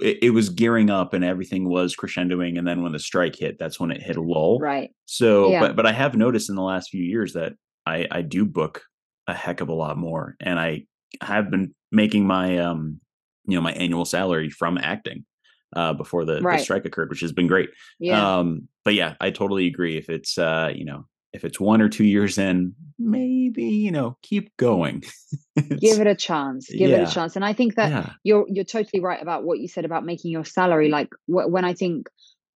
it, 0.00 0.18
it, 0.22 0.30
was 0.30 0.48
gearing 0.48 0.90
up 0.90 1.12
and 1.12 1.24
everything 1.24 1.68
was 1.68 1.96
crescendoing 1.96 2.58
and 2.58 2.66
then 2.66 2.82
when 2.82 2.92
the 2.92 2.98
strike 2.98 3.34
hit 3.34 3.58
that's 3.58 3.80
when 3.80 3.90
it 3.90 4.02
hit 4.02 4.16
a 4.16 4.22
lull 4.22 4.60
right 4.60 4.90
so 5.06 5.50
yeah. 5.50 5.60
but 5.60 5.76
but 5.76 5.86
i 5.86 5.92
have 5.92 6.14
noticed 6.14 6.48
in 6.48 6.56
the 6.56 6.62
last 6.62 6.90
few 6.90 7.02
years 7.02 7.32
that 7.32 7.54
i 7.84 8.06
i 8.10 8.22
do 8.22 8.44
book 8.44 8.82
a 9.26 9.34
heck 9.34 9.60
of 9.60 9.68
a 9.68 9.74
lot 9.74 9.96
more 9.96 10.36
and 10.40 10.60
i 10.60 10.82
have 11.20 11.50
been 11.50 11.74
making 11.90 12.26
my 12.26 12.58
um 12.58 13.00
you 13.46 13.56
know 13.56 13.60
my 13.60 13.72
annual 13.72 14.04
salary 14.04 14.50
from 14.50 14.78
acting 14.78 15.24
uh 15.74 15.92
before 15.92 16.24
the, 16.24 16.40
right. 16.42 16.58
the 16.58 16.62
strike 16.62 16.84
occurred 16.84 17.10
which 17.10 17.20
has 17.20 17.32
been 17.32 17.48
great 17.48 17.70
yeah. 17.98 18.38
um 18.38 18.68
but 18.84 18.94
yeah 18.94 19.14
i 19.20 19.30
totally 19.30 19.66
agree 19.66 19.96
if 19.96 20.08
it's 20.08 20.38
uh 20.38 20.70
you 20.72 20.84
know 20.84 21.06
if 21.32 21.44
it's 21.44 21.60
one 21.60 21.80
or 21.80 21.88
two 21.88 22.04
years 22.04 22.38
in, 22.38 22.74
maybe 22.98 23.64
you 23.64 23.90
know 23.90 24.16
keep 24.22 24.56
going. 24.56 25.02
Give 25.56 26.00
it 26.00 26.06
a 26.06 26.14
chance. 26.14 26.68
Give 26.68 26.90
yeah. 26.90 27.02
it 27.02 27.08
a 27.08 27.12
chance. 27.12 27.36
And 27.36 27.44
I 27.44 27.52
think 27.52 27.74
that 27.76 27.90
yeah. 27.90 28.12
you're 28.24 28.46
you're 28.48 28.64
totally 28.64 29.00
right 29.00 29.20
about 29.20 29.44
what 29.44 29.58
you 29.58 29.68
said 29.68 29.84
about 29.84 30.04
making 30.04 30.30
your 30.30 30.44
salary. 30.44 30.88
Like 30.88 31.10
wh- 31.26 31.50
when 31.50 31.64
I 31.64 31.74
think, 31.74 32.08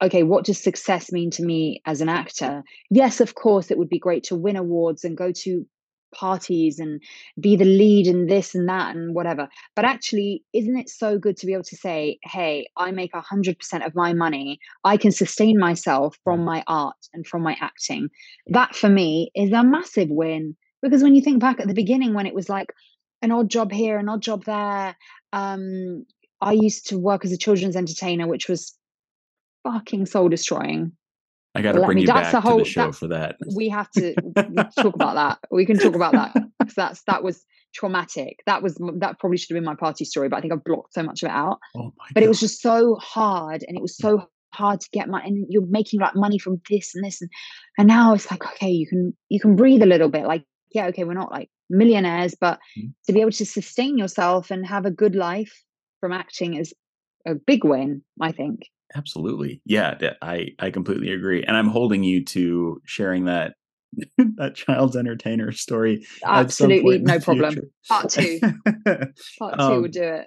okay, 0.03 0.23
what 0.23 0.45
does 0.45 0.59
success 0.59 1.13
mean 1.13 1.31
to 1.33 1.43
me 1.43 1.83
as 1.85 2.01
an 2.01 2.09
actor? 2.09 2.63
Yes, 2.91 3.21
of 3.21 3.35
course, 3.35 3.71
it 3.71 3.79
would 3.79 3.91
be 3.91 3.99
great 3.99 4.25
to 4.25 4.37
win 4.37 4.57
awards 4.57 5.05
and 5.05 5.17
go 5.17 5.33
to 5.33 5.67
parties 6.15 6.79
and 6.79 7.01
be 7.41 7.57
the 7.57 7.65
lead 7.65 8.07
in 8.07 8.27
this 8.27 8.55
and 8.55 8.69
that 8.69 8.95
and 8.95 9.15
whatever. 9.15 9.49
But 9.77 9.85
actually, 9.85 10.45
isn't 10.53 10.77
it 10.77 10.89
so 10.89 11.19
good 11.19 11.37
to 11.39 11.47
be 11.47 11.53
able 11.53 11.65
to 11.65 11.77
say, 11.77 12.19
hey, 12.25 12.69
I 12.77 12.91
make 12.91 13.13
100% 13.13 13.87
of 13.87 13.95
my 13.95 14.13
money. 14.13 14.59
I 14.85 14.97
can 14.97 15.13
sustain 15.13 15.59
myself 15.59 16.17
from 16.25 16.45
my 16.45 16.63
art 16.67 16.97
and 17.13 17.27
from 17.27 17.43
my 17.43 17.57
acting. 17.61 18.09
That 18.47 18.75
for 18.75 18.89
me 18.89 19.31
is 19.35 19.53
a 19.53 19.65
massive 19.65 20.09
win. 20.11 20.57
Because 20.83 21.03
when 21.03 21.15
you 21.15 21.23
think 21.23 21.41
back 21.41 21.61
at 21.61 21.69
the 21.69 21.75
beginning, 21.75 22.15
when 22.15 22.27
it 22.27 22.35
was 22.35 22.49
like 22.49 22.73
an 23.23 23.33
odd 23.33 23.51
job 23.51 23.71
here, 23.71 23.99
an 23.99 24.09
odd 24.09 24.23
job 24.23 24.45
there, 24.45 24.97
um, 25.33 26.07
I 26.41 26.53
used 26.53 26.89
to 26.89 26.99
work 26.99 27.25
as 27.25 27.33
a 27.33 27.39
children's 27.39 27.77
entertainer, 27.77 28.27
which 28.27 28.49
was 28.49 28.75
fucking 29.63 30.07
soul 30.07 30.29
destroying. 30.29 30.93
I 31.55 31.63
got 31.63 31.73
to 31.73 31.85
bring 31.85 31.97
me, 31.97 32.03
you 32.03 32.07
back 32.07 32.33
whole, 32.33 32.59
to 32.59 32.65
the 32.65 32.69
show 32.69 32.93
for 32.93 33.09
that. 33.09 33.37
We 33.57 33.69
have 33.71 33.91
to 33.93 34.15
talk 34.79 34.95
about 34.95 35.15
that. 35.15 35.39
We 35.51 35.67
can 35.67 35.79
talk 35.79 35.95
about 35.95 36.13
that 36.13 36.33
because 36.59 36.75
that's 36.75 37.03
that 37.05 37.25
was 37.25 37.45
traumatic. 37.75 38.41
That 38.47 38.63
was 38.63 38.81
that 38.99 39.19
probably 39.19 39.37
should 39.37 39.51
have 39.51 39.57
been 39.57 39.65
my 39.65 39.75
party 39.75 40.05
story, 40.05 40.29
but 40.29 40.37
I 40.37 40.41
think 40.41 40.53
I've 40.53 40.65
blocked 40.65 40.95
so 40.95 41.03
much 41.03 41.23
of 41.23 41.29
it 41.29 41.33
out. 41.33 41.59
Oh 41.77 41.93
but 42.15 42.21
God. 42.21 42.25
it 42.25 42.29
was 42.29 42.41
just 42.41 42.61
so 42.61 42.97
hard, 42.97 43.65
and 43.67 43.77
it 43.77 43.83
was 43.83 43.97
so 43.97 44.29
hard 44.53 44.81
to 44.81 44.89
get 44.93 45.09
money. 45.09 45.27
And 45.27 45.47
you're 45.49 45.67
making 45.67 46.01
like 46.01 46.15
money 46.15 46.39
from 46.39 46.61
this 46.71 46.95
and 46.95 47.05
this, 47.05 47.21
and 47.21 47.31
and 47.79 47.89
now 47.89 48.15
it's 48.15 48.31
like 48.31 48.45
okay, 48.45 48.71
you 48.71 48.87
can 48.87 49.17
you 49.29 49.41
can 49.41 49.57
breathe 49.57 49.83
a 49.83 49.87
little 49.87 50.09
bit. 50.09 50.27
Like 50.27 50.45
yeah, 50.73 50.87
okay, 50.87 51.03
we're 51.03 51.15
not 51.15 51.33
like 51.33 51.51
millionaires, 51.69 52.37
but 52.41 52.61
mm-hmm. 52.79 52.91
to 53.07 53.13
be 53.13 53.21
able 53.21 53.33
to 53.33 53.47
sustain 53.47 53.99
yourself 53.99 54.53
and 54.53 54.67
have 54.67 54.87
a 54.87 54.91
good 54.91 55.17
life 55.17 55.65
from 55.99 56.13
acting 56.13 56.55
is 56.55 56.73
a 57.27 57.35
big 57.35 57.65
win. 57.65 58.03
I 58.21 58.31
think. 58.31 58.61
Absolutely. 58.95 59.61
Yeah, 59.65 59.97
I 60.23 60.49
I 60.59 60.71
completely 60.71 61.13
agree. 61.13 61.43
And 61.45 61.57
I'm 61.57 61.69
holding 61.69 62.03
you 62.03 62.25
to 62.27 62.81
sharing 62.85 63.27
that 63.27 63.55
that 64.37 64.55
child's 64.55 64.97
entertainer 64.97 65.53
story. 65.53 66.07
Absolutely, 66.25 66.99
no 66.99 67.19
problem. 67.21 67.57
Part 67.89 68.11
two. 68.11 68.41
Part 69.39 69.59
two 69.59 69.65
um, 69.65 69.83
would 69.83 69.93
do 69.93 70.03
it. 70.03 70.27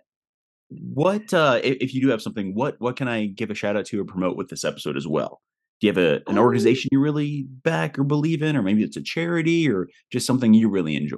What 0.70 1.34
uh 1.34 1.60
if 1.64 1.94
you 1.94 2.02
do 2.02 2.10
have 2.10 2.22
something, 2.22 2.56
what 2.56 2.76
what 2.80 2.96
can 2.96 3.08
I 3.08 3.28
give 3.28 3.52
a 3.52 3.56
shout 3.56 3.76
out 3.76 3.86
to 3.88 4.02
or 4.02 4.06
promote 4.06 4.38
with 4.38 4.50
this 4.50 4.64
episode 4.64 4.98
as 4.98 5.08
well? 5.08 5.42
Do 5.80 5.88
you 5.88 5.94
have 5.94 6.04
a 6.04 6.22
an 6.28 6.38
organization 6.38 6.90
you 6.92 7.00
really 7.00 7.46
back 7.64 8.00
or 8.00 8.04
believe 8.04 8.42
in, 8.42 8.56
or 8.56 8.64
maybe 8.64 8.84
it's 8.84 8.98
a 8.98 9.04
charity 9.04 9.70
or 9.70 9.88
just 10.12 10.26
something 10.26 10.54
you 10.54 10.70
really 10.70 10.96
enjoy? 10.96 11.18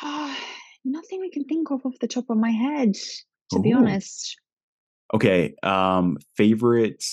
Uh, 0.00 0.34
nothing 0.84 1.22
I 1.24 1.30
can 1.32 1.44
think 1.44 1.70
of 1.70 1.84
off 1.84 1.94
the 2.00 2.08
top 2.08 2.30
of 2.30 2.38
my 2.38 2.50
head, 2.50 2.94
to 3.50 3.58
Ooh. 3.58 3.62
be 3.62 3.72
honest. 3.72 4.36
Okay. 5.14 5.54
Um, 5.62 6.18
favorite 6.36 7.04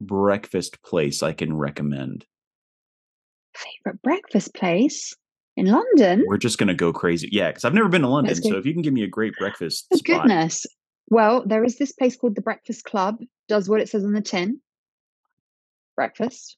breakfast 0.00 0.82
place 0.82 1.22
I 1.22 1.32
can 1.32 1.56
recommend. 1.56 2.24
Favorite 3.54 4.00
breakfast 4.02 4.54
place 4.54 5.14
in 5.56 5.66
London? 5.66 6.24
We're 6.26 6.38
just 6.38 6.58
gonna 6.58 6.74
go 6.74 6.92
crazy. 6.92 7.28
Yeah, 7.32 7.48
because 7.48 7.64
I've 7.64 7.74
never 7.74 7.88
been 7.88 8.02
to 8.02 8.08
London. 8.08 8.34
So 8.36 8.56
if 8.56 8.64
you 8.64 8.72
can 8.72 8.82
give 8.82 8.92
me 8.92 9.02
a 9.02 9.08
great 9.08 9.34
breakfast. 9.38 9.86
Oh, 9.92 9.98
goodness. 10.04 10.66
Well, 11.10 11.42
there 11.44 11.64
is 11.64 11.78
this 11.78 11.92
place 11.92 12.16
called 12.16 12.36
the 12.36 12.42
Breakfast 12.42 12.84
Club, 12.84 13.18
does 13.48 13.68
what 13.68 13.80
it 13.80 13.88
says 13.88 14.04
on 14.04 14.12
the 14.12 14.20
tin. 14.20 14.60
Breakfast. 15.96 16.56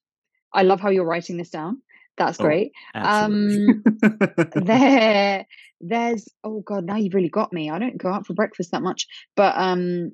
I 0.53 0.65
love 0.65 0.81
how 0.81 0.91
you're 0.91 1.05
writing 1.05 1.37
this 1.37 1.51
down. 1.51 1.81
That's 2.19 2.39
oh, 2.39 2.45
great. 2.45 2.73
um 2.95 3.83
there 4.55 5.47
there's 5.81 6.29
oh 6.45 6.61
god, 6.61 6.85
now 6.85 6.97
you've 6.97 7.15
really 7.15 7.31
got 7.31 7.53
me. 7.53 7.71
I 7.71 7.79
don't 7.79 7.97
go 7.97 8.13
out 8.13 8.27
for 8.27 8.35
breakfast 8.35 8.73
that 8.73 8.83
much. 8.83 9.07
But 9.37 9.55
um 9.57 10.13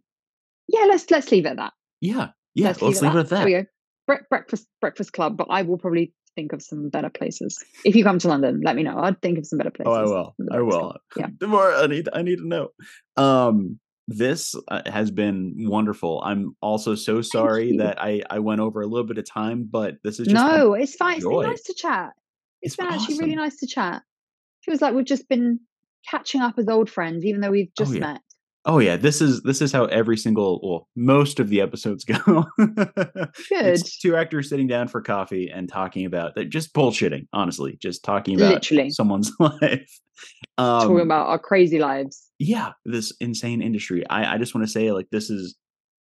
yeah, 0.68 0.86
let's 0.86 1.10
let's 1.10 1.30
leave 1.30 1.46
it 1.46 1.50
at 1.50 1.56
that. 1.56 1.72
Yeah, 2.00 2.28
yeah. 2.54 2.68
Let's, 2.68 2.82
let's 2.82 3.02
leave, 3.02 3.14
it, 3.14 3.18
at 3.18 3.28
that. 3.30 3.36
There 3.36 3.44
we 3.44 3.52
go. 3.52 3.64
Bre- 4.06 4.24
breakfast 4.28 4.66
breakfast 4.80 5.12
club, 5.12 5.36
but 5.36 5.48
I 5.50 5.62
will 5.62 5.78
probably 5.78 6.12
think 6.36 6.52
of 6.52 6.62
some 6.62 6.88
better 6.88 7.10
places. 7.10 7.62
If 7.84 7.96
you 7.96 8.04
come 8.04 8.18
to 8.20 8.28
London, 8.28 8.60
let 8.64 8.76
me 8.76 8.82
know. 8.82 8.98
I'd 8.98 9.20
think 9.22 9.38
of 9.38 9.46
some 9.46 9.58
better 9.58 9.70
places. 9.70 9.92
Oh, 9.92 9.94
I 9.94 10.04
will. 10.04 10.34
I 10.52 10.60
will. 10.60 10.96
Yeah. 11.16 11.28
The 11.40 11.48
more 11.48 11.72
I 11.72 11.86
need, 11.86 12.08
I 12.12 12.22
need 12.22 12.36
to 12.36 12.46
know. 12.46 12.68
Um, 13.16 13.80
this 14.08 14.54
uh, 14.68 14.82
has 14.86 15.10
been 15.10 15.54
wonderful. 15.56 16.22
I'm 16.24 16.54
also 16.60 16.94
so 16.94 17.22
sorry 17.22 17.76
that 17.78 18.00
I 18.00 18.22
I 18.30 18.38
went 18.38 18.60
over 18.60 18.80
a 18.80 18.86
little 18.86 19.06
bit 19.06 19.18
of 19.18 19.28
time, 19.28 19.68
but 19.68 19.96
this 20.04 20.20
is 20.20 20.28
just 20.28 20.34
no, 20.34 20.74
it's 20.74 20.94
fine. 20.94 21.20
Joy. 21.20 21.40
It's 21.40 21.42
been 21.42 21.50
nice 21.50 21.62
to 21.62 21.74
chat. 21.74 22.12
it's, 22.62 22.74
it's 22.74 22.76
been 22.76 22.86
awesome. 22.86 23.00
actually 23.00 23.18
really 23.18 23.34
nice 23.34 23.56
to 23.56 23.66
chat. 23.66 23.96
It 23.96 24.70
feels 24.70 24.80
like 24.80 24.94
we've 24.94 25.04
just 25.04 25.28
been 25.28 25.58
catching 26.08 26.40
up 26.40 26.56
as 26.58 26.68
old 26.68 26.88
friends, 26.88 27.24
even 27.24 27.40
though 27.40 27.50
we've 27.50 27.70
oh, 27.70 27.82
just 27.82 27.92
oh, 27.92 27.94
yeah. 27.94 28.00
met. 28.00 28.20
Oh 28.68 28.80
yeah, 28.80 28.96
this 28.96 29.22
is 29.22 29.42
this 29.42 29.62
is 29.62 29.70
how 29.70 29.84
every 29.86 30.16
single 30.16 30.60
well 30.62 30.88
most 30.96 31.38
of 31.38 31.48
the 31.48 31.60
episodes 31.60 32.04
go. 32.04 32.44
Good. 32.58 33.30
It's 33.50 33.98
two 33.98 34.16
actors 34.16 34.48
sitting 34.48 34.66
down 34.66 34.88
for 34.88 35.00
coffee 35.00 35.48
and 35.52 35.68
talking 35.68 36.04
about 36.04 36.34
that 36.34 36.46
just 36.46 36.74
bullshitting, 36.74 37.28
honestly, 37.32 37.78
just 37.80 38.02
talking 38.04 38.36
about 38.36 38.54
Literally. 38.54 38.90
someone's 38.90 39.32
life. 39.40 40.00
Um, 40.58 40.80
talking 40.82 41.00
about 41.00 41.28
our 41.28 41.38
crazy 41.38 41.78
lives. 41.78 42.28
Yeah, 42.38 42.72
this 42.84 43.12
insane 43.20 43.62
industry. 43.62 44.04
I 44.10 44.34
I 44.34 44.38
just 44.38 44.54
want 44.54 44.66
to 44.66 44.72
say 44.72 44.90
like 44.90 45.06
this 45.10 45.28
has 45.28 45.54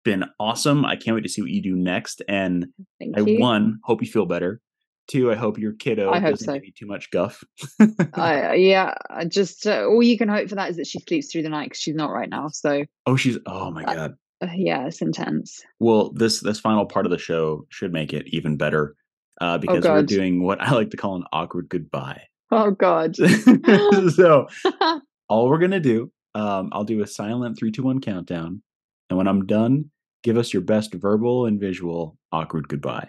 been 0.04 0.24
awesome. 0.40 0.84
I 0.84 0.96
can't 0.96 1.14
wait 1.14 1.22
to 1.22 1.28
see 1.28 1.42
what 1.42 1.50
you 1.50 1.62
do 1.62 1.76
next. 1.76 2.22
And 2.28 2.66
Thank 2.98 3.18
I 3.18 3.20
you. 3.20 3.38
one 3.38 3.78
hope 3.84 4.02
you 4.02 4.08
feel 4.10 4.26
better. 4.26 4.60
Two, 5.08 5.32
I 5.32 5.36
hope 5.36 5.58
your 5.58 5.72
kiddo 5.72 6.10
I 6.10 6.20
doesn't 6.20 6.46
so. 6.46 6.52
give 6.52 6.66
you 6.66 6.72
too 6.72 6.86
much 6.86 7.10
guff. 7.10 7.42
uh, 7.80 8.52
yeah, 8.54 8.94
just 9.26 9.66
uh, 9.66 9.86
all 9.86 10.02
you 10.02 10.18
can 10.18 10.28
hope 10.28 10.50
for 10.50 10.54
that 10.56 10.70
is 10.70 10.76
that 10.76 10.86
she 10.86 11.00
sleeps 11.00 11.32
through 11.32 11.42
the 11.42 11.48
night 11.48 11.64
because 11.64 11.80
she's 11.80 11.94
not 11.94 12.10
right 12.10 12.28
now. 12.28 12.48
So 12.48 12.84
oh, 13.06 13.16
she's 13.16 13.38
oh 13.46 13.70
my 13.70 13.84
uh, 13.84 13.94
god, 13.94 14.14
uh, 14.42 14.48
yeah, 14.54 14.86
it's 14.86 15.00
intense. 15.00 15.62
Well, 15.80 16.12
this 16.12 16.40
this 16.40 16.60
final 16.60 16.84
part 16.84 17.06
of 17.06 17.10
the 17.10 17.18
show 17.18 17.66
should 17.70 17.92
make 17.92 18.12
it 18.12 18.26
even 18.28 18.58
better 18.58 18.96
uh, 19.40 19.54
oh, 19.54 19.58
because 19.58 19.86
oh 19.86 19.94
we're 19.94 20.02
doing 20.02 20.44
what 20.44 20.60
I 20.60 20.72
like 20.72 20.90
to 20.90 20.96
call 20.96 21.16
an 21.16 21.24
awkward 21.32 21.68
goodbye. 21.70 22.22
Oh 22.50 22.70
god. 22.70 23.16
so 24.14 24.46
all 25.28 25.48
we're 25.48 25.58
gonna 25.58 25.80
do, 25.80 26.12
um, 26.34 26.68
I'll 26.72 26.84
do 26.84 27.02
a 27.02 27.06
silent 27.06 27.58
three, 27.58 27.70
two, 27.70 27.82
one 27.82 28.00
countdown, 28.00 28.62
and 29.08 29.16
when 29.16 29.26
I'm 29.26 29.46
done, 29.46 29.90
give 30.22 30.36
us 30.36 30.52
your 30.52 30.62
best 30.62 30.92
verbal 30.92 31.46
and 31.46 31.58
visual 31.58 32.18
awkward 32.30 32.68
goodbye. 32.68 33.08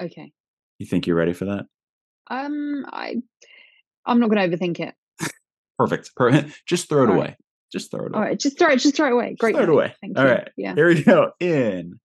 Okay. 0.00 0.32
You 0.80 0.86
think 0.86 1.06
you're 1.06 1.14
ready 1.14 1.34
for 1.34 1.44
that? 1.44 1.66
Um, 2.28 2.86
I, 2.90 3.16
I'm 4.06 4.18
not 4.18 4.30
going 4.30 4.50
to 4.50 4.56
overthink 4.56 4.80
it. 4.80 4.94
Perfect. 5.78 6.10
Perfect. 6.16 6.62
Just 6.66 6.88
throw 6.88 7.04
it 7.04 7.10
All 7.10 7.16
away. 7.16 7.26
Right. 7.26 7.36
Just 7.70 7.90
throw 7.90 8.00
it 8.00 8.08
away. 8.08 8.14
All 8.14 8.22
right. 8.22 8.40
Just 8.40 8.58
throw 8.58 8.70
it. 8.70 8.78
Just 8.78 8.96
throw 8.96 9.08
it 9.08 9.12
away. 9.12 9.36
Great. 9.38 9.52
Just 9.52 9.62
throw 9.62 9.72
it 9.72 9.76
away. 9.76 9.94
Thank 10.00 10.18
All 10.18 10.24
you. 10.24 10.30
right. 10.30 10.48
Yeah. 10.56 10.74
Here 10.74 10.88
we 10.88 11.04
go. 11.04 11.32
In. 11.38 12.00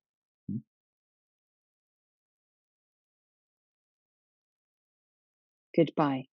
Goodbye. 5.74 6.26